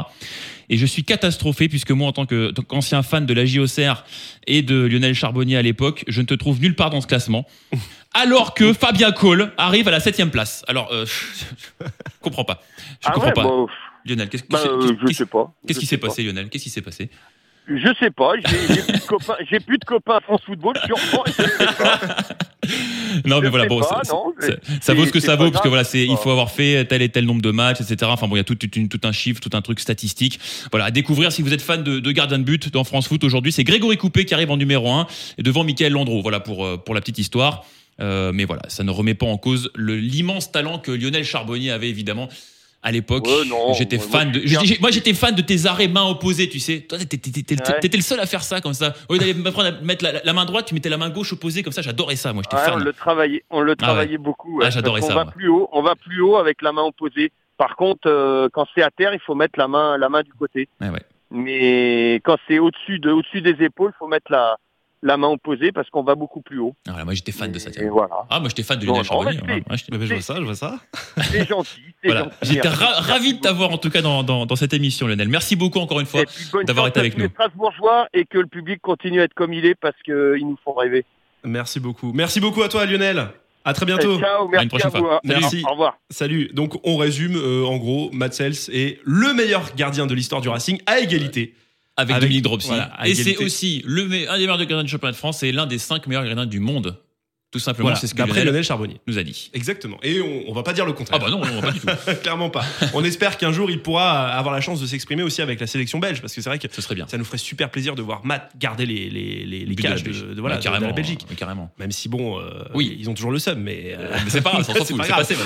Et 0.68 0.77
je 0.77 0.85
suis 0.85 1.03
catastrophé 1.03 1.68
puisque 1.68 1.92
moi, 1.92 2.09
en 2.09 2.12
tant 2.12 2.27
qu'ancien 2.27 3.03
fan 3.03 3.25
de 3.25 3.33
la 3.33 3.47
JOCR 3.47 4.05
et 4.47 4.61
de 4.61 4.85
Lionel 4.85 5.14
Charbonnier 5.14 5.57
à 5.57 5.62
l'époque, 5.62 6.05
je 6.07 6.20
ne 6.20 6.27
te 6.27 6.35
trouve 6.35 6.61
nulle 6.61 6.77
part 6.77 6.90
dans 6.90 7.01
ce 7.01 7.07
classement. 7.07 7.47
Alors 8.12 8.55
que 8.55 8.73
Fabien 8.75 9.12
Cole 9.12 9.53
arrive 9.57 9.88
à 9.88 9.90
la 9.90 9.99
septième 9.99 10.31
place. 10.31 10.62
Alors, 10.68 10.92
euh, 10.92 11.07
je 11.07 11.87
comprends 12.20 12.44
pas. 12.44 12.62
Je 13.01 13.11
comprends 13.11 13.33
pas. 13.33 13.47
Ah 13.47 13.66
Lionel, 14.07 14.29
qu'est-ce 14.29 14.44
bah, 14.49 14.61
qui 15.07 15.14
s'est 15.14 15.27
pas. 15.27 16.09
passé, 16.09 16.23
Lionel? 16.23 16.49
Qu'est-ce 16.51 16.64
qui 16.64 16.70
s'est 16.70 16.83
passé? 16.83 17.09
Je 17.68 17.94
sais 17.98 18.11
pas. 18.11 18.33
J'ai 18.37 18.83
plus 18.83 18.92
de 19.00 19.07
copains. 19.07 19.35
J'ai 19.50 19.61
plus 19.61 19.79
de 19.79 19.85
copains 19.85 20.16
à 20.16 20.20
France 20.20 20.42
Football. 20.44 20.74
Je 20.87 21.16
pas. 21.16 21.24
Non, 23.27 23.40
mais 23.40 23.46
Je 23.46 23.50
voilà, 23.50 23.64
sais 23.64 23.68
bon, 23.68 23.81
pas, 23.81 24.03
ça, 24.03 24.12
non, 24.12 24.33
ça- 24.81 24.94
vaut 24.94 25.05
ce 25.07 25.12
que 25.12 25.20
ça 25.20 25.37
vaut, 25.37 25.50
parce 25.50 25.62
que 25.62 25.68
voilà, 25.68 25.85
c'est, 25.85 26.05
il 26.05 26.16
faut 26.16 26.31
avoir 26.31 26.50
fait 26.50 26.85
tel 26.87 27.03
et 27.03 27.09
tel 27.09 27.27
nombre 27.27 27.42
de 27.42 27.50
matchs, 27.50 27.81
etc. 27.81 28.11
Enfin 28.12 28.27
bon, 28.27 28.37
il 28.37 28.38
y 28.38 28.40
a 28.40 28.44
tout, 28.44 28.55
tout, 28.55 28.66
tout 28.68 29.00
un 29.05 29.12
chiffre, 29.12 29.40
tout 29.40 29.50
un 29.53 29.61
truc 29.62 29.81
statistique. 29.81 30.40
Voilà, 30.72 30.87
à 30.87 30.90
découvrir 30.90 31.31
si 31.31 31.42
vous 31.42 31.53
êtes 31.53 31.62
fan 31.62 31.83
de, 31.85 32.00
de 32.00 32.12
gardien 32.12 32.38
de 32.38 32.44
but 32.44 32.72
dans 32.72 32.83
France 32.85 33.07
Foot 33.07 33.22
aujourd'hui, 33.22 33.53
c'est 33.53 33.64
Grégory 33.64 33.96
Coupé 33.98 34.24
qui 34.24 34.35
arrive 34.35 34.50
en 34.50 34.57
numéro 34.57 34.90
1 34.90 35.07
et 35.38 35.42
devant 35.42 35.62
Michael 35.62 35.92
Landreau. 35.92 36.22
Voilà 36.22 36.40
pour, 36.40 36.64
euh, 36.64 36.77
pour 36.79 36.94
la 36.94 37.00
petite 37.00 37.18
histoire. 37.18 37.64
Euh, 38.00 38.33
mais 38.35 38.44
voilà, 38.46 38.62
ça 38.68 38.83
ne 38.83 38.90
remet 38.90 39.14
pas 39.14 39.27
en 39.27 39.37
cause 39.37 39.70
l'immense 39.77 40.50
talent 40.50 40.79
que 40.79 40.90
Lionel 40.90 41.24
Charbonnier 41.24 41.70
avait 41.70 41.88
évidemment 41.90 42.29
à 42.85 42.92
l'époque. 42.92 43.27
Ouais, 43.27 43.75
j'étais 43.77 43.99
fan 43.99 44.31
de, 44.31 44.40
moi 44.81 44.90
j'étais 44.90 45.14
fan 45.14 45.35
de 45.35 45.40
tes 45.42 45.66
arrêts 45.66 45.88
main 45.88 46.05
opposée, 46.05 46.49
tu 46.49 46.61
sais. 46.61 46.81
Toi, 46.83 46.99
t'étais, 46.99 47.55
Ouais. 47.55 47.88
le 47.97 48.03
seul 48.03 48.20
à 48.20 48.27
faire 48.27 48.42
ça 48.42 48.61
comme 48.61 48.75
ça. 48.75 48.92
Au 49.09 49.14
lieu 49.14 49.18
d'aller 49.18 49.35
me 49.35 49.51
prendre 49.51 49.68
à 49.68 49.81
mettre 49.81 50.05
la, 50.05 50.23
la 50.23 50.33
main 50.33 50.44
droite, 50.44 50.66
tu 50.66 50.75
mettais 50.75 50.90
la 50.90 50.99
main 50.99 51.09
gauche 51.11 51.33
opposée 51.33 51.62
comme 51.62 51.73
ça. 51.73 51.83
J'adorais 51.83 52.16
ça, 52.16 52.33
moi. 52.33 52.42
J'étais 52.44 52.57
Ouais, 52.62 52.68
on 52.68 52.75
fan. 52.79 52.85
le 52.85 52.92
travaillait, 52.92 53.42
on 53.51 53.61
le 53.62 53.73
Ah 53.73 53.77
travaillait 53.77 54.18
beaucoup. 54.18 54.61
Ah, 54.62 54.70
j'adorais 54.70 55.01
ça, 55.01 55.09
qu'on 55.09 55.14
va 55.14 55.25
plus 55.27 55.49
haut, 55.49 55.68
on 55.73 55.83
va 55.83 55.94
plus 55.97 56.20
haut 56.20 56.37
avec 56.37 56.61
la 56.62 56.73
main 56.73 56.83
opposée. 56.83 57.33
Par 57.57 57.77
contre, 57.77 58.07
euh, 58.09 58.49
quand 58.53 58.66
c'est 58.75 58.83
à 58.83 58.90
terre, 58.90 59.14
il 59.14 59.20
faut 59.20 59.35
mettre 59.35 59.59
la 59.59 59.66
main, 59.68 59.97
la 59.97 60.09
main 60.11 60.23
du 60.23 60.33
côté. 60.33 60.68
Ouais, 60.81 60.90
ouais. 60.90 61.03
Mais 61.31 62.16
quand 62.25 62.37
c'est 62.47 62.59
au-dessus 62.59 62.99
de, 62.99 63.11
au-dessus 63.11 63.40
des 63.40 63.64
épaules, 63.64 63.92
il 63.94 63.99
faut 63.99 64.09
mettre 64.09 64.31
la, 64.31 64.57
la 65.05 65.17
main 65.17 65.29
opposée 65.29 65.71
parce 65.71 65.88
qu'on 65.90 66.03
va 66.03 66.14
beaucoup 66.17 66.40
plus 66.40 66.59
haut. 66.59 66.75
Voilà, 66.87 67.05
moi 67.05 67.14
j'étais 67.14 67.31
fan 67.31 67.53
de 67.53 67.59
ça. 67.59 67.71
Voilà. 67.90 68.09
Ah, 68.31 68.40
moi 68.40 68.49
j'étais 68.49 68.62
fan 68.64 68.79
de 68.79 68.87
Lionel 68.87 69.05
Charbonnier. 69.05 69.38
Ouais, 69.43 69.62
ben, 69.69 69.77
je 69.79 70.14
vois 70.14 70.21
ça, 70.23 70.37
je 70.38 70.43
vois 70.45 70.55
ça. 70.55 70.79
C'est 71.31 71.47
gentil. 71.47 71.81
c'est 72.03 72.09
voilà. 72.09 72.23
gentil. 72.25 72.37
J'étais 72.43 72.69
ra- 72.69 73.01
ravi 73.01 73.35
de 73.35 73.40
t'avoir 73.40 73.71
en 73.71 73.79
tout 73.79 73.90
cas 73.90 74.01
dans, 74.03 74.23
dans, 74.23 74.47
dans 74.47 74.57
cette 74.57 74.73
émission, 74.73 75.07
Lionel. 75.07 75.29
Merci 75.29 75.57
beaucoup 75.57 75.79
encore 75.79 76.01
une 76.01 76.07
fois. 76.07 76.23
D'avoir 76.64 76.87
été 76.88 76.99
à 76.99 77.03
avec 77.03 77.17
les 77.17 77.25
nous. 77.25 77.31
Strasbourgeois 77.31 78.09
et 78.14 78.25
que 78.25 78.38
le 78.38 78.47
public 78.47 78.81
continue 78.81 79.21
à 79.21 79.25
être 79.25 79.35
comme 79.35 79.53
il 79.53 79.67
est 79.67 79.75
parce 79.75 79.97
qu'ils 80.05 80.40
nous 80.47 80.59
font 80.64 80.73
rêver. 80.73 81.05
Merci 81.45 81.79
beaucoup. 81.81 82.12
Merci 82.14 82.40
beaucoup 82.40 82.62
à 82.62 82.69
toi, 82.69 82.87
Lionel. 82.87 83.29
À 83.67 83.73
très 83.75 83.87
bientôt. 83.87 84.17
Et 84.19 84.21
ciao, 84.21 84.49
merci 84.49 84.69
prochaine 84.69 84.90
à 84.95 84.99
vous. 84.99 85.05
fois. 85.07 85.17
hein. 85.17 85.21
Merci. 85.25 85.62
Au 85.67 85.71
revoir. 85.73 85.99
Salut. 86.11 86.51
Donc, 86.53 86.79
on 86.85 86.97
résume. 86.97 87.37
euh, 87.37 87.64
en 87.64 87.77
gros, 87.79 88.11
Matt 88.12 88.35
Sels 88.35 88.55
est 88.73 89.01
le 89.05 89.33
meilleur 89.35 89.75
gardien 89.75 90.07
de 90.07 90.14
l'histoire 90.14 90.40
du 90.43 90.49
Racing 90.51 90.81
à 90.87 91.01
égalité. 91.01 91.55
Avec, 91.96 92.16
Avec- 92.16 92.22
Dominique 92.22 92.42
Dropsy. 92.44 92.68
voilà, 92.68 92.92
et 93.04 93.14
c'est 93.14 93.38
aussi 93.38 93.83
le 93.87 94.02
un 94.28 94.35
des 94.37 94.46
meilleurs 94.46 94.59
gardiens 94.59 94.83
du 94.83 94.88
championnat 94.90 95.12
de 95.12 95.16
France 95.16 95.42
et 95.44 95.52
l'un 95.52 95.66
des 95.66 95.78
cinq 95.78 96.07
meilleurs 96.07 96.24
gardiens 96.24 96.46
du 96.46 96.59
monde. 96.61 96.96
Tout 97.55 97.61
simplement, 97.61 97.85
Voilà, 97.90 98.01
c'est 98.01 98.09
ce 98.09 98.14
que 98.14 98.19
d'après 98.19 98.33
Lionel 98.40 98.47
Lionel 98.49 98.64
Charbonnier. 98.64 98.97
nous 99.07 99.17
a 99.17 99.23
dit. 99.23 99.49
Exactement. 99.55 99.97
Et 100.03 100.21
on, 100.21 100.51
on 100.51 100.53
va 100.53 100.64
pas 100.64 100.73
dire 100.73 100.85
le 100.85 100.93
contraire. 100.93 101.21
Ah 101.23 101.25
bah 101.25 101.31
non, 101.31 101.38
non, 101.38 101.61
pas 101.61 101.71
du 101.71 101.79
tout. 101.79 101.87
Clairement 102.25 102.51
pas. 102.51 102.64
On 102.95 103.05
espère 103.05 103.38
qu'un 103.38 103.53
jour 103.53 103.71
il 103.71 103.81
pourra 103.81 104.27
avoir 104.27 104.53
la 104.53 104.61
chance 104.61 104.81
de 104.81 104.87
s'exprimer 104.87 105.23
aussi 105.23 105.40
avec 105.40 105.61
la 105.61 105.69
sélection 105.69 106.01
belge, 106.01 106.21
parce 106.21 106.35
que 106.35 106.43
c'est 106.43 106.51
vrai 106.51 106.59
que 106.59 106.67
Ce 106.69 106.83
serait 106.83 106.97
bien. 106.97 107.07
ça 107.07 107.17
nous 107.17 107.25
ferait 107.25 107.38
super 107.38 107.71
plaisir 107.71 107.95
de 107.95 108.03
voir 108.03 108.25
Matt 108.25 108.51
garder 108.59 108.87
les, 108.87 109.09
les, 109.09 109.45
les, 109.47 109.64
de 109.73 109.81
cages 109.81 110.03
de, 110.03 110.40
voilà, 110.40 110.57
de- 110.59 110.69
la 110.69 110.90
Belgique. 110.93 111.27
mais 111.31 111.37
carrément. 111.37 111.71
Même 111.79 111.93
si 111.93 112.09
bon, 112.09 112.40
euh, 112.40 112.64
Oui. 112.75 112.97
ils 112.99 113.09
ont 113.09 113.14
toujours 113.14 113.31
le 113.31 113.38
seum, 113.38 113.61
mais, 113.61 113.95
euh, 113.97 114.17
Mais 114.25 114.31
c'est 114.31 114.40
pas 114.40 114.51
grave, 114.51 114.67
on 114.69 114.85
C'est 114.85 114.97
passé 115.09 115.37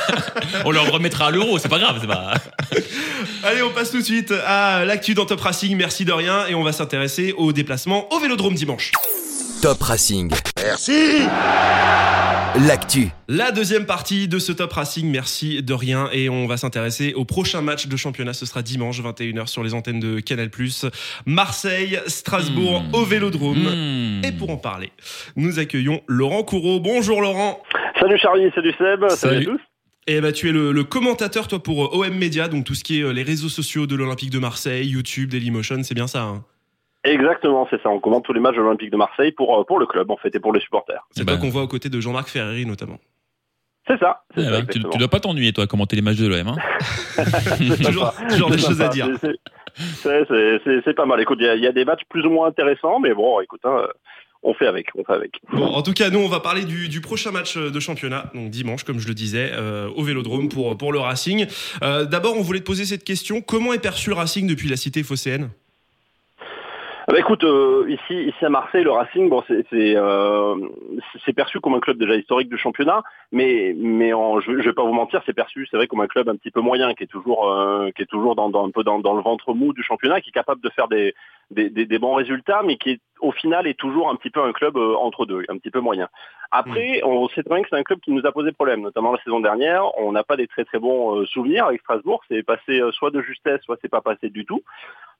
on 0.64 0.72
leur 0.72 0.90
remettra 0.90 1.28
à 1.28 1.30
l'euro, 1.30 1.56
c'est 1.60 1.68
pas 1.68 1.78
grave, 1.78 1.98
c'est 2.00 2.08
pas. 2.08 2.34
Allez, 3.44 3.62
on 3.62 3.70
passe 3.70 3.92
tout 3.92 3.98
de 3.98 4.02
suite 4.04 4.32
à 4.44 4.84
l'actu 4.84 5.14
dans 5.14 5.24
Top 5.24 5.40
Racing. 5.40 5.76
Merci 5.76 6.04
de 6.04 6.10
rien, 6.12 6.46
et 6.48 6.54
on 6.56 6.64
va 6.64 6.72
s'intéresser 6.72 7.32
au 7.36 7.52
déplacement 7.52 8.12
au 8.12 8.18
Vélodrome 8.18 8.54
dimanche. 8.54 8.90
Top 9.62 9.80
Racing. 9.82 10.32
Merci. 10.64 11.26
L'actu. 12.66 13.08
La 13.28 13.50
deuxième 13.50 13.84
partie 13.84 14.28
de 14.28 14.38
ce 14.38 14.50
Top 14.52 14.72
Racing, 14.72 15.10
merci 15.10 15.62
de 15.62 15.74
rien. 15.74 16.08
Et 16.12 16.30
on 16.30 16.46
va 16.46 16.56
s'intéresser 16.56 17.12
au 17.14 17.24
prochain 17.26 17.60
match 17.60 17.86
de 17.88 17.96
championnat. 17.96 18.32
Ce 18.32 18.46
sera 18.46 18.62
dimanche 18.62 19.00
21h 19.02 19.46
sur 19.48 19.62
les 19.62 19.74
antennes 19.74 20.00
de 20.00 20.20
Canal+. 20.20 20.48
Marseille, 21.26 21.98
Strasbourg 22.06 22.82
Mmh. 22.84 22.94
au 22.94 23.04
Vélodrome. 23.04 23.58
Hmm. 23.58 24.24
Et 24.24 24.32
pour 24.32 24.48
en 24.50 24.56
parler, 24.56 24.90
nous 25.36 25.58
accueillons 25.58 26.00
Laurent 26.06 26.44
Courreau. 26.44 26.80
Bonjour 26.80 27.20
Laurent. 27.20 27.60
Salut 28.00 28.18
Charlie, 28.18 28.50
salut 28.54 28.72
Seb, 28.78 29.00
salut, 29.10 29.16
Salut. 29.34 29.42
à 29.42 29.44
tous. 29.52 29.60
Et 30.06 30.20
bah, 30.20 30.32
tu 30.32 30.48
es 30.48 30.52
le, 30.52 30.72
le 30.72 30.84
commentateur, 30.84 31.48
toi, 31.48 31.62
pour 31.62 31.84
euh, 31.86 32.06
OM 32.06 32.14
Media, 32.14 32.48
donc 32.48 32.64
tout 32.64 32.74
ce 32.74 32.84
qui 32.84 33.00
est 33.00 33.02
euh, 33.02 33.12
les 33.12 33.22
réseaux 33.22 33.48
sociaux 33.48 33.86
de 33.86 33.96
l'Olympique 33.96 34.30
de 34.30 34.38
Marseille, 34.38 34.86
YouTube, 34.86 35.30
Dailymotion, 35.30 35.82
c'est 35.82 35.94
bien 35.94 36.06
ça. 36.06 36.22
hein? 36.22 36.44
Exactement, 37.04 37.66
c'est 37.70 37.80
ça. 37.82 37.90
On 37.90 38.00
commente 38.00 38.24
tous 38.24 38.32
les 38.32 38.40
matchs 38.40 38.56
de 38.56 38.62
l'Olympique 38.62 38.90
de 38.90 38.96
Marseille 38.96 39.32
pour, 39.32 39.58
euh, 39.58 39.64
pour 39.64 39.78
le 39.78 39.86
club 39.86 40.10
en 40.10 40.16
fait 40.16 40.34
et 40.34 40.40
pour 40.40 40.52
les 40.52 40.60
supporters. 40.60 41.06
c'est 41.10 41.24
toi 41.24 41.34
ben. 41.34 41.40
qu'on 41.40 41.50
voit 41.50 41.62
aux 41.62 41.68
côtés 41.68 41.88
de 41.90 42.00
Jean-Marc 42.00 42.28
Ferreri, 42.28 42.64
notamment. 42.66 42.98
C'est 43.86 43.98
ça. 43.98 44.22
c'est 44.34 44.42
ça, 44.42 44.50
ben, 44.50 44.66
tu, 44.66 44.82
tu 44.82 44.98
dois 44.98 45.08
pas 45.08 45.20
t'ennuyer, 45.20 45.52
toi, 45.52 45.64
à 45.64 45.66
commenter 45.66 45.94
les 45.96 46.00
matchs 46.02 46.16
de 46.16 46.26
l'OM. 46.26 46.48
Hein. 46.48 46.56
Toujours 47.84 48.14
toujours 48.30 48.50
des 48.50 48.58
choses 48.58 48.80
à 48.80 48.88
dire. 48.88 49.08
C'est- 49.20 50.94
pas 50.94 51.04
mal. 51.04 51.20
Écoute, 51.20 51.38
il 51.40 51.46
y, 51.46 51.48
a- 51.48 51.54
il 51.56 51.62
y 51.62 51.66
a 51.66 51.72
des 51.72 51.84
matchs 51.84 52.02
plus 52.08 52.24
ou 52.24 52.30
moins 52.30 52.48
intéressants, 52.48 52.98
mais 53.00 53.12
bon, 53.12 53.40
écoute, 53.40 53.60
hein, 53.64 53.86
on 54.42 54.54
fait 54.54 54.66
avec, 54.66 54.86
on 54.94 55.04
fait 55.04 55.12
avec. 55.12 55.32
Bon, 55.52 55.66
en 55.66 55.82
tout 55.82 55.92
cas, 55.92 56.08
nous, 56.10 56.20
on 56.20 56.28
va 56.28 56.40
parler 56.40 56.64
du, 56.64 56.88
du 56.88 57.00
prochain 57.02 57.30
match 57.30 57.58
de 57.58 57.80
championnat, 57.80 58.30
donc 58.34 58.48
dimanche, 58.50 58.84
comme 58.84 59.00
je 59.00 59.08
le 59.08 59.14
disais, 59.14 59.50
euh, 59.52 59.88
au 59.96 60.02
Vélodrome 60.02 60.48
pour, 60.48 60.76
pour 60.78 60.92
le 60.92 60.98
Racing. 61.00 61.46
Euh, 61.82 62.04
D'abord, 62.04 62.36
on 62.38 62.42
voulait 62.42 62.60
te 62.60 62.64
poser 62.64 62.84
cette 62.86 63.04
question. 63.04 63.40
Comment 63.42 63.72
est 63.74 63.82
perçu 63.82 64.08
le 64.10 64.16
Racing 64.16 64.46
depuis 64.46 64.68
la 64.68 64.76
cité 64.76 65.02
phocéenne? 65.02 65.50
Ah 67.06 67.12
bah 67.12 67.18
écoute, 67.18 67.44
euh, 67.44 67.84
ici, 67.90 68.14
ici 68.28 68.44
à 68.46 68.48
Marseille, 68.48 68.82
le 68.82 68.90
Racing, 68.90 69.28
bon, 69.28 69.42
c'est 69.46 69.66
euh, 69.74 70.56
perçu 71.36 71.60
comme 71.60 71.74
un 71.74 71.80
club 71.80 71.98
déjà 71.98 72.14
historique 72.14 72.48
du 72.48 72.56
championnat, 72.56 73.02
mais 73.30 73.74
mais 73.76 74.10
je, 74.10 74.58
je 74.60 74.68
vais 74.68 74.72
pas 74.72 74.84
vous 74.84 74.94
mentir, 74.94 75.20
c'est 75.26 75.34
perçu, 75.34 75.66
c'est 75.70 75.76
vrai 75.76 75.86
comme 75.86 76.00
un 76.00 76.06
club 76.06 76.30
un 76.30 76.36
petit 76.36 76.50
peu 76.50 76.60
moyen, 76.62 76.94
qui 76.94 77.02
est 77.04 77.06
toujours 77.08 77.50
euh, 77.50 77.90
qui 77.94 78.00
est 78.02 78.06
toujours 78.06 78.34
dans, 78.36 78.48
dans 78.48 78.64
un 78.66 78.70
peu 78.70 78.84
dans, 78.84 79.00
dans 79.00 79.12
le 79.14 79.20
ventre 79.22 79.52
mou 79.52 79.74
du 79.74 79.82
championnat, 79.82 80.22
qui 80.22 80.30
est 80.30 80.32
capable 80.32 80.62
de 80.62 80.70
faire 80.70 80.88
des 80.88 81.14
des, 81.50 81.68
des- 81.68 81.84
des 81.84 81.98
bons 81.98 82.14
résultats, 82.14 82.62
mais 82.64 82.76
qui 82.76 82.92
est, 82.92 83.00
au 83.20 83.32
final 83.32 83.66
est 83.66 83.78
toujours 83.78 84.08
un 84.08 84.16
petit 84.16 84.30
peu 84.30 84.40
un 84.42 84.52
club 84.52 84.78
euh, 84.78 84.94
entre 84.96 85.26
deux, 85.26 85.42
un 85.50 85.58
petit 85.58 85.70
peu 85.70 85.80
moyen. 85.80 86.08
Après, 86.56 87.00
on 87.02 87.28
sait 87.30 87.42
très 87.42 87.52
bien 87.52 87.64
que 87.64 87.68
c'est 87.68 87.76
un 87.76 87.82
club 87.82 87.98
qui 87.98 88.12
nous 88.12 88.24
a 88.24 88.30
posé 88.30 88.52
problème, 88.52 88.82
notamment 88.82 89.10
la 89.10 89.20
saison 89.24 89.40
dernière. 89.40 89.98
On 89.98 90.12
n'a 90.12 90.22
pas 90.22 90.36
des 90.36 90.46
très 90.46 90.64
très 90.64 90.78
bons 90.78 91.16
euh, 91.16 91.26
souvenirs 91.26 91.66
avec 91.66 91.80
Strasbourg. 91.80 92.22
C'est 92.28 92.44
passé 92.44 92.80
euh, 92.80 92.92
soit 92.92 93.10
de 93.10 93.20
justesse, 93.22 93.60
soit 93.62 93.76
c'est 93.82 93.88
pas 93.88 94.00
passé 94.00 94.30
du 94.30 94.44
tout. 94.44 94.62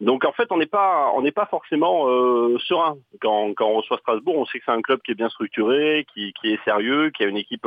Donc 0.01 0.25
en 0.25 0.31
fait, 0.31 0.47
on 0.53 0.59
n'est 0.59 0.67
pas 0.67 1.11
on 1.17 1.23
n'est 1.23 1.33
pas 1.33 1.47
forcément 1.47 2.09
euh, 2.09 2.57
serein 2.61 2.97
quand, 3.21 3.53
quand 3.55 3.67
on 3.67 3.79
reçoit 3.79 3.99
Strasbourg. 3.99 4.37
On 4.37 4.45
sait 4.47 4.61
que 4.61 4.65
c'est 4.65 4.73
un 4.73 4.81
club 4.81 5.01
qui 5.03 5.11
est 5.11 5.17
bien 5.17 5.29
structuré, 5.29 6.07
qui, 6.15 6.33
qui 6.41 6.53
est 6.53 6.65
sérieux, 6.65 7.11
qui 7.11 7.25
a 7.25 7.27
une 7.27 7.37
équipe 7.37 7.67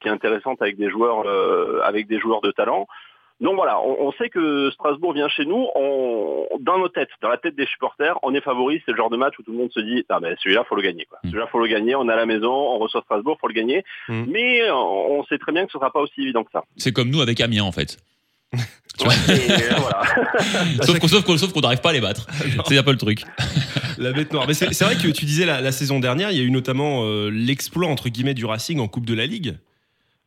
qui 0.00 0.08
est 0.08 0.10
intéressante 0.10 0.60
avec 0.60 0.76
des 0.76 0.90
joueurs 0.90 1.26
euh, 1.26 1.80
avec 1.84 2.06
des 2.08 2.18
joueurs 2.18 2.42
de 2.42 2.50
talent. 2.50 2.86
Donc 3.40 3.56
voilà, 3.56 3.80
on, 3.80 4.08
on 4.08 4.12
sait 4.12 4.28
que 4.28 4.70
Strasbourg 4.72 5.12
vient 5.12 5.28
chez 5.28 5.44
nous. 5.44 5.66
On, 5.74 6.46
dans 6.60 6.78
nos 6.78 6.88
têtes, 6.88 7.10
dans 7.20 7.28
la 7.28 7.36
tête 7.36 7.54
des 7.54 7.66
supporters, 7.66 8.18
on 8.22 8.34
est 8.34 8.40
favori. 8.40 8.82
C'est 8.84 8.92
le 8.92 8.96
genre 8.96 9.10
de 9.10 9.16
match 9.16 9.34
où 9.38 9.42
tout 9.42 9.52
le 9.52 9.58
monde 9.58 9.72
se 9.72 9.80
dit 9.80 10.04
ah 10.08 10.20
ben 10.20 10.34
celui-là 10.42 10.64
faut 10.68 10.76
le 10.76 10.82
gagner. 10.82 11.04
Quoi. 11.04 11.18
Mm. 11.22 11.28
Celui-là 11.28 11.46
faut 11.52 11.60
le 11.60 11.68
gagner. 11.68 11.94
On 11.94 12.08
est 12.08 12.12
à 12.12 12.16
la 12.16 12.26
maison, 12.26 12.52
on 12.52 12.78
reçoit 12.78 13.02
Strasbourg, 13.02 13.36
faut 13.40 13.48
le 13.48 13.54
gagner. 13.54 13.84
Mm. 14.08 14.24
Mais 14.28 14.70
on 14.70 15.24
sait 15.24 15.38
très 15.38 15.52
bien 15.52 15.66
que 15.66 15.72
ce 15.72 15.78
sera 15.78 15.90
pas 15.90 16.00
aussi 16.00 16.22
évident 16.22 16.44
que 16.44 16.50
ça. 16.52 16.64
C'est 16.76 16.92
comme 16.92 17.10
nous 17.10 17.20
avec 17.20 17.40
Amiens, 17.40 17.64
en 17.64 17.72
fait. 17.72 17.98
Ouais, 19.04 19.14
euh, 19.28 19.74
voilà. 19.78 20.02
sauf 21.36 21.52
qu'on 21.52 21.60
n'arrive 21.60 21.80
pas 21.80 21.90
à 21.90 21.92
les 21.92 22.00
battre. 22.00 22.26
C'est 22.66 22.78
un 22.78 22.82
peu 22.82 22.92
le 22.92 22.96
truc. 22.96 23.24
La 23.98 24.12
bête 24.12 24.32
noire. 24.32 24.46
Mais 24.48 24.54
c'est 24.54 24.72
c'est 24.72 24.84
vrai 24.84 24.94
que 24.94 25.08
tu 25.08 25.24
disais 25.26 25.44
la, 25.44 25.60
la 25.60 25.72
saison 25.72 26.00
dernière, 26.00 26.30
il 26.30 26.38
y 26.38 26.40
a 26.40 26.44
eu 26.44 26.50
notamment 26.50 27.02
euh, 27.04 27.28
l'exploit 27.28 27.88
entre 27.88 28.08
guillemets 28.08 28.34
du 28.34 28.46
Racing 28.46 28.80
en 28.80 28.88
Coupe 28.88 29.06
de 29.06 29.14
la 29.14 29.26
Ligue. 29.26 29.56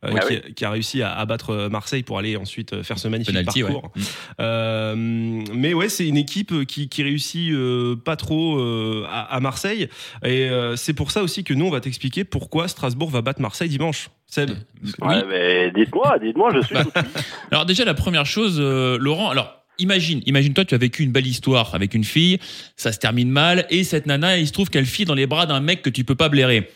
Euh, 0.04 0.10
Ah 0.16 0.26
qui, 0.26 0.54
qui 0.54 0.64
a 0.64 0.70
réussi 0.70 1.02
à 1.02 1.12
abattre 1.14 1.50
euh, 1.50 1.68
Marseille 1.68 2.02
pour 2.02 2.18
aller 2.18 2.36
ensuite 2.36 2.72
euh, 2.72 2.82
faire 2.82 2.98
ce 2.98 3.08
magnifique 3.08 3.34
Penalty, 3.34 3.62
ouais. 3.62 3.70
parcours. 3.72 3.92
Euh, 4.40 4.94
mais 4.96 5.74
ouais, 5.74 5.88
c'est 5.88 6.06
une 6.06 6.16
équipe 6.16 6.64
qui, 6.66 6.88
qui 6.88 7.02
réussit 7.02 7.50
euh, 7.52 7.96
pas 7.96 8.16
trop 8.16 8.58
euh, 8.58 9.04
à, 9.10 9.34
à 9.34 9.40
Marseille. 9.40 9.88
Et 10.24 10.48
euh, 10.48 10.76
c'est 10.76 10.94
pour 10.94 11.10
ça 11.10 11.22
aussi 11.22 11.44
que 11.44 11.52
nous, 11.54 11.66
on 11.66 11.70
va 11.70 11.80
t'expliquer 11.80 12.24
pourquoi 12.24 12.68
Strasbourg 12.68 13.10
va 13.10 13.22
battre 13.22 13.40
Marseille 13.40 13.68
dimanche. 13.68 14.08
Seb, 14.26 14.50
Oui. 14.82 14.90
Ouais, 15.00 15.24
mais 15.28 15.70
dites-moi, 15.72 16.18
dites-moi, 16.22 16.50
je 16.54 16.60
suis. 16.64 16.76
Alors 17.50 17.66
déjà 17.66 17.84
la 17.84 17.94
première 17.94 18.26
chose, 18.26 18.58
euh, 18.60 18.96
Laurent. 18.98 19.28
Alors 19.30 19.56
imagine, 19.78 20.22
imagine-toi, 20.26 20.64
tu 20.66 20.74
as 20.74 20.78
vécu 20.78 21.02
une 21.02 21.10
belle 21.10 21.26
histoire 21.26 21.74
avec 21.74 21.94
une 21.94 22.04
fille, 22.04 22.38
ça 22.76 22.92
se 22.92 22.98
termine 22.98 23.30
mal, 23.30 23.66
et 23.70 23.82
cette 23.82 24.06
nana, 24.06 24.38
il 24.38 24.46
se 24.46 24.52
trouve 24.52 24.68
qu'elle 24.70 24.84
file 24.86 25.06
dans 25.06 25.14
les 25.14 25.26
bras 25.26 25.46
d'un 25.46 25.60
mec 25.60 25.82
que 25.82 25.90
tu 25.90 26.04
peux 26.04 26.14
pas 26.14 26.28
blairer. 26.28 26.70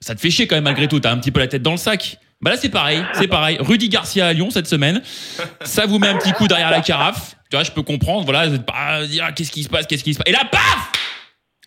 Ça 0.00 0.14
te 0.14 0.20
fait 0.20 0.30
chier 0.30 0.46
quand 0.46 0.56
même 0.56 0.64
malgré 0.64 0.86
tout. 0.86 1.00
T'as 1.00 1.10
un 1.12 1.18
petit 1.18 1.30
peu 1.30 1.40
la 1.40 1.48
tête 1.48 1.62
dans 1.62 1.72
le 1.72 1.76
sac. 1.78 2.18
Bah 2.42 2.50
là 2.52 2.56
c'est 2.56 2.70
pareil, 2.70 3.04
c'est 3.14 3.28
pareil. 3.28 3.58
Rudy 3.60 3.88
Garcia 3.90 4.26
à 4.28 4.32
Lyon 4.32 4.50
cette 4.50 4.66
semaine, 4.66 5.02
ça 5.62 5.84
vous 5.86 5.98
met 5.98 6.08
un 6.08 6.16
petit 6.16 6.32
coup 6.32 6.48
derrière 6.48 6.70
la 6.70 6.80
carafe. 6.80 7.36
Tu 7.50 7.56
vois, 7.56 7.64
je 7.64 7.70
peux 7.70 7.82
comprendre. 7.82 8.24
Voilà, 8.24 8.48
vous 8.48 8.54
êtes 8.54 8.64
pas 8.64 8.72
à 8.72 9.06
dire 9.06 9.24
ah, 9.28 9.32
qu'est-ce 9.32 9.50
qui 9.50 9.62
se 9.62 9.68
passe, 9.68 9.86
qu'est-ce 9.86 10.04
qui 10.04 10.14
se 10.14 10.18
passe? 10.18 10.28
Et 10.28 10.32
là, 10.32 10.44
paf 10.50 10.90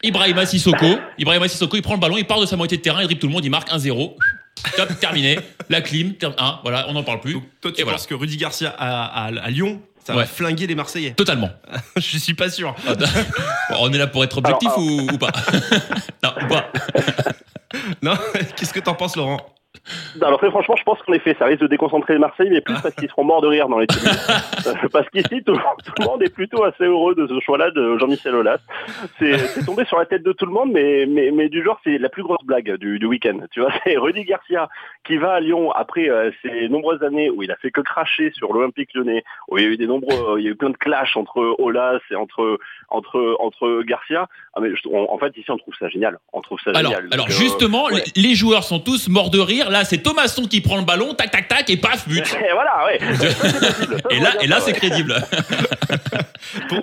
Ibrahima 0.01 0.45
Sissoko, 0.45 0.97
Ibrahima 1.17 1.47
Sissoko, 1.47 1.77
il 1.77 1.81
prend 1.81 1.93
le 1.93 1.99
ballon, 1.99 2.17
il 2.17 2.25
part 2.25 2.39
de 2.41 2.45
sa 2.45 2.55
moitié 2.57 2.77
de 2.77 2.81
terrain, 2.81 3.01
il 3.01 3.05
dribble 3.05 3.21
tout 3.21 3.27
le 3.27 3.33
monde, 3.33 3.45
il 3.45 3.51
marque 3.51 3.69
1-0. 3.69 4.15
Top, 4.75 4.99
terminé. 4.99 5.39
La 5.69 5.81
clim, 5.81 6.13
ter- 6.15 6.33
hein, 6.37 6.59
voilà, 6.63 6.85
on 6.89 6.93
n'en 6.93 7.03
parle 7.03 7.19
plus. 7.19 7.33
donc, 7.33 7.43
toi, 7.61 7.71
tu 7.71 7.79
Et 7.81 7.83
voilà. 7.83 7.97
penses 7.97 8.07
que 8.07 8.13
Rudy 8.15 8.37
Garcia 8.37 8.73
à, 8.77 9.25
à- 9.25 9.27
à 9.27 9.49
Lyon, 9.49 9.81
ça 10.05 10.13
va 10.13 10.25
flinguer 10.25 10.67
les 10.67 10.75
Marseillais? 10.75 11.11
Totalement. 11.11 11.49
Je 11.97 12.17
suis 12.17 12.33
pas 12.33 12.49
sûr. 12.49 12.75
Ah, 12.87 12.95
Bon, 13.69 13.77
on 13.81 13.93
est 13.93 13.97
là 13.97 14.07
pour 14.07 14.23
être 14.23 14.37
objectif 14.39 14.69
Alors, 14.69 14.79
Ou, 14.79 15.01
ou 15.13 15.17
pas? 15.17 15.31
Non, 16.23 16.33
ou 16.43 16.47
pas? 16.47 16.71
Non 18.01 18.15
Qu'est-ce 18.55 18.73
que 18.73 18.79
t'en 18.79 18.95
penses, 18.95 19.15
Laurent? 19.15 19.37
Alors 20.21 20.37
très 20.37 20.49
franchement, 20.49 20.75
je 20.77 20.83
pense 20.83 20.99
qu'en 21.01 21.13
effet, 21.13 21.35
ça 21.39 21.45
risque 21.45 21.61
de 21.61 21.67
déconcentrer 21.67 22.17
Marseille, 22.17 22.49
mais 22.51 22.61
plus 22.61 22.75
parce 22.81 22.93
qu'ils 22.95 23.09
seront 23.09 23.23
morts 23.23 23.41
de 23.41 23.47
rire 23.47 23.67
dans 23.69 23.79
les 23.79 23.87
tribunes. 23.87 24.11
Euh, 24.65 24.87
parce 24.93 25.09
qu'ici, 25.09 25.43
tout, 25.43 25.55
tout 25.57 25.93
le 25.99 26.05
monde 26.05 26.23
est 26.23 26.33
plutôt 26.33 26.63
assez 26.63 26.85
heureux 26.85 27.15
de 27.15 27.27
ce 27.27 27.37
choix-là 27.41 27.69
de 27.71 27.97
Jean-Michel 27.97 28.33
Aulas. 28.33 28.59
C'est 29.19 29.65
tombé 29.65 29.83
sur 29.83 29.97
la 29.97 30.05
tête 30.05 30.23
de 30.23 30.31
tout 30.31 30.45
le 30.45 30.53
monde, 30.53 30.71
mais, 30.71 31.05
mais, 31.05 31.31
mais 31.31 31.49
du 31.49 31.61
genre, 31.61 31.77
c'est 31.83 31.97
la 31.97 32.07
plus 32.07 32.23
grosse 32.23 32.41
blague 32.45 32.77
du, 32.77 32.97
du 32.97 33.05
week-end. 33.05 33.39
Tu 33.51 33.59
vois, 33.59 33.71
c'est 33.83 33.97
Rudy 33.97 34.23
Garcia 34.23 34.69
qui 35.05 35.17
va 35.17 35.33
à 35.33 35.39
Lyon 35.41 35.71
après 35.73 36.09
euh, 36.09 36.31
ces 36.41 36.69
nombreuses 36.69 37.03
années 37.03 37.29
où 37.29 37.43
il 37.43 37.51
a 37.51 37.57
fait 37.57 37.71
que 37.71 37.81
cracher 37.81 38.31
sur 38.33 38.53
l'Olympique 38.53 38.93
lyonnais, 38.93 39.25
où 39.49 39.57
il 39.57 39.63
y 39.65 39.67
a 39.67 39.69
eu 39.69 39.75
des 39.75 39.87
nombreux, 39.87 40.39
il 40.39 40.45
y 40.45 40.47
a 40.47 40.51
eu 40.51 40.55
plein 40.55 40.69
de 40.69 40.77
clashs 40.77 41.17
entre 41.17 41.39
Aulas 41.59 41.99
et 42.09 42.15
entre, 42.15 42.57
entre, 42.87 43.35
entre 43.39 43.83
Garcia. 43.83 44.27
Ah, 44.53 44.61
mais 44.61 44.69
je- 44.69 44.87
on- 44.89 45.11
en 45.11 45.17
fait, 45.17 45.35
ici, 45.35 45.51
on 45.51 45.57
trouve 45.57 45.73
ça 45.77 45.89
génial. 45.89 46.19
On 46.31 46.39
trouve 46.39 46.59
ça 46.63 46.71
Alors, 46.73 46.91
génial. 46.93 47.09
alors 47.11 47.25
euh, 47.27 47.31
justement, 47.31 47.85
ouais. 47.87 48.01
les, 48.15 48.21
les 48.29 48.35
joueurs 48.35 48.63
sont 48.63 48.79
tous 48.79 49.09
morts 49.09 49.29
de 49.29 49.39
rire. 49.39 49.62
Là, 49.69 49.83
c'est 49.85 49.99
Thomasson 49.99 50.43
qui 50.45 50.61
prend 50.61 50.77
le 50.77 50.83
ballon, 50.85 51.13
tac, 51.13 51.31
tac, 51.31 51.47
tac, 51.47 51.69
et 51.69 51.77
paf, 51.77 52.07
but. 52.07 52.23
Et 52.49 52.51
voilà, 52.53 52.85
ouais. 52.85 52.99
Et 54.11 54.19
là, 54.19 54.29
et 54.41 54.47
là, 54.47 54.59
c'est 54.59 54.73
crédible. 54.73 55.15
pour, 56.69 56.81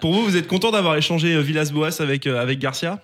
pour 0.00 0.12
vous, 0.12 0.22
vous 0.22 0.36
êtes 0.36 0.48
content 0.48 0.70
d'avoir 0.70 0.96
échangé 0.96 1.34
euh, 1.34 1.40
Villas-Boas 1.40 2.00
avec, 2.00 2.26
euh, 2.26 2.40
avec 2.40 2.58
Garcia? 2.58 2.98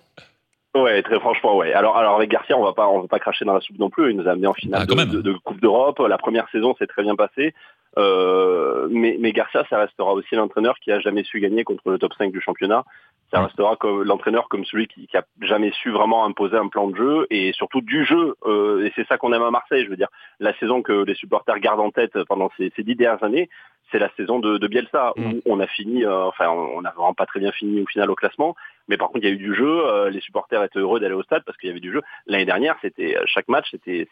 Ouais, 0.76 1.02
très 1.02 1.18
franchement, 1.18 1.56
ouais. 1.56 1.72
Alors, 1.72 1.96
alors 1.96 2.16
avec 2.16 2.30
Garcia, 2.30 2.56
on 2.56 2.64
va 2.64 2.72
pas, 2.72 2.86
on 2.88 3.00
va 3.00 3.08
pas 3.08 3.18
cracher 3.18 3.44
dans 3.44 3.54
la 3.54 3.60
soupe 3.60 3.78
non 3.78 3.90
plus. 3.90 4.10
Il 4.10 4.16
nous 4.16 4.28
a 4.28 4.32
amené 4.32 4.46
en 4.46 4.52
finale 4.54 4.82
Ah, 4.88 5.04
de- 5.04 5.22
de 5.22 5.32
Coupe 5.44 5.60
d'Europe. 5.60 5.98
La 6.08 6.18
première 6.18 6.46
saison 6.50 6.74
s'est 6.78 6.86
très 6.86 7.02
bien 7.02 7.16
passée. 7.16 7.54
Euh, 7.98 8.86
mais, 8.90 9.16
mais 9.18 9.32
Garcia, 9.32 9.64
ça 9.68 9.78
restera 9.78 10.12
aussi 10.12 10.34
l'entraîneur 10.34 10.78
qui 10.78 10.92
a 10.92 11.00
jamais 11.00 11.24
su 11.24 11.40
gagner 11.40 11.64
contre 11.64 11.90
le 11.90 11.98
top 11.98 12.12
5 12.16 12.30
du 12.32 12.40
championnat. 12.40 12.84
Ça 13.30 13.42
restera 13.42 13.76
comme 13.76 14.04
l'entraîneur 14.04 14.48
comme 14.48 14.64
celui 14.64 14.86
qui, 14.86 15.06
qui 15.06 15.16
a 15.16 15.24
jamais 15.42 15.70
su 15.72 15.90
vraiment 15.90 16.24
imposer 16.24 16.56
un 16.56 16.68
plan 16.68 16.88
de 16.88 16.96
jeu 16.96 17.26
et 17.28 17.52
surtout 17.52 17.82
du 17.82 18.04
jeu. 18.06 18.36
Euh, 18.46 18.86
et 18.86 18.92
c'est 18.96 19.06
ça 19.06 19.18
qu'on 19.18 19.34
aime 19.34 19.42
à 19.42 19.50
Marseille. 19.50 19.84
Je 19.84 19.90
veux 19.90 19.96
dire, 19.96 20.08
la 20.40 20.54
saison 20.58 20.80
que 20.80 21.04
les 21.04 21.14
supporters 21.14 21.58
gardent 21.58 21.80
en 21.80 21.90
tête 21.90 22.22
pendant 22.24 22.50
ces, 22.56 22.72
ces 22.74 22.82
dix 22.84 22.94
dernières 22.94 23.22
années, 23.22 23.50
c'est 23.90 23.98
la 23.98 24.10
saison 24.16 24.38
de, 24.38 24.56
de 24.56 24.66
Bielsa 24.66 25.12
Mm. 25.16 25.32
où 25.32 25.40
on 25.46 25.60
a 25.60 25.66
fini, 25.66 26.04
euh, 26.04 26.24
enfin, 26.24 26.48
on 26.48 26.80
n'a 26.82 26.90
vraiment 26.92 27.14
pas 27.14 27.26
très 27.26 27.40
bien 27.40 27.52
fini 27.52 27.82
au 27.82 27.86
final 27.86 28.10
au 28.10 28.14
classement. 28.14 28.54
Mais 28.88 28.96
par 28.96 29.08
contre, 29.08 29.24
il 29.24 29.28
y 29.28 29.30
a 29.30 29.34
eu 29.34 29.38
du 29.38 29.54
jeu. 29.54 29.86
euh, 29.86 30.08
les 30.08 30.20
supporters 30.20 30.62
étaient 30.62 30.78
heureux 30.78 31.00
d'aller 31.00 31.14
au 31.14 31.22
stade 31.22 31.42
parce 31.44 31.58
qu'il 31.58 31.68
y 31.68 31.70
avait 31.70 31.80
du 31.80 31.92
jeu. 31.92 32.00
L'année 32.26 32.46
dernière, 32.46 32.76
c'était 32.80 33.16
chaque 33.26 33.48
match, 33.48 33.66
c'était 33.70 34.08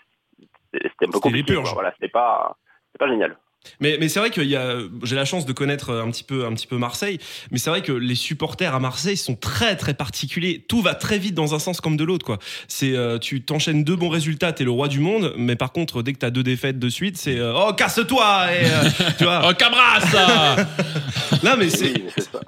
c'était 0.73 1.07
un 1.07 1.11
peu 1.11 1.21
compliqué. 1.21 1.55
Voilà, 1.73 1.93
c'était 1.93 2.09
pas, 2.09 2.57
c'était 2.89 3.05
pas 3.05 3.09
génial. 3.11 3.37
Mais, 3.81 3.97
mais 4.01 4.09
c'est 4.09 4.21
vrai 4.21 4.31
que 4.31 4.43
j'ai 4.43 5.17
la 5.17 5.25
chance 5.25 5.47
de 5.47 5.53
connaître 5.53 5.93
un 5.93 6.11
petit 6.11 6.25
peu, 6.25 6.47
un 6.47 6.55
petit 6.55 6.67
peu 6.67 6.77
Marseille, 6.77 7.19
mais 7.51 7.59
c'est 7.59 7.71
vrai 7.71 7.83
que 7.83 7.93
les 7.93 8.15
supporters 8.15 8.75
à 8.75 8.81
Marseille 8.81 9.17
sont 9.17 9.37
très 9.37 9.77
très 9.77 9.95
particuliers. 9.95 10.65
Tout 10.69 10.83
va 10.83 10.95
très 10.95 11.19
vite 11.19 11.35
dans 11.35 11.55
un 11.55 11.59
sens 11.59 11.81
comme 11.81 11.97
de 11.97 12.05
l'autre, 12.05 12.25
quoi. 12.25 12.39
C'est, 12.69 12.95
euh, 12.95 13.19
tu 13.19 13.43
t'enchaînes 13.43 13.85
deux 13.85 13.97
bons 13.97 14.09
résultats, 14.09 14.53
t'es 14.53 14.65
le 14.65 14.71
roi 14.71 14.89
du 14.89 15.01
monde, 15.01 15.35
mais 15.37 15.57
par 15.57 15.73
contre, 15.73 16.03
dès 16.03 16.13
que 16.13 16.19
t'as 16.19 16.31
deux 16.31 16.43
défaites 16.43 16.79
de 16.79 16.89
suite, 16.89 17.17
c'est 17.17 17.39
euh, 17.39 17.55
oh 17.55 17.73
casse-toi 17.73 18.47
et 18.53 18.67
euh, 18.67 18.91
tu 19.19 19.25
vois. 19.25 19.43
oh 19.51 19.55
cabrasse. 19.55 20.15
non 21.43 21.57
mais 21.59 21.71
c'est 21.71 21.95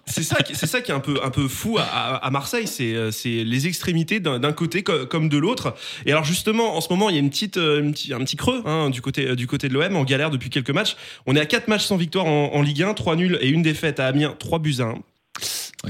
c'est 0.07 0.23
ça, 0.23 0.81
qui 0.81 0.91
est 0.91 0.95
un 0.95 1.01
peu 1.01 1.21
un 1.23 1.31
peu 1.31 1.49
fou 1.49 1.79
à, 1.79 2.17
à 2.17 2.31
Marseille, 2.31 2.67
c'est 2.67 2.95
c'est 3.13 3.45
les 3.45 3.67
extrémités 3.67 4.21
d'un 4.21 4.53
côté 4.53 4.83
comme 4.83 5.29
de 5.29 5.39
l'autre. 5.39 5.75
Et 6.07 6.13
alors 6.13 6.25
justement, 6.25 6.77
en 6.77 6.81
ce 6.81 6.89
moment, 6.89 7.09
il 7.11 7.15
y 7.15 7.19
a 7.19 7.21
une 7.21 7.31
petite, 7.31 7.59
un 7.59 7.93
petit 7.93 8.37
creux 8.37 8.63
hein, 8.65 8.91
du 8.91 9.01
côté 9.01 9.37
du 9.37 9.47
côté 9.47 9.69
de 9.69 9.75
l'OM 9.75 9.97
en 9.97 10.05
galère 10.05 10.31
depuis 10.31 10.51
quelques 10.51 10.71
matchs. 10.71 10.97
On 11.27 11.37
est 11.37 11.41
à 11.41 11.47
4 11.47 11.69
matchs 11.69 11.85
sans 11.85 11.97
victoire 11.97 12.27
en, 12.27 12.63
Ligue 12.63 12.83
1, 12.83 12.95
3 12.95 13.17
nuls 13.17 13.39
et 13.41 13.49
une 13.49 13.63
défaite 13.63 14.01
à 14.01 14.07
Amiens, 14.07 14.35
3 14.39 14.59
buts 14.59 14.77
à 14.81 14.85
1. 14.85 14.95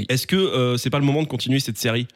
Est-ce 0.08 0.26
que 0.26 0.36
euh, 0.36 0.76
c'est 0.76 0.90
pas 0.90 0.98
le 0.98 1.04
moment 1.04 1.22
de 1.22 1.28
continuer 1.28 1.60
cette 1.60 1.78
série? 1.78 2.06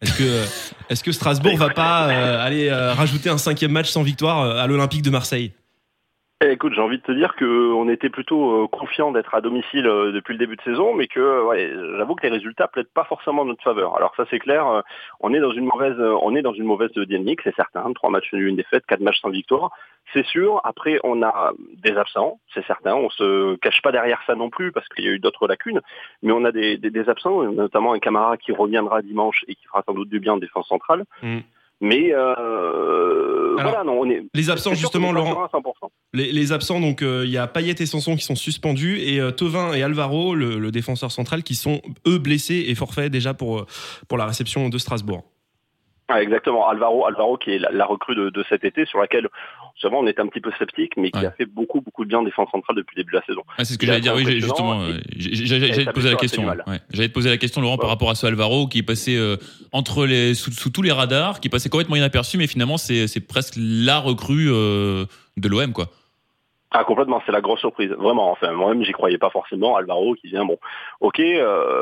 Est-ce 0.00 0.12
que, 0.12 0.22
euh, 0.22 0.44
est 0.90 1.02
que 1.02 1.12
Strasbourg 1.12 1.56
va 1.56 1.70
pas 1.70 2.08
euh, 2.08 2.44
aller 2.44 2.70
rajouter 2.70 3.30
un 3.30 3.38
cinquième 3.38 3.72
match 3.72 3.90
sans 3.90 4.02
victoire 4.02 4.58
à 4.58 4.66
l'Olympique 4.66 5.02
de 5.02 5.10
Marseille? 5.10 5.52
Écoute, 6.44 6.74
j'ai 6.74 6.82
envie 6.82 6.98
de 6.98 7.02
te 7.02 7.12
dire 7.12 7.34
qu'on 7.36 7.88
était 7.88 8.10
plutôt 8.10 8.64
euh, 8.64 8.68
confiant 8.68 9.10
d'être 9.10 9.34
à 9.34 9.40
domicile 9.40 9.86
euh, 9.86 10.12
depuis 10.12 10.32
le 10.32 10.38
début 10.38 10.56
de 10.56 10.62
saison, 10.62 10.94
mais 10.94 11.06
que 11.06 11.44
ouais, 11.44 11.72
j'avoue 11.96 12.14
que 12.14 12.26
les 12.26 12.32
résultats 12.32 12.68
plaident 12.68 12.92
pas 12.92 13.04
forcément 13.04 13.42
en 13.42 13.46
notre 13.46 13.62
faveur. 13.62 13.96
Alors 13.96 14.14
ça 14.16 14.26
c'est 14.28 14.38
clair, 14.38 14.66
euh, 14.66 14.82
on 15.20 15.32
est 15.32 15.40
dans 15.40 15.52
une 15.52 15.64
mauvaise, 15.64 15.98
on 15.98 16.36
est 16.36 16.42
dans 16.42 16.52
une 16.52 16.64
mauvaise 16.64 16.92
dynamique, 16.92 17.40
c'est 17.42 17.54
certain. 17.56 17.90
Trois 17.94 18.10
matchs 18.10 18.32
nuls, 18.34 18.48
une 18.48 18.56
défaite, 18.56 18.84
quatre 18.86 19.00
matchs 19.00 19.20
sans 19.22 19.30
victoire, 19.30 19.70
c'est 20.12 20.26
sûr. 20.26 20.60
Après, 20.64 21.00
on 21.04 21.22
a 21.22 21.52
des 21.82 21.96
absents, 21.96 22.38
c'est 22.52 22.66
certain. 22.66 22.94
On 22.94 23.08
se 23.08 23.56
cache 23.56 23.80
pas 23.80 23.92
derrière 23.92 24.20
ça 24.26 24.34
non 24.34 24.50
plus 24.50 24.72
parce 24.72 24.86
qu'il 24.88 25.06
y 25.06 25.08
a 25.08 25.12
eu 25.12 25.18
d'autres 25.18 25.48
lacunes, 25.48 25.80
mais 26.22 26.32
on 26.32 26.44
a 26.44 26.52
des, 26.52 27.08
absents, 27.08 27.44
notamment 27.44 27.94
un 27.94 27.98
camarade 27.98 28.40
qui 28.40 28.52
reviendra 28.52 29.00
dimanche 29.00 29.42
et 29.48 29.54
qui 29.54 29.64
fera 29.66 29.82
sans 29.86 29.94
doute 29.94 30.10
du 30.10 30.20
bien 30.20 30.34
en 30.34 30.38
défense 30.38 30.68
centrale. 30.68 31.04
Mmh. 31.22 31.40
Mais 31.80 32.10
euh, 32.12 33.54
voilà, 33.60 33.84
non, 33.84 34.00
on 34.00 34.10
est. 34.10 34.22
Les 34.34 34.50
absents, 34.50 34.74
justement, 34.74 35.12
Laurent. 35.12 35.48
Les, 36.14 36.52
absents, 36.52 36.80
donc 36.80 37.02
euh, 37.02 37.24
il 37.26 37.30
y 37.30 37.38
a 37.38 37.46
Payet 37.46 37.74
et 37.78 37.86
Sanson 37.86 38.16
qui 38.16 38.24
sont 38.24 38.34
suspendus 38.34 38.98
et 39.00 39.20
euh, 39.20 39.30
Tovin 39.30 39.74
et 39.74 39.82
Alvaro, 39.82 40.34
le, 40.34 40.70
défenseur 40.70 41.10
central, 41.10 41.42
qui 41.42 41.54
sont 41.54 41.82
eux 42.06 42.18
blessés 42.18 42.64
et 42.68 42.74
forfaits 42.74 43.12
déjà 43.12 43.34
pour, 43.34 43.66
pour 44.08 44.16
la 44.16 44.26
réception 44.26 44.68
de 44.68 44.78
Strasbourg. 44.78 45.24
Ah, 46.08 46.22
exactement, 46.22 46.68
Alvaro, 46.68 47.04
Alvaro 47.04 47.36
qui 47.36 47.50
est 47.50 47.58
la, 47.58 47.84
recrue 47.84 48.14
de, 48.14 48.44
cet 48.48 48.64
été 48.64 48.86
sur 48.86 49.00
laquelle 49.00 49.28
souvent 49.76 50.00
on 50.00 50.06
est 50.06 50.18
un 50.18 50.26
petit 50.26 50.40
peu 50.40 50.50
sceptique, 50.58 50.92
mais 50.96 51.10
qui 51.10 51.24
a 51.24 51.30
fait 51.30 51.46
beaucoup 51.46 51.80
beaucoup 51.80 52.04
de 52.04 52.08
bien 52.08 52.18
en 52.18 52.22
défense 52.22 52.50
centrale 52.50 52.76
depuis 52.76 52.96
le 52.96 53.02
début 53.02 53.12
de 53.12 53.18
la 53.18 53.24
saison. 53.24 53.42
c'est 53.58 53.64
ce 53.64 53.78
que 53.78 53.86
j'allais 53.86 54.00
dire, 54.00 54.14
oui, 54.14 54.24
justement, 54.40 54.80
euh, 54.80 54.98
j'allais 55.16 55.84
te 55.84 55.90
poser 55.90 56.10
la 56.10 56.16
question. 56.16 56.44
J'allais 56.90 57.08
te 57.08 57.14
poser 57.14 57.30
la 57.30 57.36
question, 57.36 57.60
Laurent, 57.60 57.78
par 57.78 57.88
rapport 57.88 58.10
à 58.10 58.14
ce 58.14 58.26
Alvaro 58.26 58.66
qui 58.66 58.78
est 58.78 58.82
passé 58.82 59.16
euh, 59.16 59.36
entre 59.72 60.06
les 60.06 60.34
sous, 60.34 60.70
tous 60.70 60.82
les 60.82 60.92
radars, 60.92 61.40
qui 61.40 61.48
passait 61.48 61.68
complètement 61.68 61.96
inaperçu, 61.96 62.38
mais 62.38 62.46
finalement 62.46 62.78
c'est 62.78 63.26
presque 63.26 63.54
la 63.56 63.98
recrue 63.98 64.48
euh, 64.50 65.04
de 65.36 65.48
l'OM, 65.48 65.72
quoi. 65.72 65.86
Ah 66.72 66.84
complètement, 66.84 67.22
c'est 67.24 67.32
la 67.32 67.40
grosse 67.40 67.60
surprise, 67.60 67.90
vraiment. 67.90 68.30
Enfin 68.32 68.52
moi-même 68.52 68.84
j'y 68.84 68.92
croyais 68.92 69.18
pas 69.18 69.30
forcément. 69.30 69.76
Alvaro 69.76 70.14
qui 70.14 70.28
vient, 70.28 70.44
bon, 70.44 70.58
ok, 71.00 71.22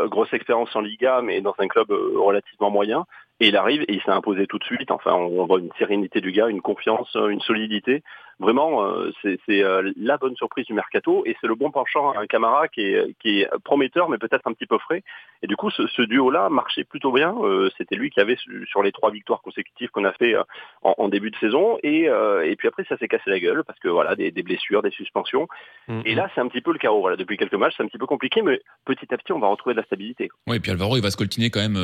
grosse 0.09 0.33
expérience 0.33 0.75
en 0.77 0.81
Liga, 0.81 1.21
mais 1.23 1.41
dans 1.41 1.55
un 1.59 1.69
club 1.69 1.91
relativement 1.91 2.71
moyen. 2.71 3.07
Et 3.40 3.49
il 3.49 3.57
arrive 3.57 3.83
et 3.83 3.94
il 3.94 4.03
s'est 4.03 4.11
imposé 4.11 4.47
tout 4.47 4.59
de 4.59 4.64
suite. 4.64 4.90
Enfin, 4.90 5.12
on 5.12 5.44
voit 5.47 5.59
une 5.59 5.73
sérénité 5.79 6.20
du 6.20 6.33
gars, 6.33 6.49
une 6.49 6.62
confiance, 6.62 7.12
une 7.14 7.40
solidité. 7.40 8.03
Vraiment, 8.40 8.85
euh, 8.85 9.12
c'est 9.23 9.38
euh, 9.62 9.92
la 9.97 10.16
bonne 10.16 10.37
surprise 10.37 10.66
du 10.66 10.75
mercato 10.75 11.23
et 11.25 11.37
c'est 11.40 11.47
le 11.47 11.55
bon 11.55 11.70
penchant 11.70 12.12
à 12.12 12.20
un 12.20 12.27
Camara 12.27 12.68
qui 12.68 12.83
est, 12.83 13.14
qui 13.20 13.40
est 13.40 13.49
prometteur 13.62 14.09
mais 14.09 14.18
peut-être 14.18 14.47
un 14.47 14.53
petit 14.53 14.66
peu 14.66 14.79
frais. 14.79 15.03
Et 15.42 15.47
du 15.47 15.57
coup, 15.57 15.70
ce, 15.70 16.03
duo-là 16.03 16.49
marchait 16.49 16.85
plutôt 16.85 17.12
bien. 17.12 17.35
Euh, 17.42 17.70
c'était 17.79 17.97
lui 17.97 18.11
qui 18.11 18.20
avait 18.20 18.37
sur 18.66 18.83
les 18.83 18.92
trois 18.92 19.11
victoires 19.11 19.42
consécutives 19.42 19.90
qu'on 19.90 20.05
a 20.05 20.12
fait 20.12 20.35
en, 20.83 21.09
début 21.09 21.31
de 21.31 21.37
saison. 21.37 21.79
Et, 21.83 22.05
et 22.05 22.57
puis 22.57 22.68
après, 22.68 22.85
ça 22.88 22.97
s'est 22.97 23.09
cassé 23.09 23.29
la 23.29 23.38
gueule 23.38 23.62
parce 23.64 23.79
que 23.79 23.88
voilà, 23.88 24.16
des, 24.16 24.31
blessures, 24.31 24.83
des 24.83 24.90
suspensions. 24.90 25.47
Mm-hmm. 25.88 26.03
Et 26.07 26.14
là, 26.14 26.31
c'est 26.35 26.40
un 26.40 26.49
petit 26.49 26.61
peu 26.61 26.73
le 26.73 26.79
chaos. 26.79 27.01
Voilà, 27.01 27.16
depuis 27.16 27.37
quelques 27.37 27.55
matchs, 27.55 27.75
c'est 27.77 27.83
un 27.83 27.88
petit 27.88 27.99
peu 27.99 28.07
compliqué, 28.07 28.42
mais 28.42 28.61
petit 28.85 29.12
à 29.12 29.18
petit, 29.18 29.33
on 29.33 29.38
va 29.38 29.49
retrouver 29.49 29.75
de 29.75 29.81
la 29.81 29.87
stabilité. 29.87 30.31
Oui, 30.47 30.57
et 30.57 30.61
puis 30.61 30.70
Alvaro, 30.70 30.97
il 30.97 31.03
va 31.03 31.11
se 31.11 31.16
coltiner 31.16 31.51
quand 31.51 31.61
même 31.61 31.79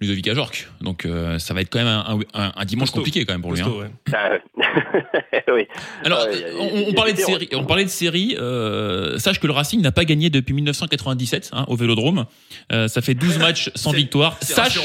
Ludovic 0.00 0.26
Ajorc. 0.28 0.68
Donc 0.80 1.06
ça 1.38 1.54
va 1.54 1.60
être 1.60 1.70
quand 1.70 1.84
même 1.84 2.02
un, 2.34 2.64
dimanche 2.64 2.90
compliqué 2.90 3.24
quand 3.26 3.34
même 3.34 3.42
pour 3.42 3.52
lui. 3.52 3.60
Hein. 3.60 3.90
Ah, 4.14 4.38
oui. 5.52 5.67
Alors, 6.04 6.26
on, 6.58 6.92
parlait 6.92 7.12
de 7.12 7.18
série. 7.18 7.48
On 7.52 7.64
parlait 7.64 7.84
de 7.84 7.90
série. 7.90 8.36
Euh, 8.38 9.18
sache 9.18 9.40
que 9.40 9.46
le 9.46 9.52
Racing 9.52 9.80
n'a 9.80 9.92
pas 9.92 10.04
gagné 10.04 10.30
depuis 10.30 10.54
1997 10.54 11.50
hein, 11.52 11.64
au 11.68 11.76
Vélodrome. 11.76 12.26
Euh, 12.72 12.88
ça 12.88 13.00
fait 13.00 13.14
12 13.14 13.38
matchs 13.38 13.70
sans 13.74 13.92
victoire. 13.92 14.36
Sache, 14.42 14.78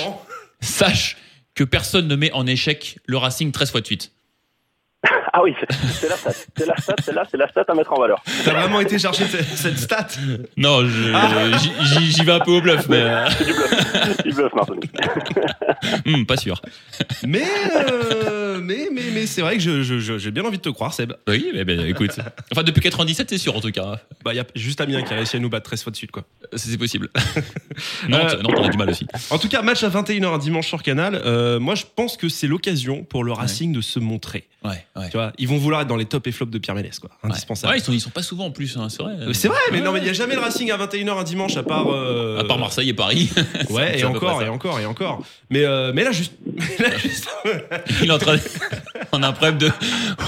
sache 0.61 1.17
que 1.55 1.63
personne 1.63 2.07
ne 2.07 2.15
met 2.15 2.31
en 2.31 2.47
échec 2.47 2.97
le 3.05 3.17
Racing 3.17 3.51
13 3.51 3.71
fois 3.71 3.81
de 3.81 3.85
suite. 3.85 4.12
Ah 5.33 5.41
oui, 5.43 5.53
c'est 5.99 6.07
la 6.07 6.15
stat. 6.15 6.31
C'est 6.55 6.65
la 6.65 6.77
stat, 6.77 6.95
c'est 7.03 7.13
c'est 7.29 7.37
la 7.37 7.47
stat 7.49 7.65
à 7.67 7.73
mettre 7.73 7.91
en 7.91 7.99
valeur. 7.99 8.23
T'as 8.45 8.53
vraiment 8.53 8.79
été 8.79 8.97
chercher 8.99 9.25
cette 9.25 9.77
stat? 9.77 10.07
Non, 10.55 10.81
ah. 11.13 11.57
j'y 11.99 12.23
vais 12.23 12.31
un 12.31 12.39
peu 12.39 12.51
au 12.51 12.61
bluff, 12.61 12.87
mais. 12.87 13.01
Euh. 13.01 13.27
C'est 13.37 13.45
du 13.45 13.53
bluff. 13.53 14.23
Du 14.23 14.33
bluff, 14.33 14.53
Martin. 14.53 14.75
Hmm, 16.05 16.23
pas 16.23 16.37
sûr. 16.37 16.61
Mais, 17.23 17.43
euh, 17.75 18.59
mais, 18.61 18.87
mais, 18.91 19.01
mais 19.13 19.25
c'est 19.25 19.41
vrai 19.41 19.57
que 19.57 19.81
j'ai 19.81 20.31
bien 20.31 20.43
envie 20.45 20.57
de 20.57 20.61
te 20.61 20.69
croire, 20.69 20.93
Seb. 20.93 21.13
Oui, 21.27 21.51
mais 21.53 21.65
ben, 21.65 21.81
écoute. 21.81 22.11
Enfin, 22.51 22.63
depuis 22.63 22.81
97, 22.81 23.29
c'est 23.29 23.37
sûr, 23.37 23.55
en 23.55 23.59
tout 23.59 23.71
cas. 23.71 23.99
Bah, 24.23 24.33
il 24.33 24.37
y 24.37 24.39
a 24.39 24.45
juste 24.55 24.79
Amiens 24.79 25.01
qui 25.01 25.13
a 25.13 25.17
réussi 25.17 25.35
à 25.35 25.39
nous 25.39 25.49
battre 25.49 25.65
13 25.65 25.83
fois 25.83 25.91
de 25.91 25.97
suite, 25.97 26.11
quoi. 26.11 26.23
C'est 26.55 26.77
possible. 26.77 27.09
non, 28.07 28.17
euh, 28.17 28.41
non, 28.41 28.49
on 28.57 28.63
a 28.63 28.69
du 28.69 28.77
mal 28.77 28.89
aussi. 28.89 29.07
En 29.29 29.37
tout 29.37 29.49
cas, 29.49 29.61
match 29.61 29.83
à 29.83 29.89
21h 29.89 30.39
dimanche 30.39 30.67
sur 30.67 30.81
Canal. 30.81 31.21
moi, 31.59 31.75
je 31.75 31.83
pense 31.95 32.15
que 32.15 32.29
c'est 32.29 32.47
l'occasion 32.47 33.03
pour 33.03 33.23
le 33.23 33.33
Racing 33.33 33.73
de 33.73 33.81
se 33.81 33.99
montrer. 33.99 34.47
Ouais, 34.63 34.85
ouais. 34.95 35.09
Tu 35.09 35.17
vois, 35.17 35.33
ils 35.37 35.47
vont 35.47 35.57
vouloir 35.57 35.81
être 35.81 35.87
dans 35.87 35.95
les 35.95 36.05
top 36.05 36.27
et 36.27 36.31
flops 36.31 36.51
de 36.51 36.57
Pierre 36.59 36.75
Ménès, 36.75 36.97
quoi. 36.99 37.09
Indispensable. 37.23 37.73
Ouais, 37.73 37.79
ils, 37.79 37.83
sont, 37.83 37.91
ils 37.91 37.99
sont 37.99 38.09
pas 38.09 38.21
souvent 38.21 38.45
en 38.45 38.51
plus, 38.51 38.77
hein, 38.77 38.89
c'est 38.89 39.01
vrai. 39.01 39.13
Euh, 39.19 39.33
c'est 39.33 39.47
vrai, 39.47 39.59
mais 39.71 39.81
non, 39.81 39.91
mais 39.91 39.99
il 39.99 40.05
y 40.05 40.09
a 40.09 40.13
jamais 40.13 40.35
le 40.35 40.41
Racing 40.41 40.71
à 40.71 40.77
21h 40.77 41.17
un 41.17 41.23
dimanche 41.23 41.57
à 41.57 41.63
part. 41.63 41.87
Euh, 41.89 42.39
à 42.39 42.43
part 42.43 42.59
Marseille 42.59 42.89
et 42.89 42.93
Paris. 42.93 43.29
ouais, 43.69 43.99
et 43.99 44.03
encore, 44.03 44.41
et 44.41 44.49
encore, 44.49 44.79
et 44.79 44.85
encore. 44.85 45.23
Mais, 45.49 45.65
euh, 45.65 45.91
mais 45.93 46.03
là, 46.03 46.11
juste. 46.11 46.33
il 48.01 48.09
est 48.09 48.11
en 48.11 48.17
train. 48.17 48.37
on 49.11 49.23
a 49.23 49.27
un 49.27 49.33
problème 49.33 49.57
de, 49.57 49.71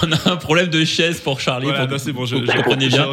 on 0.04 0.12
a 0.12 0.32
un 0.32 0.36
problème 0.38 0.68
de 0.68 0.84
chaise 0.84 1.20
pour 1.20 1.40
Charlie. 1.40 1.68
Voilà, 1.68 1.98
c'est 1.98 2.12
bon, 2.12 2.26
je, 2.26 2.38
je 2.38 2.42
bien. 2.42 3.10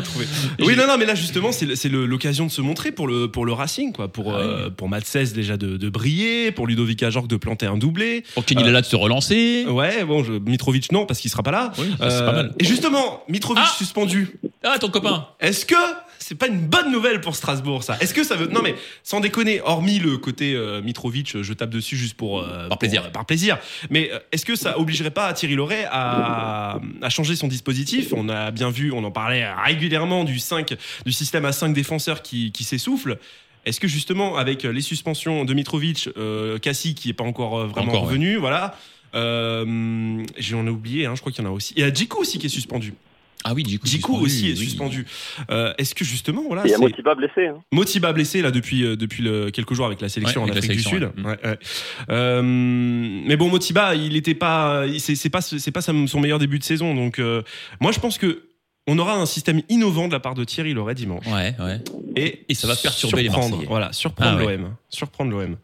Oui, 0.60 0.76
non, 0.76 0.86
non, 0.86 0.96
mais 0.98 1.06
là 1.06 1.14
justement, 1.14 1.52
c'est 1.52 1.88
l'occasion 1.88 2.46
de 2.46 2.50
se 2.50 2.60
montrer 2.60 2.92
pour 2.92 3.06
le 3.06 3.30
pour 3.30 3.44
le 3.44 3.52
Racing, 3.52 3.92
quoi. 3.92 4.08
Pour 4.08 4.34
ah 4.34 4.70
pour 4.76 4.88
Matt 4.88 5.04
déjà 5.34 5.56
de, 5.56 5.76
de, 5.76 5.88
briller, 5.88 6.52
pour 6.52 6.66
Ludovic 6.66 7.02
Ajorc 7.02 7.26
de 7.26 7.36
planter 7.36 7.66
un 7.66 7.76
doublé. 7.76 8.24
Pour 8.34 8.44
Kenny 8.44 8.62
Lala 8.62 8.80
de 8.80 8.86
se 8.86 8.96
relancer. 8.96 9.66
Ouais, 9.68 10.04
bon, 10.04 10.24
Mitrovic 10.46 10.90
non 10.92 11.06
parce 11.06 11.20
qu'il 11.20 11.30
sera 11.30 11.41
pas 11.42 11.50
là. 11.50 11.72
Oui, 11.78 11.94
c'est 11.98 12.24
pas 12.24 12.32
mal. 12.32 12.54
Et 12.58 12.64
justement, 12.64 13.22
Mitrovic 13.28 13.64
ah 13.66 13.74
suspendu. 13.76 14.38
Ah, 14.62 14.78
ton 14.78 14.88
copain. 14.88 15.26
Est-ce 15.40 15.66
que 15.66 15.74
c'est 16.22 16.36
pas 16.36 16.46
une 16.46 16.66
bonne 16.66 16.90
nouvelle 16.90 17.20
pour 17.20 17.36
Strasbourg, 17.36 17.82
ça? 17.82 17.96
Est-ce 18.00 18.14
que 18.14 18.24
ça 18.24 18.36
veut. 18.36 18.46
Non, 18.46 18.62
mais 18.62 18.76
sans 19.02 19.20
déconner, 19.20 19.60
hormis 19.60 19.98
le 19.98 20.18
côté 20.18 20.54
euh, 20.54 20.80
Mitrovic, 20.80 21.42
je 21.42 21.52
tape 21.52 21.70
dessus 21.70 21.96
juste 21.96 22.16
pour. 22.16 22.40
Euh, 22.40 22.68
par 22.68 22.78
plaisir. 22.78 23.10
par 23.10 23.26
plaisir. 23.26 23.58
Mais 23.90 24.10
euh, 24.12 24.18
est-ce 24.30 24.46
que 24.46 24.54
ça 24.54 24.78
obligerait 24.78 25.10
pas 25.10 25.32
Thierry 25.32 25.56
Loret 25.56 25.86
à, 25.90 26.78
à, 27.02 27.08
changer 27.10 27.36
son 27.36 27.48
dispositif? 27.48 28.12
On 28.16 28.28
a 28.28 28.50
bien 28.50 28.70
vu, 28.70 28.92
on 28.92 29.04
en 29.04 29.10
parlait 29.10 29.46
régulièrement 29.52 30.24
du 30.24 30.38
5, 30.38 30.74
du 31.04 31.12
système 31.12 31.44
à 31.44 31.52
5 31.52 31.74
défenseurs 31.74 32.22
qui, 32.22 32.52
qui 32.52 32.64
s'essouffle. 32.64 33.18
Est-ce 33.64 33.80
que 33.80 33.88
justement, 33.88 34.36
avec 34.36 34.62
les 34.64 34.80
suspensions 34.80 35.44
de 35.44 35.54
Mitrovic, 35.54 36.08
Cassie 36.62 36.94
qui 36.94 37.10
est 37.10 37.14
pas 37.14 37.24
encore 37.24 37.66
vraiment 37.66 38.00
revenu, 38.00 38.36
voilà. 38.36 38.76
J'en 39.12 40.66
ai 40.66 40.70
oublié, 40.70 41.06
hein, 41.06 41.14
je 41.14 41.20
crois 41.20 41.32
qu'il 41.32 41.44
y 41.44 41.46
en 41.46 41.50
a 41.50 41.52
aussi. 41.52 41.74
Il 41.76 41.80
y 41.80 41.84
a 41.84 41.92
Djikou 41.92 42.20
aussi 42.20 42.38
qui 42.38 42.46
est 42.46 42.50
suspendu. 42.50 42.94
Ah 43.44 43.54
oui, 43.54 43.64
Djikou 43.64 44.14
aussi 44.16 44.50
est 44.50 44.56
suspendu. 44.56 45.04
Euh, 45.50 45.74
est-ce 45.76 45.94
que 45.94 46.04
justement, 46.04 46.44
voilà. 46.46 46.62
Il 46.64 46.70
y 46.70 46.74
a 46.74 46.78
Motiba 46.78 47.14
blessé. 47.14 47.48
Hein. 47.48 47.60
Motiba 47.72 48.12
blessé 48.12 48.40
là 48.40 48.52
depuis 48.52 48.84
euh, 48.84 48.94
depuis 48.96 49.22
le, 49.22 49.50
quelques 49.50 49.74
jours 49.74 49.86
avec 49.86 50.00
la 50.00 50.08
sélection 50.08 50.44
en 50.44 50.48
Afrique 50.48 50.70
du 50.70 50.82
Sud. 50.82 51.10
Euh, 52.08 52.42
mais 52.42 53.36
bon, 53.36 53.48
Motiba, 53.48 53.94
il 53.94 54.16
était 54.16 54.34
pas, 54.34 54.84
c'est 54.98 55.30
pas 55.30 55.40
c'est 55.40 55.72
pas 55.72 55.82
son 55.82 56.20
meilleur 56.20 56.38
début 56.38 56.58
de 56.58 56.64
saison. 56.64 56.94
Donc 56.94 57.20
moi, 57.80 57.92
je 57.92 57.98
pense 57.98 58.16
que 58.18 58.44
on 58.86 58.98
aura 58.98 59.16
un 59.16 59.26
système 59.26 59.62
innovant 59.68 60.08
de 60.08 60.12
la 60.12 60.20
part 60.20 60.34
de 60.34 60.42
Thierry 60.44 60.74
Loret 60.74 60.94
dimanche. 60.94 61.26
Ouais, 61.26 61.54
ouais. 61.60 61.80
Et, 62.16 62.44
et 62.48 62.54
ça 62.54 62.66
va 62.66 62.74
perturber 62.74 63.22
les 63.22 63.28
Marseillais. 63.28 63.66
Voilà, 63.68 63.92
surprendre 63.92 64.40
ah 64.40 64.52
l'OM. 64.52 64.74
Surprendre 64.88 65.30
l'OM. 65.30 65.56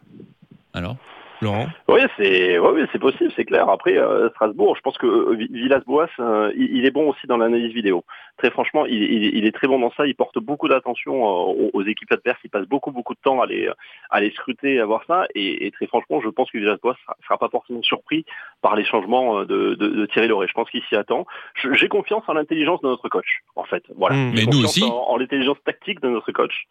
Alors? 0.72 0.96
Laurent 1.40 1.66
Oui, 1.88 2.00
c'est 2.16 2.58
oui, 2.58 2.82
c'est 2.92 2.98
possible, 2.98 3.32
c'est 3.36 3.44
clair. 3.44 3.68
Après, 3.68 3.96
euh, 3.96 4.28
Strasbourg, 4.30 4.76
je 4.76 4.80
pense 4.80 4.98
que 4.98 5.06
euh, 5.06 5.34
Villas-Boas, 5.50 6.08
euh, 6.18 6.52
il, 6.56 6.84
est 6.84 6.90
bon 6.90 7.08
aussi 7.08 7.26
dans 7.26 7.36
l'analyse 7.36 7.72
vidéo. 7.72 8.04
Très 8.38 8.50
franchement, 8.50 8.86
il, 8.86 9.46
est 9.46 9.52
très 9.52 9.66
bon 9.66 9.78
dans 9.78 9.92
ça. 9.92 10.06
Il 10.06 10.14
porte 10.14 10.38
beaucoup 10.38 10.68
d'attention 10.68 11.24
aux, 11.24 11.82
équipes 11.82 12.12
adverses. 12.12 12.38
Il 12.44 12.50
passe 12.50 12.66
beaucoup, 12.66 12.92
beaucoup 12.92 13.14
de 13.14 13.20
temps 13.20 13.40
à 13.40 13.46
les, 13.46 13.68
à 14.10 14.20
les 14.20 14.30
scruter, 14.30 14.78
à 14.80 14.86
voir 14.86 15.02
ça. 15.06 15.26
Et, 15.34 15.70
très 15.72 15.86
franchement, 15.86 16.20
je 16.20 16.28
pense 16.28 16.50
que 16.50 16.58
Villas-Boas 16.58 16.94
ne 17.08 17.24
sera, 17.24 17.38
pas 17.38 17.48
forcément 17.48 17.82
surpris 17.82 18.24
par 18.62 18.76
les 18.76 18.84
changements 18.84 19.44
de, 19.44 19.74
de, 19.74 20.06
Thierry 20.06 20.28
Lauré. 20.28 20.46
Je 20.48 20.52
pense 20.52 20.70
qu'il 20.70 20.82
s'y 20.84 20.94
attend. 20.94 21.26
J'ai 21.72 21.88
confiance 21.88 22.22
en 22.28 22.34
l'intelligence 22.34 22.80
de 22.80 22.88
notre 22.88 23.08
coach, 23.08 23.42
en 23.56 23.64
fait. 23.64 23.82
Voilà. 23.96 24.16
Mmh. 24.16 24.32
mais 24.34 24.44
nous 24.44 24.64
aussi. 24.64 24.84
En, 24.84 24.94
en 25.08 25.16
l'intelligence 25.16 25.58
tactique 25.64 26.00
de 26.00 26.08
notre 26.08 26.30
coach. 26.30 26.66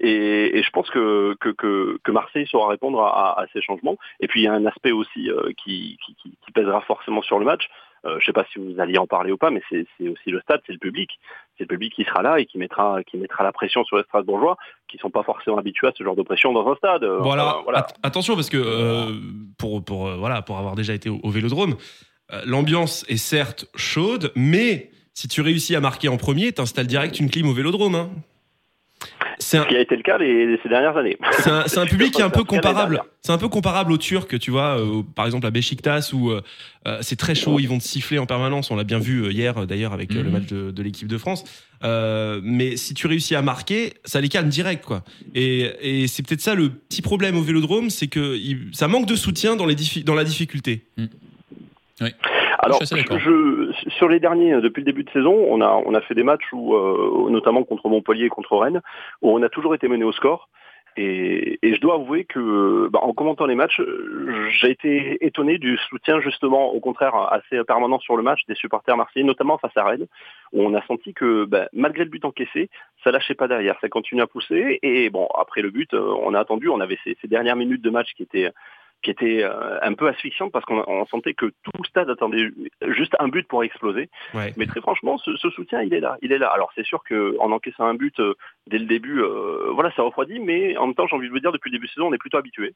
Et, 0.00 0.62
je 0.62 0.70
pense 0.70 0.90
que, 0.90 1.34
que, 1.40 2.10
Marseille 2.10 2.46
saura 2.46 2.68
répondre 2.68 3.00
à, 3.00 3.44
ces 3.52 3.62
changements. 3.62 3.96
Et 4.20 4.28
puis 4.28 4.40
il 4.40 4.44
y 4.44 4.48
a 4.48 4.52
un 4.52 4.66
aspect 4.66 4.92
aussi 4.92 5.30
euh, 5.30 5.52
qui, 5.62 5.98
pèsera 6.54 6.80
forcément 6.82 7.22
sur 7.22 7.38
le 7.38 7.44
match. 7.44 7.68
Euh, 8.04 8.10
je 8.12 8.16
ne 8.16 8.20
sais 8.26 8.32
pas 8.32 8.44
si 8.52 8.58
vous 8.58 8.78
alliez 8.78 8.98
en 8.98 9.06
parler 9.06 9.32
ou 9.32 9.36
pas, 9.36 9.50
mais 9.50 9.62
c'est 9.68 9.86
aussi 10.08 10.30
le 10.30 10.40
stade, 10.42 10.60
c'est 10.66 10.72
le 10.72 10.78
public. 10.78 11.10
C'est 11.56 11.64
le 11.64 11.68
public 11.68 11.94
qui 11.94 12.04
sera 12.04 12.22
là 12.22 12.38
et 12.38 12.46
qui 12.46 12.58
mettra, 12.58 13.02
qui 13.02 13.16
mettra 13.16 13.42
la 13.42 13.52
pression 13.52 13.82
sur 13.84 13.96
les 13.96 14.04
Strasbourgeois, 14.04 14.56
qui 14.88 14.98
ne 14.98 15.00
sont 15.00 15.10
pas 15.10 15.22
forcément 15.22 15.58
habitués 15.58 15.88
à 15.88 15.92
ce 15.96 16.04
genre 16.04 16.14
de 16.14 16.22
pression 16.22 16.52
dans 16.52 16.70
un 16.70 16.76
stade. 16.76 17.04
Voilà. 17.04 17.62
attention, 18.02 18.34
parce 18.34 18.50
que 18.50 18.58
euh, 18.58 19.14
pour, 19.58 19.82
pour, 19.84 20.10
voilà, 20.16 20.42
pour 20.42 20.58
avoir 20.58 20.74
déjà 20.74 20.92
été 20.92 21.08
au, 21.08 21.30
Vélodrome, 21.30 21.76
l'ambiance 22.46 23.04
est 23.08 23.16
certes 23.16 23.66
chaude, 23.74 24.32
mais 24.36 24.90
si 25.14 25.28
tu 25.28 25.40
réussis 25.40 25.74
à 25.74 25.80
marquer 25.80 26.08
en 26.08 26.16
premier, 26.16 26.52
tu 26.52 26.60
installes 26.60 26.86
direct 26.86 27.18
une 27.18 27.30
clim 27.30 27.48
au 27.48 27.52
Vélodrome. 27.52 27.94
Hein. 27.94 28.10
C'est 29.38 29.58
Ce 29.58 29.66
qui 29.66 29.76
a 29.76 29.80
été 29.80 29.96
le 29.96 30.02
cas 30.02 30.18
ces 30.18 30.68
dernières 30.68 30.96
années. 30.96 31.16
C'est 31.38 31.78
un, 31.78 31.86
public 31.86 32.12
qui 32.14 32.20
est 32.20 32.24
un 32.24 32.30
peu 32.30 32.44
comparable. 32.44 33.02
C'est 33.20 33.32
un 33.32 33.38
peu 33.38 33.48
comparable 33.48 33.92
aux 33.92 33.98
Turcs, 33.98 34.38
tu 34.38 34.50
vois, 34.50 34.78
euh, 34.78 35.02
par 35.14 35.26
exemple 35.26 35.46
à 35.46 35.50
Beşiktaş 35.50 36.12
où 36.12 36.30
euh, 36.30 36.42
euh, 36.86 36.98
c'est 37.00 37.16
très 37.16 37.34
chaud, 37.34 37.58
ils 37.58 37.68
vont 37.68 37.78
te 37.78 37.84
siffler 37.84 38.18
en 38.18 38.26
permanence. 38.26 38.70
On 38.70 38.76
l'a 38.76 38.84
bien 38.84 38.98
vu 38.98 39.30
hier 39.32 39.66
d'ailleurs 39.66 39.92
avec 39.92 40.12
le 40.12 40.22
mhm. 40.22 40.30
match 40.30 40.46
de, 40.46 40.82
l'équipe 40.82 41.08
de 41.08 41.18
France. 41.18 41.44
mais 41.82 42.76
si 42.76 42.94
tu 42.94 43.06
réussis 43.06 43.34
à 43.34 43.42
marquer, 43.42 43.94
ça 44.04 44.20
les 44.20 44.28
calme 44.28 44.48
direct, 44.48 44.84
quoi. 44.84 45.02
Et, 45.34 46.06
c'est 46.06 46.26
peut-être 46.26 46.42
ça 46.42 46.54
le 46.54 46.70
petit 46.70 47.02
problème 47.02 47.36
au 47.36 47.42
Vélodrome, 47.42 47.90
c'est 47.90 48.08
que 48.08 48.38
ça 48.72 48.88
manque 48.88 49.06
de 49.06 49.16
soutien 49.16 49.56
dans, 49.56 49.66
les 49.66 49.76
dans 50.04 50.14
la 50.14 50.24
difficulté. 50.24 50.84
Mhm. 50.96 51.08
Oui. 52.00 52.10
Alors, 52.64 52.80
je, 52.82 53.72
sur 53.88 54.08
les 54.08 54.20
derniers, 54.20 54.60
depuis 54.60 54.80
le 54.80 54.86
début 54.86 55.04
de 55.04 55.10
saison, 55.10 55.34
on 55.48 55.60
a, 55.60 55.82
on 55.84 55.94
a 55.94 56.00
fait 56.00 56.14
des 56.14 56.22
matchs 56.22 56.52
où, 56.52 56.74
euh, 56.74 57.28
notamment 57.30 57.62
contre 57.62 57.88
Montpellier 57.88 58.26
et 58.26 58.30
contre 58.30 58.56
Rennes, 58.56 58.80
où 59.22 59.30
on 59.30 59.42
a 59.42 59.48
toujours 59.48 59.74
été 59.74 59.86
mené 59.88 60.04
au 60.04 60.12
score. 60.12 60.48
Et, 60.96 61.58
je 61.62 61.80
dois 61.80 61.94
avouer 61.94 62.24
que, 62.24 62.88
bah, 62.88 63.00
en 63.02 63.12
commentant 63.12 63.46
les 63.46 63.56
matchs, 63.56 63.82
j'ai 64.50 64.70
été 64.70 65.24
étonné 65.26 65.58
du 65.58 65.76
soutien 65.88 66.20
justement, 66.20 66.72
au 66.72 66.80
contraire, 66.80 67.16
assez 67.32 67.62
permanent 67.64 67.98
sur 67.98 68.16
le 68.16 68.22
match 68.22 68.42
des 68.46 68.54
supporters 68.54 68.96
marseillais, 68.96 69.26
notamment 69.26 69.58
face 69.58 69.76
à 69.76 69.84
Rennes, 69.84 70.06
où 70.52 70.62
on 70.62 70.72
a 70.74 70.82
senti 70.86 71.12
que, 71.12 71.44
bah, 71.46 71.68
malgré 71.72 72.04
le 72.04 72.10
but 72.10 72.24
encaissé, 72.24 72.70
ça 73.02 73.10
lâchait 73.10 73.34
pas 73.34 73.48
derrière, 73.48 73.76
ça 73.80 73.88
continue 73.88 74.22
à 74.22 74.26
pousser. 74.28 74.78
Et 74.82 75.10
bon, 75.10 75.26
après 75.36 75.62
le 75.62 75.70
but, 75.70 75.92
euh, 75.94 76.14
on 76.22 76.32
a 76.32 76.40
attendu, 76.40 76.68
on 76.68 76.80
avait 76.80 76.98
ces 77.04 77.28
dernières 77.28 77.56
minutes 77.56 77.82
de 77.82 77.90
match 77.90 78.14
qui 78.14 78.22
étaient 78.22 78.50
qui 79.04 79.10
était 79.10 79.44
euh, 79.44 79.78
un 79.82 79.92
peu 79.92 80.08
asphyxiante 80.08 80.50
parce 80.50 80.64
qu'on 80.64 81.06
sentait 81.06 81.34
que 81.34 81.46
tout 81.46 81.70
le 81.78 81.84
stade 81.84 82.10
attendait 82.10 82.48
juste 82.88 83.14
un 83.20 83.28
but 83.28 83.46
pour 83.46 83.62
exploser. 83.62 84.08
Mais 84.56 84.66
très 84.66 84.80
franchement, 84.80 85.18
ce, 85.18 85.36
soutien, 85.50 85.82
il 85.82 85.94
est 85.94 86.00
là. 86.00 86.16
Il 86.22 86.32
est 86.32 86.38
là. 86.38 86.48
Alors 86.48 86.72
c'est 86.74 86.84
sûr 86.84 87.04
qu'en 87.08 87.52
encaissant 87.52 87.84
un 87.84 87.94
but 87.94 88.18
euh, 88.18 88.34
dès 88.66 88.78
le 88.78 88.86
début, 88.86 89.20
euh, 89.20 89.70
voilà, 89.72 89.92
ça 89.92 90.02
refroidit, 90.02 90.40
mais 90.40 90.76
en 90.76 90.86
même 90.86 90.94
temps, 90.94 91.06
j'ai 91.06 91.14
envie 91.14 91.28
de 91.28 91.32
vous 91.32 91.38
dire, 91.38 91.52
depuis 91.52 91.70
le 91.70 91.76
début 91.76 91.86
de 91.86 91.92
saison, 91.92 92.08
on 92.08 92.14
est 92.14 92.18
plutôt 92.18 92.38
habitué. 92.38 92.74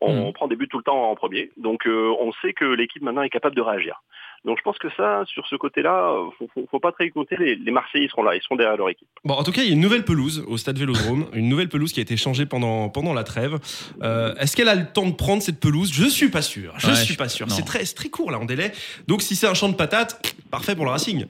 On, 0.00 0.30
mmh. 0.30 0.32
prend 0.32 0.48
des 0.48 0.56
buts 0.56 0.68
tout 0.68 0.78
le 0.78 0.84
temps 0.84 1.10
en 1.10 1.14
premier. 1.16 1.50
Donc 1.56 1.86
on 1.86 2.32
sait 2.40 2.52
que 2.52 2.64
l'équipe 2.64 3.02
maintenant 3.02 3.22
est 3.22 3.30
capable 3.30 3.56
de 3.56 3.62
réagir. 3.62 4.00
Donc 4.44 4.58
je 4.58 4.62
pense 4.62 4.78
que 4.78 4.88
ça, 4.96 5.24
sur 5.26 5.46
ce 5.46 5.56
côté-là, 5.56 6.14
faut, 6.38 6.48
faut, 6.52 6.66
faut, 6.70 6.80
pas 6.80 6.92
très 6.92 7.08
compter. 7.10 7.36
Les, 7.38 7.56
les, 7.56 7.70
Marseillais 7.70 8.08
seront 8.08 8.22
là, 8.22 8.36
ils 8.36 8.42
seront 8.42 8.56
derrière 8.56 8.76
leur 8.76 8.90
équipe. 8.90 9.08
Bon, 9.24 9.34
en 9.34 9.42
tout 9.42 9.52
cas, 9.52 9.62
il 9.62 9.68
y 9.68 9.70
a 9.70 9.74
une 9.74 9.80
nouvelle 9.80 10.04
pelouse 10.04 10.44
au 10.46 10.58
Stade 10.58 10.78
Vélodrome, 10.78 11.26
une 11.32 11.48
nouvelle 11.48 11.68
pelouse 11.68 11.92
qui 11.92 12.00
a 12.00 12.02
été 12.02 12.16
changée 12.16 12.44
pendant 12.44 12.90
pendant 12.90 13.14
la 13.14 13.24
trêve. 13.24 13.58
Euh, 14.02 14.34
Est-ce 14.34 14.56
qu'elle 14.56 14.68
a 14.68 14.74
le 14.74 14.86
temps 14.86 15.06
de 15.08 15.14
prendre 15.14 15.42
cette 15.42 15.60
pelouse? 15.60 15.92
Je 15.92 16.06
suis 16.06 16.28
pas 16.28 16.42
sûr. 16.42 16.74
Je 16.78 16.92
suis 16.92 17.16
pas 17.16 17.28
sûr. 17.28 17.50
C'est 17.50 17.64
très 17.64 17.84
très 17.84 18.10
court 18.10 18.30
là 18.30 18.38
en 18.38 18.44
délai. 18.44 18.72
Donc 19.08 19.22
si 19.22 19.34
c'est 19.34 19.46
un 19.46 19.54
champ 19.54 19.68
de 19.68 19.76
patates, 19.76 20.34
parfait 20.50 20.76
pour 20.76 20.84
le 20.84 20.90
Racing. 20.90 21.26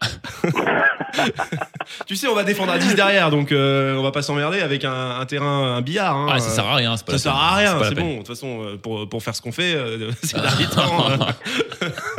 tu 2.06 2.16
sais, 2.16 2.28
on 2.28 2.34
va 2.34 2.44
défendre 2.44 2.72
à 2.72 2.78
10 2.78 2.94
derrière, 2.94 3.30
donc 3.30 3.50
euh, 3.50 3.96
on 3.96 4.02
va 4.02 4.12
pas 4.12 4.22
s'emmerder 4.22 4.60
avec 4.60 4.84
un, 4.84 5.24
terrain, 5.26 5.76
un 5.76 5.80
billard. 5.80 6.16
Hein. 6.16 6.26
Ah, 6.30 6.38
ça 6.38 6.50
sert 6.50 6.66
à 6.66 6.76
rien, 6.76 6.96
c'est 6.96 7.06
pas 7.06 7.12
Ça 7.12 7.18
sert 7.18 7.34
à 7.34 7.56
rien, 7.56 7.78
c'est 7.82 7.94
bon. 7.94 8.12
De 8.12 8.18
toute 8.18 8.28
façon, 8.28 8.62
euh, 8.62 8.76
pour, 8.76 9.08
pour 9.08 9.22
faire 9.22 9.34
ce 9.34 9.42
qu'on 9.42 9.52
fait, 9.52 9.74
euh, 9.74 10.10
c'est 10.22 10.36
la 10.36 10.50
temps. 10.50 11.08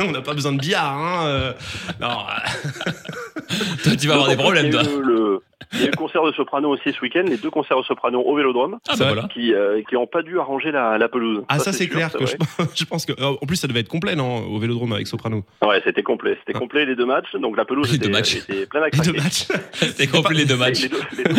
on 0.00 0.10
n'a 0.10 0.20
pas 0.20 0.34
besoin 0.34 0.52
de 0.52 0.58
billard. 0.58 0.92
Hein. 0.92 1.54
Non. 2.00 2.18
toi, 3.82 3.96
tu 3.98 4.08
vas 4.08 4.14
avoir 4.14 4.28
des 4.28 4.36
problèmes, 4.36 4.70
toi. 4.70 4.82
Il 5.72 5.80
y 5.80 5.82
a 5.82 5.86
eu 5.86 5.90
le 5.90 5.96
concert 5.96 6.24
de 6.24 6.32
soprano 6.32 6.70
aussi 6.70 6.92
ce 6.92 7.00
week-end, 7.00 7.24
les 7.26 7.36
deux 7.36 7.50
concerts 7.50 7.78
de 7.78 7.84
soprano 7.84 8.20
au 8.20 8.34
Vélodrome, 8.36 8.78
ah, 8.88 8.94
bah 8.98 9.28
qui 9.32 9.52
qui 9.88 9.94
n'ont 9.94 10.06
pas 10.06 10.22
dû 10.22 10.38
arranger 10.38 10.70
la, 10.70 10.98
la 10.98 11.08
pelouse. 11.08 11.44
Ah 11.48 11.58
ça, 11.58 11.72
c'est 11.72 11.88
clair 11.88 12.12
que 12.12 12.24
je, 12.74 12.84
pense 12.84 13.06
que 13.06 13.12
en 13.20 13.46
plus 13.46 13.56
ça 13.56 13.68
devait 13.68 13.80
être 13.80 13.88
complet 13.88 14.16
non 14.16 14.46
au 14.46 14.58
Vélodrome 14.58 14.92
avec 14.92 15.06
soprano. 15.06 15.44
Ouais 15.62 15.80
c'était 15.84 16.02
complet, 16.02 16.36
c'était 16.40 16.52
ah. 16.56 16.58
complet 16.58 16.86
les 16.86 16.96
deux 16.96 17.06
matchs, 17.06 17.34
donc 17.36 17.56
la 17.56 17.64
pelouse 17.64 17.94
était, 17.94 18.08
était, 18.08 18.66
pleine 18.66 18.84
à 18.84 18.88
Les 18.88 18.98
deux 18.98 19.12
matchs. 19.12 19.46
c'était 19.72 20.06
complet 20.06 20.38
les 20.38 20.44
deux 20.44 20.56
matchs. 20.56 20.82
Les 20.82 20.88
deux, 20.88 21.00
les 21.16 21.24
deux 21.24 21.34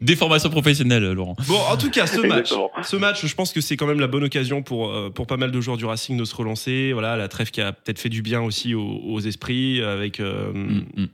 Des 0.00 0.16
formations 0.16 0.50
professionnelles, 0.50 1.12
Laurent. 1.12 1.36
Bon, 1.46 1.58
en 1.70 1.76
tout 1.76 1.90
cas, 1.90 2.06
ce 2.06 2.20
match, 2.20 2.52
ce 2.82 2.96
match, 2.96 3.26
je 3.26 3.34
pense 3.34 3.52
que 3.52 3.60
c'est 3.60 3.76
quand 3.76 3.86
même 3.86 4.00
la 4.00 4.06
bonne 4.06 4.24
occasion 4.24 4.62
pour, 4.62 4.90
euh, 4.90 5.10
pour 5.10 5.26
pas 5.26 5.36
mal 5.36 5.50
de 5.50 5.60
joueurs 5.60 5.76
du 5.76 5.84
Racing 5.84 6.16
de 6.16 6.24
se 6.24 6.34
relancer. 6.34 6.92
Voilà, 6.92 7.16
la 7.16 7.28
trêve 7.28 7.50
qui 7.50 7.60
a 7.60 7.72
peut-être 7.72 7.98
fait 7.98 8.08
du 8.08 8.22
bien 8.22 8.40
aussi 8.40 8.74
aux, 8.74 9.20
esprits 9.20 9.82
avec. 9.82 10.20
Euh, 10.20 10.52
mm, 10.52 10.84
mm 10.96 11.08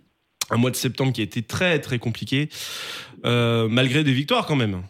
un 0.51 0.57
mois 0.57 0.71
de 0.71 0.77
septembre 0.77 1.13
qui 1.13 1.21
a 1.21 1.25
été 1.25 1.43
très 1.43 1.79
très 1.81 1.99
compliqué, 1.99 2.49
euh, 3.25 3.69
malgré 3.69 4.05
des 4.05 4.13
victoires 4.13 4.47
quand 4.47 4.57
même. 4.57 4.83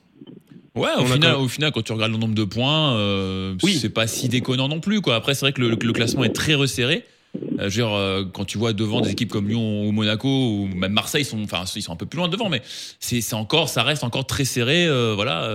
Ouais, 0.75 0.91
au 0.99 1.07
final, 1.07 1.37
au 1.37 1.47
final, 1.47 1.71
quand 1.71 1.83
tu 1.83 1.93
regardes 1.93 2.11
le 2.11 2.19
nombre 2.19 2.35
de 2.35 2.43
points, 2.43 2.95
euh, 2.97 3.55
oui. 3.63 3.75
c'est 3.75 3.91
pas 3.91 4.09
si 4.09 4.29
déconnant 4.29 4.67
non 4.67 4.81
plus. 4.81 5.01
Quoi. 5.01 5.15
Après, 5.15 5.35
c'est 5.35 5.47
vrai 5.47 5.53
que 5.53 5.63
le, 5.63 5.93
classement 5.93 6.25
est 6.25 6.35
très 6.35 6.55
resserré. 6.55 7.05
Euh, 7.37 7.69
je 7.69 7.81
veux 7.81 7.87
dire, 7.87 8.31
quand 8.33 8.45
tu 8.45 8.59
vois 8.59 8.73
devant 8.73 9.01
des 9.01 9.13
équipes 9.13 9.31
comme 9.31 9.49
Lyon 9.49 9.87
ou 9.87 9.93
Monaco 9.93 10.29
ou 10.29 10.67
même 10.75 10.93
Marseille, 10.93 11.23
ils 11.23 11.27
sont, 11.27 11.41
enfin, 11.45 11.63
ils 11.77 11.83
sont 11.83 11.93
un 11.93 11.97
peu 11.97 12.07
plus 12.07 12.17
loin 12.17 12.29
devant, 12.29 12.49
mais 12.49 12.61
c'est 12.65 13.35
encore, 13.35 13.69
ça 13.69 13.85
reste 13.85 14.03
encore 14.03 14.27
très 14.27 14.45
serré. 14.45 14.89
voilà. 15.15 15.49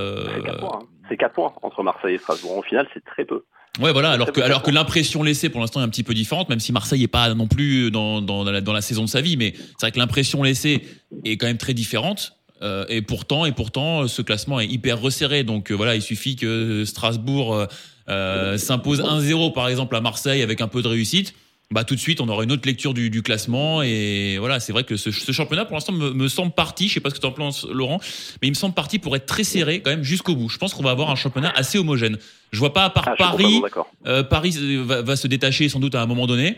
C'est 1.09 1.17
4 1.17 1.33
points. 1.33 1.49
points 1.49 1.53
entre 1.63 1.83
Marseille 1.83 2.15
et 2.15 2.17
Strasbourg. 2.17 2.57
Au 2.57 2.61
final, 2.61 2.87
c'est 2.93 3.03
très 3.03 3.25
peu. 3.25 3.43
Ouais, 3.79 3.93
voilà. 3.93 4.11
Alors 4.11 4.31
que, 4.31 4.41
alors 4.41 4.61
que 4.61 4.71
l'impression 4.71 5.23
laissée 5.23 5.49
pour 5.49 5.61
l'instant 5.61 5.79
est 5.79 5.83
un 5.83 5.89
petit 5.89 6.03
peu 6.03 6.13
différente, 6.13 6.49
même 6.49 6.59
si 6.59 6.71
Marseille 6.71 7.01
n'est 7.01 7.07
pas 7.07 7.33
non 7.33 7.47
plus 7.47 7.91
dans, 7.91 8.21
dans, 8.21 8.43
la, 8.43 8.61
dans 8.61 8.73
la 8.73 8.81
saison 8.81 9.03
de 9.03 9.09
sa 9.09 9.21
vie, 9.21 9.37
mais 9.37 9.53
c'est 9.55 9.81
vrai 9.81 9.91
que 9.91 9.99
l'impression 9.99 10.43
laissée 10.43 10.83
est 11.23 11.37
quand 11.37 11.47
même 11.47 11.57
très 11.57 11.73
différente. 11.73 12.33
Euh, 12.61 12.85
et 12.89 13.01
pourtant, 13.01 13.45
et 13.45 13.53
pourtant, 13.53 14.07
ce 14.07 14.21
classement 14.21 14.59
est 14.59 14.67
hyper 14.67 14.99
resserré. 14.99 15.43
Donc 15.43 15.71
euh, 15.71 15.75
voilà, 15.75 15.95
il 15.95 16.01
suffit 16.01 16.35
que 16.35 16.83
Strasbourg 16.85 17.67
euh, 18.09 18.57
s'impose 18.57 19.01
1-0 19.01 19.53
par 19.53 19.69
exemple 19.69 19.95
à 19.95 20.01
Marseille 20.01 20.41
avec 20.41 20.61
un 20.61 20.67
peu 20.67 20.81
de 20.81 20.87
réussite 20.87 21.33
bah 21.71 21.83
tout 21.83 21.93
de 21.93 21.99
suite 21.99 22.19
on 22.19 22.27
aura 22.29 22.43
une 22.43 22.51
autre 22.51 22.67
lecture 22.67 22.95
du, 22.95 23.11
du 23.11 23.21
classement 23.21 23.83
et 23.83 24.37
voilà 24.39 24.59
c'est 24.59 24.73
vrai 24.73 24.83
que 24.83 24.97
ce, 24.97 25.11
ce 25.11 25.31
championnat 25.31 25.65
pour 25.65 25.75
l'instant 25.75 25.93
me, 25.93 26.11
me, 26.11 26.27
semble 26.27 26.51
parti. 26.51 26.87
Je 26.87 26.95
sais 26.95 26.99
pas 26.99 27.09
ce 27.09 27.15
que 27.15 27.19
tu 27.19 27.27
en 27.27 27.31
penses 27.31 27.67
Laurent 27.69 27.99
mais 28.41 28.47
il 28.47 28.51
me 28.51 28.55
semble 28.55 28.73
parti 28.73 28.97
pour 28.97 29.15
être 29.15 29.27
très 29.27 29.43
serré 29.43 29.81
quand 29.81 29.91
même 29.91 30.03
jusqu'au 30.03 30.35
bout. 30.35 30.49
Je 30.49 30.57
pense 30.57 30.73
qu'on 30.73 30.83
va 30.83 30.91
avoir 30.91 31.11
un 31.11 31.15
championnat 31.15 31.51
assez 31.55 31.77
homogène. 31.77 32.17
Je 32.51 32.59
vois 32.59 32.73
pas 32.73 32.85
à 32.85 32.89
part 32.89 33.07
ah, 33.07 33.15
Paris 33.15 33.61
euh, 34.07 34.23
Paris 34.23 34.57
va, 34.83 35.03
va, 35.03 35.15
se 35.15 35.27
détacher 35.27 35.69
sans 35.69 35.79
doute 35.79 35.93
à 35.93 36.01
un 36.01 36.07
moment 36.07 36.25
donné 36.25 36.57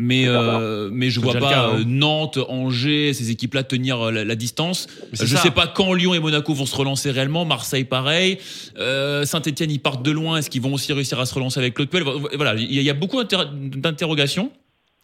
mais 0.00 0.28
euh, 0.28 0.90
mais 0.92 1.10
je 1.10 1.18
vois 1.18 1.34
pas 1.34 1.70
euh, 1.70 1.78
hein. 1.80 1.84
Nantes, 1.84 2.38
Angers, 2.48 3.12
ces 3.12 3.32
équipes-là 3.32 3.64
tenir 3.64 4.00
euh, 4.00 4.24
la, 4.24 4.34
distance. 4.36 4.86
Je 5.12 5.24
ne 5.24 5.38
sais 5.38 5.50
pas 5.50 5.66
quand 5.66 5.92
Lyon 5.92 6.14
et 6.14 6.20
Monaco 6.20 6.54
vont 6.54 6.66
se 6.66 6.76
relancer 6.76 7.10
réellement. 7.10 7.44
Marseille, 7.44 7.82
pareil. 7.82 8.38
Euh, 8.78 9.24
Saint-Etienne, 9.24 9.72
ils 9.72 9.80
partent 9.80 10.04
de 10.04 10.12
loin. 10.12 10.36
Est-ce 10.36 10.50
qu'ils 10.50 10.62
vont 10.62 10.72
aussi 10.72 10.92
réussir 10.92 11.18
à 11.18 11.26
se 11.26 11.34
relancer 11.34 11.58
avec 11.58 11.74
Claude 11.74 11.88
Puel? 11.88 12.04
Voilà, 12.04 12.54
il 12.54 12.80
y, 12.80 12.90
a 12.90 12.94
beaucoup 12.94 13.20
d'interrogations. 13.24 14.52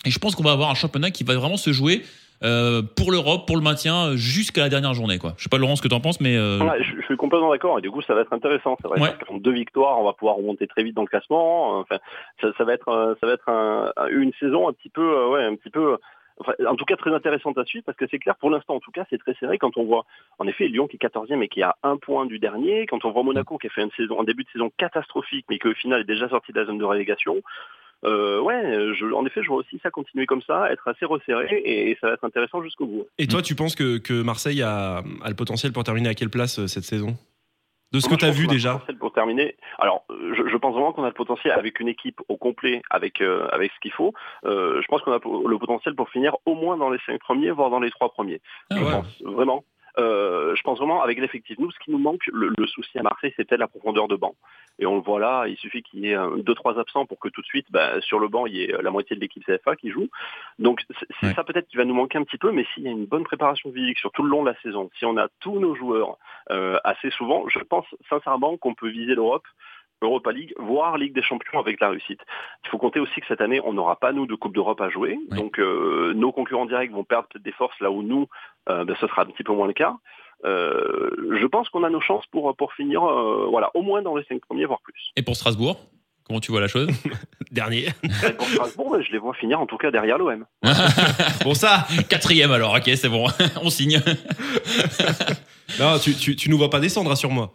Et 0.05 0.13
je 0.13 0.19
pense 0.21 0.37
qu'on 0.37 0.45
va 0.45 0.53
avoir 0.53 0.71
un 0.71 0.75
championnat 0.75 1.11
qui 1.11 1.25
va 1.25 1.35
vraiment 1.35 1.57
se 1.57 1.73
jouer 1.73 2.05
euh, 2.43 2.83
pour 2.83 3.11
l'Europe, 3.11 3.47
pour 3.47 3.57
le 3.57 3.63
maintien, 3.63 4.17
jusqu'à 4.17 4.61
la 4.61 4.69
dernière 4.69 4.93
journée. 4.93 5.19
Quoi. 5.19 5.35
Je 5.39 5.45
sais 5.45 5.49
pas 5.49 5.57
Laurent 5.57 5.77
ce 5.77 5.83
que 5.83 5.89
tu 5.89 5.95
en 5.95 6.01
penses, 6.01 6.21
mais 6.21 6.37
euh, 6.37 6.59
je, 6.59 6.94
suis 7.05 7.17
complètement 7.17 7.51
d'accord. 7.51 7.79
Et 7.79 7.83
du 7.83 7.91
coup, 7.91 8.03
ça 8.03 8.15
va 8.15 8.23
être 8.23 8.33
intéressant. 8.33 8.77
C'est 8.81 8.89
vrai. 8.89 9.01
Ouais. 9.01 9.41
deux 9.41 9.53
victoires, 9.53 10.01
on 10.01 10.05
va 10.05 10.13
pouvoir 10.13 10.37
remonter 10.37 10.67
très 10.67 10.83
vite 10.83 10.95
dans 10.95 11.03
le 11.03 11.09
classement. 11.09 11.79
Enfin, 11.79 11.99
ça, 12.41 12.65
va 12.65 12.75
être, 12.75 12.89
euh, 12.89 13.15
ça 13.21 13.27
va 13.27 13.33
être 13.35 13.49
une 14.11 14.33
saison 14.35 14.69
un 14.69 14.73
petit 14.73 14.91
peu, 14.91 15.27
ouais, 15.29 15.45
un 15.45 15.57
petit 15.57 15.71
peu. 15.71 15.97
en 16.67 16.75
tout 16.75 16.85
cas 16.85 16.97
très 16.97 17.15
intéressante 17.15 17.59
à 17.59 17.65
suivre 17.65 17.85
parce 17.85 17.97
que 17.97 18.07
c'est 18.11 18.19
clair 18.19 18.35
pour 18.35 18.51
l'instant 18.51 18.75
en 18.75 18.81
tout 18.81 18.91
cas 18.91 19.05
c'est 19.09 19.19
très 19.19 19.35
serré 19.35 19.57
quand 19.57 19.77
on 19.77 19.85
voit 19.85 20.05
en 20.41 20.49
effet 20.49 20.67
Lyon 20.67 20.89
qui 20.89 20.97
est 20.97 21.07
14e 21.07 21.41
et 21.43 21.49
qui 21.49 21.63
a 21.63 21.77
un 21.85 21.97
point 21.97 22.27
du 22.27 22.41
dernier 22.41 22.87
quand 22.87 23.05
on 23.05 23.13
voit 23.13 23.23
Monaco 23.23 23.57
qui 23.57 23.69
a 23.69 23.71
fait 23.71 23.83
une 23.83 23.93
saison 23.93 24.21
un 24.21 24.25
début 24.25 24.43
de 24.43 24.49
saison 24.49 24.69
catastrophique 24.77 25.47
mais 25.49 25.61
qui 25.61 25.69
au 25.69 25.75
final 25.75 26.01
est 26.01 26.05
déjà 26.05 26.29
sorti 26.29 26.53
de 26.53 26.59
la 26.59 26.67
zone 26.67 26.79
de 26.79 26.85
relégation 26.85 27.41
euh, 28.05 28.41
ouais, 28.41 28.95
je, 28.95 29.13
en 29.13 29.25
effet, 29.27 29.43
je 29.43 29.49
vois 29.49 29.59
aussi 29.59 29.79
ça 29.83 29.91
continuer 29.91 30.27
comme 30.27 30.43
ça, 30.43 30.71
être 30.71 30.87
assez 30.89 31.05
resserré 31.05 31.63
et, 31.65 31.97
ça 32.01 32.09
va 32.09 32.15
être 32.15 32.25
intéressant 32.25 32.63
jusqu'au 32.63 32.87
bout. 32.87 33.07
Et 33.19 33.27
toi, 33.27 33.43
tu 33.43 33.55
penses 33.55 33.75
que, 33.75 33.99
que 33.99 34.23
Marseille 34.23 34.63
a, 34.63 34.99
a, 34.99 35.29
le 35.29 35.35
potentiel 35.35 35.73
pour 35.73 35.85
terminer 35.85 36.09
à 36.09 36.15
quelle 36.15 36.31
place 36.31 36.59
euh, 36.59 36.67
cette 36.67 36.85
saison? 36.85 37.17
De 37.93 38.01
ce 38.01 38.09
que 38.09 38.17
tu 38.17 38.25
as 38.25 38.33
vu 38.33 38.49
déjà 38.49 38.83
Pour 38.99 39.13
terminer, 39.13 39.55
alors 39.79 40.05
je, 40.11 40.57
pense 40.57 40.75
vraiment 40.75 40.93
qu'on 40.93 41.05
a 41.05 41.09
le 41.09 41.15
potentiel 41.15 41.53
avec 41.53 41.79
une 41.79 41.87
équipe 41.87 42.21
au 42.29 42.37
complet, 42.37 42.83
avec, 42.91 43.21
avec 43.53 43.71
ce 43.71 43.79
qu'il 43.79 43.93
faut. 43.93 44.13
je 44.43 44.85
pense 44.89 45.01
qu'on 45.03 45.13
a 45.13 45.21
le 45.23 45.59
potentiel 45.59 45.95
pour 45.95 46.11
finir 46.11 46.35
au 46.45 46.57
moins 46.57 46.77
dans 46.77 46.91
les 46.91 46.99
cinq 47.07 47.21
premiers, 47.21 47.53
voire 47.53 47.71
dans 47.71 47.79
les 47.79 47.93
trois 47.93 48.11
premiers. 48.11 48.41
Ah 48.71 48.77
je 48.81 48.83
pense 48.83 49.23
vraiment. 49.23 49.65
Euh, 49.99 50.55
je 50.57 50.63
pense 50.63 50.79
vraiment 50.79 51.03
avec 51.03 51.19
l'effectif. 51.19 51.59
Nous, 51.59 51.71
ce 51.71 51.79
qui 51.79 51.91
nous 51.91 51.99
manque, 51.99 52.27
le, 52.33 52.67
souci 52.67 52.99
à 52.99 53.03
Marseille, 53.03 53.33
c'est 53.37 53.45
peut-être 53.45 53.61
la 53.61 53.69
profondeur 53.69 54.09
de 54.09 54.17
banc. 54.17 54.35
Et 54.79 54.87
on 54.87 54.97
le 54.97 55.03
voit 55.03 55.21
là, 55.21 55.47
il 55.47 55.57
suffit 55.57 55.83
qu'il 55.83 56.01
y 56.01 56.11
ait 56.11 56.17
deux 56.39 56.55
trois 56.55 56.79
absents 56.81 57.07
pour 57.07 57.21
que 57.21 57.29
tout 57.29 57.43
de 57.43 57.47
suite, 57.47 57.67
bah, 57.71 58.01
sur 58.01 58.19
le 58.19 58.29
banc, 58.29 58.47
il 58.47 58.57
y 58.57 58.65
ait 58.65 58.75
la 58.83 58.91
moitié 58.91 59.15
de 59.15 59.21
l'équipe 59.21 59.45
CFA 59.45 59.77
qui 59.77 59.91
joue. 59.91 60.09
Donc 60.59 60.83
c'est 61.21 61.33
ça 61.35 61.45
peut-être 61.45 61.69
qui 61.69 61.77
va 61.77 61.85
nous 61.85 61.95
manquer 61.95 62.19
un 62.19 62.25
petit 62.25 62.39
peu, 62.39 62.51
mais 62.51 62.67
s'il 62.75 62.83
y 62.83 62.89
a 62.89 62.91
une 62.91 63.07
bonne 63.07 63.25
préparation 63.25 63.73
physique 63.73 63.99
sur 63.99 64.11
tout 64.11 64.23
le 64.23 64.31
long 64.31 64.43
de 64.43 64.51
la 64.51 64.61
saison, 64.63 64.91
si 64.99 65.05
on 65.05 65.17
a 65.17 65.29
tous 65.41 65.61
nos 65.61 65.77
joueurs 65.77 66.17
euh, 66.51 66.79
assez 66.83 67.11
souvent, 67.11 67.49
je 67.49 67.61
pense 67.61 67.87
sincèrement 68.09 68.57
qu'on 68.57 68.75
peut 68.75 68.89
viser 68.89 69.15
l'Europe 69.15 69.47
Europa 70.03 70.33
League, 70.33 70.55
voire 70.59 70.99
Ligue 70.99 71.15
des 71.15 71.23
Champions 71.23 71.59
avec 71.59 71.81
la 71.81 71.91
réussite. 71.91 72.21
Il 72.65 72.71
faut 72.71 72.79
compter 72.79 73.01
aussi 73.01 73.21
que 73.21 73.27
cette 73.27 73.41
année, 73.41 73.61
on 73.65 73.73
n'aura 73.73 73.97
pas, 73.97 74.13
nous, 74.13 74.27
de 74.27 74.35
Coupe 74.35 74.55
d'Europe 74.55 74.81
à 74.81 74.91
jouer. 74.91 75.19
Donc, 75.31 75.59
euh, 75.59 76.13
nos 76.15 76.33
concurrents 76.33 76.67
directs 76.67 76.93
vont 76.93 77.05
perdre 77.05 77.29
peut-être 77.29 77.45
des 77.45 77.53
forces 77.53 77.79
là 77.81 77.91
où 77.91 78.03
nous, 78.03 78.27
ben, 78.67 78.95
ce 79.01 79.07
sera 79.07 79.23
un 79.23 79.27
petit 79.27 79.45
peu 79.45 79.53
moins 79.53 79.67
le 79.67 79.73
cas. 79.73 79.97
Euh, 80.45 81.11
je 81.41 81.47
pense 81.47 81.69
qu'on 81.71 81.85
a 81.85 81.91
nos 81.91 82.01
chances 82.01 82.27
pour, 82.27 82.55
pour 82.57 82.73
finir 82.75 83.03
voilà, 83.51 83.71
au 83.75 83.83
moins 83.83 84.03
dans 84.03 84.17
les 84.17 84.25
cinq 84.25 84.41
premiers, 84.41 84.67
voire 84.67 84.81
plus. 84.83 85.13
Et 85.17 85.23
pour 85.23 85.37
Strasbourg 85.37 85.79
Comment 86.27 86.41
tu 86.41 86.53
vois 86.53 86.63
la 86.63 86.69
chose 86.69 86.89
Dernier. 87.51 87.89
pour 88.39 88.47
Strasbourg, 88.47 88.97
je 89.01 89.13
les 89.13 89.19
vois 89.19 89.35
finir 89.35 89.61
en 89.61 89.67
tout 89.67 89.77
cas 89.77 89.91
derrière 89.91 90.17
l'OM. 90.17 90.47
bon 91.45 91.55
ça, 91.55 91.87
quatrième 92.09 92.51
alors, 92.51 92.75
ok 92.75 92.91
c'est 92.97 93.11
bon, 93.11 93.27
on 93.63 93.69
signe. 93.69 94.01
non, 95.79 95.99
tu, 95.99 96.15
tu, 96.15 96.35
tu 96.35 96.49
nous 96.49 96.57
vois 96.57 96.71
pas 96.71 96.81
descendre, 96.81 97.11
rassure-moi. 97.11 97.53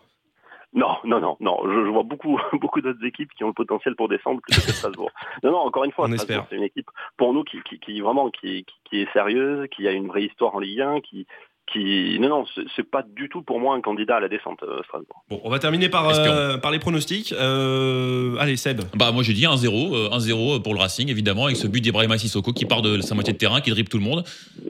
Non, 0.74 0.98
non, 1.04 1.20
non, 1.20 1.36
non. 1.40 1.60
Je, 1.64 1.90
vois 1.90 2.04
beaucoup, 2.04 2.40
beaucoup 2.54 2.82
d'autres 2.82 3.04
équipes 3.04 3.32
qui 3.34 3.44
ont 3.44 3.48
le 3.48 3.54
potentiel 3.54 3.96
pour 3.96 4.08
descendre 4.08 4.42
que 4.42 4.54
Strasbourg. 4.54 5.12
non, 5.44 5.52
non. 5.52 5.60
Encore 5.60 5.84
une 5.84 5.92
fois, 5.92 6.08
c'est 6.18 6.56
une 6.56 6.64
équipe 6.64 6.90
pour 7.18 7.34
nous 7.34 7.44
qui, 7.44 7.62
qui, 7.64 7.80
qui 7.80 8.02
vraiment 8.02 8.30
qui, 8.30 8.66
qui, 8.86 9.02
est 9.02 9.12
sérieuse, 9.12 9.68
qui 9.70 9.88
a 9.88 9.92
une 9.92 10.08
vraie 10.08 10.26
histoire 10.26 10.56
en 10.56 10.60
Ligue 10.60 10.82
1, 10.82 11.02
qui, 11.02 11.26
qui 11.72 12.18
non 12.20 12.30
non 12.30 12.46
c'est 12.76 12.90
pas 12.90 13.04
du 13.04 13.30
tout 13.30 13.42
pour 13.42 13.60
moi 13.60 13.76
un 13.76 13.82
candidat 13.82 14.18
à 14.18 14.20
la 14.20 14.28
descente 14.28 14.64
euh, 14.64 14.82
Strasbourg. 14.86 15.24
Bon, 15.30 15.42
on 15.44 15.50
va 15.50 15.60
terminer 15.60 15.90
par 15.90 16.08
euh, 16.10 16.58
par 16.58 16.72
les 16.72 16.80
pronostics. 16.80 17.34
Euh, 17.34 18.36
allez 18.40 18.58
Seb. 18.58 18.82
Bah 18.96 19.12
moi 19.12 19.24
j'ai 19.24 19.34
dit 19.34 19.44
1-0 19.44 20.10
1-0 20.10 20.62
pour 20.62 20.74
le 20.74 20.80
Racing 20.80 21.10
évidemment 21.10 21.46
avec 21.46 21.58
ce 21.58 21.68
but 21.68 21.82
d'Ibrahima 21.82 22.18
Sissoko 22.18 22.54
qui 22.54 22.66
part 22.66 22.82
de 22.82 23.02
sa 23.02 23.16
moitié 23.16 23.34
de 23.34 23.38
terrain 23.38 23.62
qui 23.62 23.70
dribble 23.70 23.90
tout 23.90 23.98
le 23.98 24.04
monde. 24.04 24.24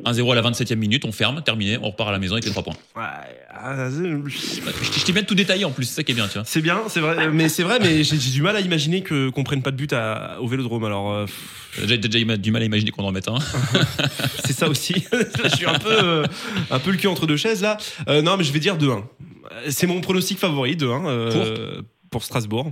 1-0 0.06 0.32
à 0.32 0.36
la 0.36 0.42
27e 0.42 0.76
minute, 0.76 1.06
on 1.06 1.12
ferme, 1.12 1.42
terminé, 1.42 1.78
on 1.82 1.90
repart 1.90 2.10
à 2.10 2.12
la 2.12 2.20
maison 2.20 2.34
avec 2.34 2.46
les 2.46 2.52
3 2.52 2.64
points. 2.64 2.76
Ouais, 2.96 3.04
ah, 3.52 3.90
je 3.90 5.06
t'ai 5.06 5.12
bien 5.12 5.24
tout 5.24 5.36
détaillé 5.36 5.66
en 5.66 5.72
plus, 5.72 5.86
c'est 5.86 5.96
ça 5.96 6.04
qui 6.04 6.12
est 6.12 6.16
bien, 6.16 6.28
tu 6.28 6.34
vois. 6.34 6.44
C'est 6.46 6.62
bien, 6.62 6.82
c'est 6.88 7.00
vrai 7.00 7.30
mais 7.30 7.50
c'est 7.50 7.64
vrai 7.64 7.80
mais 7.82 8.04
j'ai 8.04 8.18
du 8.18 8.42
mal 8.42 8.56
à 8.56 8.62
imaginer 8.62 9.02
que 9.02 9.30
qu'on 9.30 9.44
prenne 9.44 9.62
pas 9.62 9.72
de 9.72 9.76
but 9.76 9.94
à, 9.94 10.38
au 10.42 10.48
Vélodrome 10.48 10.84
alors 10.84 11.26
j'ai 11.86 11.98
déjà 11.98 12.38
du 12.38 12.52
mal 12.52 12.62
à 12.62 12.66
imaginer 12.66 12.92
qu'on 12.92 13.04
en 13.04 13.08
remette 13.08 13.28
un. 13.28 13.38
c'est 14.46 14.54
ça 14.54 14.68
aussi. 14.68 14.94
je 15.44 15.56
suis 15.56 15.66
un 15.66 15.78
peu 15.78 16.24
un 16.72 16.80
peu 16.80 16.89
le 16.92 16.98
cul 16.98 17.08
entre 17.08 17.28
deux 17.28 17.38
chaises 17.38 17.62
là. 17.62 17.78
Euh, 18.08 18.22
non, 18.22 18.38
mais 18.38 18.44
je 18.44 18.52
vais 18.52 18.60
dire 18.60 18.78
2-1. 18.78 19.04
C'est 19.70 19.88
mon 19.88 20.02
pronostic 20.02 20.38
favori, 20.38 20.76
2-1 20.76 21.08
euh, 21.08 21.82
pour, 22.10 22.24
Strasbourg. 22.24 22.72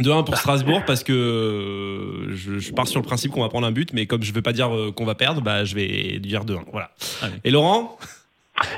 2-1 0.00 0.18
ah. 0.18 0.22
pour 0.22 0.36
Strasbourg 0.36 0.82
parce 0.86 1.04
que 1.04 1.12
euh, 1.12 2.36
je, 2.36 2.72
pars 2.72 2.88
sur 2.88 3.00
le 3.00 3.06
principe 3.06 3.32
qu'on 3.32 3.42
va 3.42 3.48
prendre 3.48 3.66
un 3.66 3.72
but, 3.72 3.92
mais 3.92 4.06
comme 4.06 4.22
je 4.22 4.32
veux 4.32 4.42
pas 4.42 4.52
dire 4.52 4.70
qu'on 4.94 5.04
va 5.04 5.14
perdre, 5.14 5.42
bah, 5.42 5.64
je 5.64 5.74
vais 5.74 6.18
dire 6.18 6.44
2-1. 6.44 6.60
Voilà. 6.72 6.90
Et 7.44 7.50
Laurent? 7.50 7.98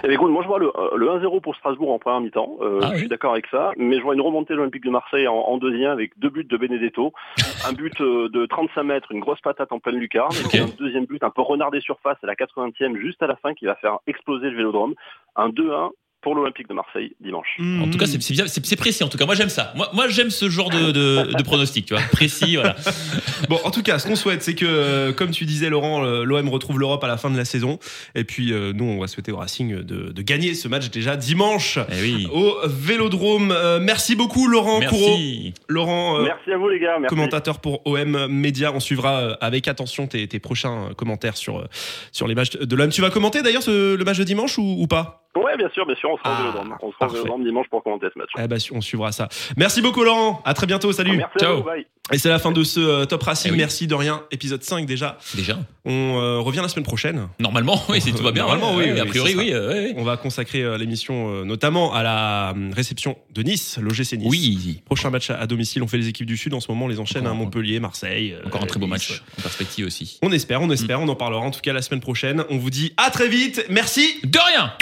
Eh 0.05 0.12
écoute, 0.12 0.31
moi 0.31 0.43
je 0.43 0.49
vois 0.49 0.59
le, 0.59 0.68
1-0 0.68 1.41
pour 1.41 1.57
Strasbourg 1.57 1.93
en 1.93 1.99
première 1.99 2.20
mi-temps, 2.20 2.59
ah 2.61 2.91
je 2.93 2.99
suis 2.99 3.09
d'accord 3.09 3.33
avec 3.33 3.47
ça, 3.47 3.72
mais 3.76 3.99
je 3.99 4.03
vois 4.03 4.14
une 4.14 4.20
remontée 4.20 4.55
de 4.55 4.59
l'Olympique 4.59 4.85
de 4.85 4.91
Marseille 4.91 5.26
en, 5.29 5.57
deuxième 5.59 5.91
avec 5.91 6.18
deux 6.18 6.31
buts 6.31 6.45
de 6.45 6.57
Benedetto, 6.57 7.12
un 7.68 7.72
but 7.72 8.01
de 8.01 8.47
35 8.47 8.83
mètres, 8.83 9.12
une 9.12 9.20
grosse 9.20 9.41
patate 9.41 9.72
en 9.72 9.79
pleine 9.79 9.97
lucarne, 9.97 10.35
et 10.53 10.59
un 10.59 10.68
deuxième 10.79 11.07
but 11.07 11.22
un 11.22 11.31
peu 11.31 11.43
renardé 11.43 11.81
surface 11.81 12.18
à 12.22 12.26
la 12.26 12.35
80e 12.35 12.97
juste 12.97 13.22
à 13.22 13.26
la 13.26 13.37
fin 13.37 13.55
qui 13.55 13.66
va 13.66 13.74
faire 13.76 13.99
exploser 14.07 14.51
le 14.51 14.57
vélodrome, 14.57 14.95
un 15.37 15.49
2-1 15.49 15.91
pour 16.21 16.35
l'Olympique 16.35 16.69
de 16.69 16.75
Marseille 16.75 17.14
dimanche. 17.21 17.59
En 17.61 17.89
tout 17.91 17.99
cas, 17.99 18.07
c'est 18.07 18.77
précis. 18.77 19.05
En 19.05 19.09
tout 19.09 19.19
cas, 19.19 19.27
moi 19.27 19.35
j'aime 19.35 19.49
ça. 19.49 19.73
Moi, 19.77 19.89
moi 19.93 20.09
j'aime 20.09 20.31
ce 20.31 20.49
genre 20.49 20.71
de, 20.71 20.93
de, 20.93 21.43
pronostic, 21.43 21.87
tu 21.87 21.95
vois, 21.95 22.03
précis. 22.11 22.57
Voilà. 22.57 22.77
bon, 23.49 23.59
en 23.64 23.71
tout 23.71 23.83
cas, 23.83 23.99
ce 23.99 24.07
qu'on 24.07 24.16
souhaite, 24.16 24.43
c'est 24.43 24.55
que, 24.55 25.12
comme 25.12 25.31
tu 25.31 25.45
disais, 25.45 25.69
Laurent, 25.69 26.03
l'OM 26.03 26.49
retrouve 26.49 26.79
l'Europe 26.79 27.03
à 27.05 27.09
la 27.09 27.16
fin 27.16 27.31
de 27.31 27.37
la 27.37 27.45
saison. 27.45 27.79
Et 28.14 28.25
puis, 28.25 28.53
euh, 28.53 28.73
nous, 28.73 28.85
on 28.85 28.99
va 28.99 29.07
souhaiter 29.07 29.33
au 29.33 29.37
Racing 29.37 29.83
de, 29.83 30.12
de 30.12 30.23
gagner 30.23 30.55
ce 30.55 30.69
match 30.69 30.91
déjà 30.91 31.16
dimanche 31.16 31.79
eh 31.91 32.01
oui. 32.01 32.29
au 32.33 32.57
Vélodrome. 32.66 33.53
Euh, 33.53 33.79
merci 33.81 34.16
beaucoup, 34.16 34.47
Laurent 34.47 34.81
merci. 34.81 35.55
Laurent, 35.69 36.21
euh, 36.21 36.25
merci 36.25 36.53
à 36.53 36.59
vous 36.59 36.69
les 36.69 36.81
gars. 36.81 36.99
Commentateur 37.09 37.61
pour 37.61 37.87
OM 37.87 38.27
Média. 38.29 38.73
On 38.75 38.81
suivra 38.81 39.35
avec 39.41 39.69
attention 39.69 40.07
tes, 40.07 40.27
tes 40.29 40.41
prochains 40.41 40.91
commentaires 40.97 41.37
sur 41.37 41.66
sur 42.12 42.27
les 42.29 42.35
matchs 42.35 42.57
de 42.57 42.77
l'OM. 42.77 42.91
Tu 42.91 43.01
vas 43.01 43.11
commenter 43.11 43.43
d'ailleurs 43.43 43.62
le 43.66 44.03
match 44.05 44.19
de 44.19 44.25
dimanche 44.25 44.59
ou, 44.59 44.77
ou 44.79 44.87
pas? 44.87 45.28
Ouais, 45.43 45.57
bien 45.57 45.68
sûr, 45.70 45.86
bien 45.86 45.97
sûr, 45.97 46.11
on 46.11 46.16
sera 46.16 46.36
ah, 46.55 46.76
au 46.82 46.86
On 46.89 46.93
sera 46.93 47.34
au 47.34 47.39
dimanche 47.43 47.68
pour 47.68 47.82
commenter 47.82 48.07
ce 48.12 48.18
match. 48.18 48.30
Eh 48.39 48.49
ben, 48.49 48.59
on 48.72 48.80
suivra 48.80 49.12
ça. 49.12 49.28
Merci 49.57 49.82
beaucoup, 49.82 50.03
Laurent. 50.03 50.43
À 50.45 50.55
très 50.55 50.66
bientôt. 50.66 50.93
Salut. 50.93 51.16
Merci 51.16 51.39
Ciao. 51.39 51.62
bye. 51.62 51.86
Et 52.11 52.18
c'est 52.18 52.28
la 52.30 52.38
fin 52.38 52.52
de 52.52 52.64
ce 52.64 52.80
euh, 52.80 53.04
Top 53.04 53.22
Racing. 53.22 53.52
Eh 53.52 53.56
Merci 53.56 53.86
de 53.86 53.94
rien. 53.94 54.22
Épisode 54.30 54.62
5 54.62 54.86
déjà. 54.86 55.18
Déjà. 55.34 55.59
On 55.84 56.18
euh, 56.18 56.38
revient 56.38 56.61
la 56.62 56.68
semaine 56.68 56.84
prochaine. 56.84 57.28
Normalement, 57.38 57.82
oui, 57.88 58.00
si 58.00 58.12
tout 58.12 58.22
va 58.22 58.32
bien. 58.32 58.44
Normalement, 58.44 58.74
oui. 58.74 58.98
a 58.98 59.04
priori, 59.04 59.34
oui, 59.36 59.52
On 59.96 60.04
va 60.04 60.16
consacrer 60.16 60.62
euh, 60.62 60.78
l'émission 60.78 61.44
notamment 61.44 61.92
à 61.92 62.02
la 62.02 62.54
réception 62.72 63.16
de 63.34 63.42
Nice, 63.42 63.78
l'OGC 63.80 64.12
Nice. 64.14 64.28
Oui. 64.28 64.80
Prochain 64.86 65.11
match 65.11 65.30
à, 65.30 65.46
domicile. 65.46 65.82
On 65.82 65.88
fait 65.88 65.98
les 65.98 66.09
équipes 66.09 66.26
du 66.26 66.36
Sud 66.36 66.54
en 66.54 66.61
ce 66.61 66.70
moment. 66.70 66.86
On 66.86 66.88
les 66.88 67.00
enchaîne 67.00 67.26
à 67.26 67.32
Montpellier, 67.34 67.80
Marseille. 67.80 68.36
Encore 68.46 68.62
un 68.62 68.66
très 68.66 68.80
beau 68.80 68.86
match 68.86 69.22
en 69.38 69.42
perspective 69.42 69.86
aussi. 69.86 70.18
On 70.22 70.32
espère, 70.32 70.62
on 70.62 70.70
espère. 70.70 71.00
Mm. 71.00 71.04
On 71.04 71.09
en 71.09 71.16
parlera 71.16 71.42
en 71.42 71.50
tout 71.50 71.61
cas 71.61 71.72
la 71.72 71.82
semaine 71.82 72.00
prochaine. 72.00 72.44
On 72.50 72.56
vous 72.56 72.70
dit 72.70 72.92
à 72.96 73.11
très 73.11 73.28
vite. 73.28 73.64
Merci. 73.68 74.20
De 74.24 74.38
rien. 74.38 74.72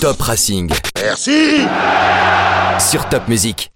Top 0.00 0.20
Racing. 0.20 0.70
Merci. 0.96 1.62
Sur 2.78 3.08
Top 3.08 3.28
Music. 3.28 3.70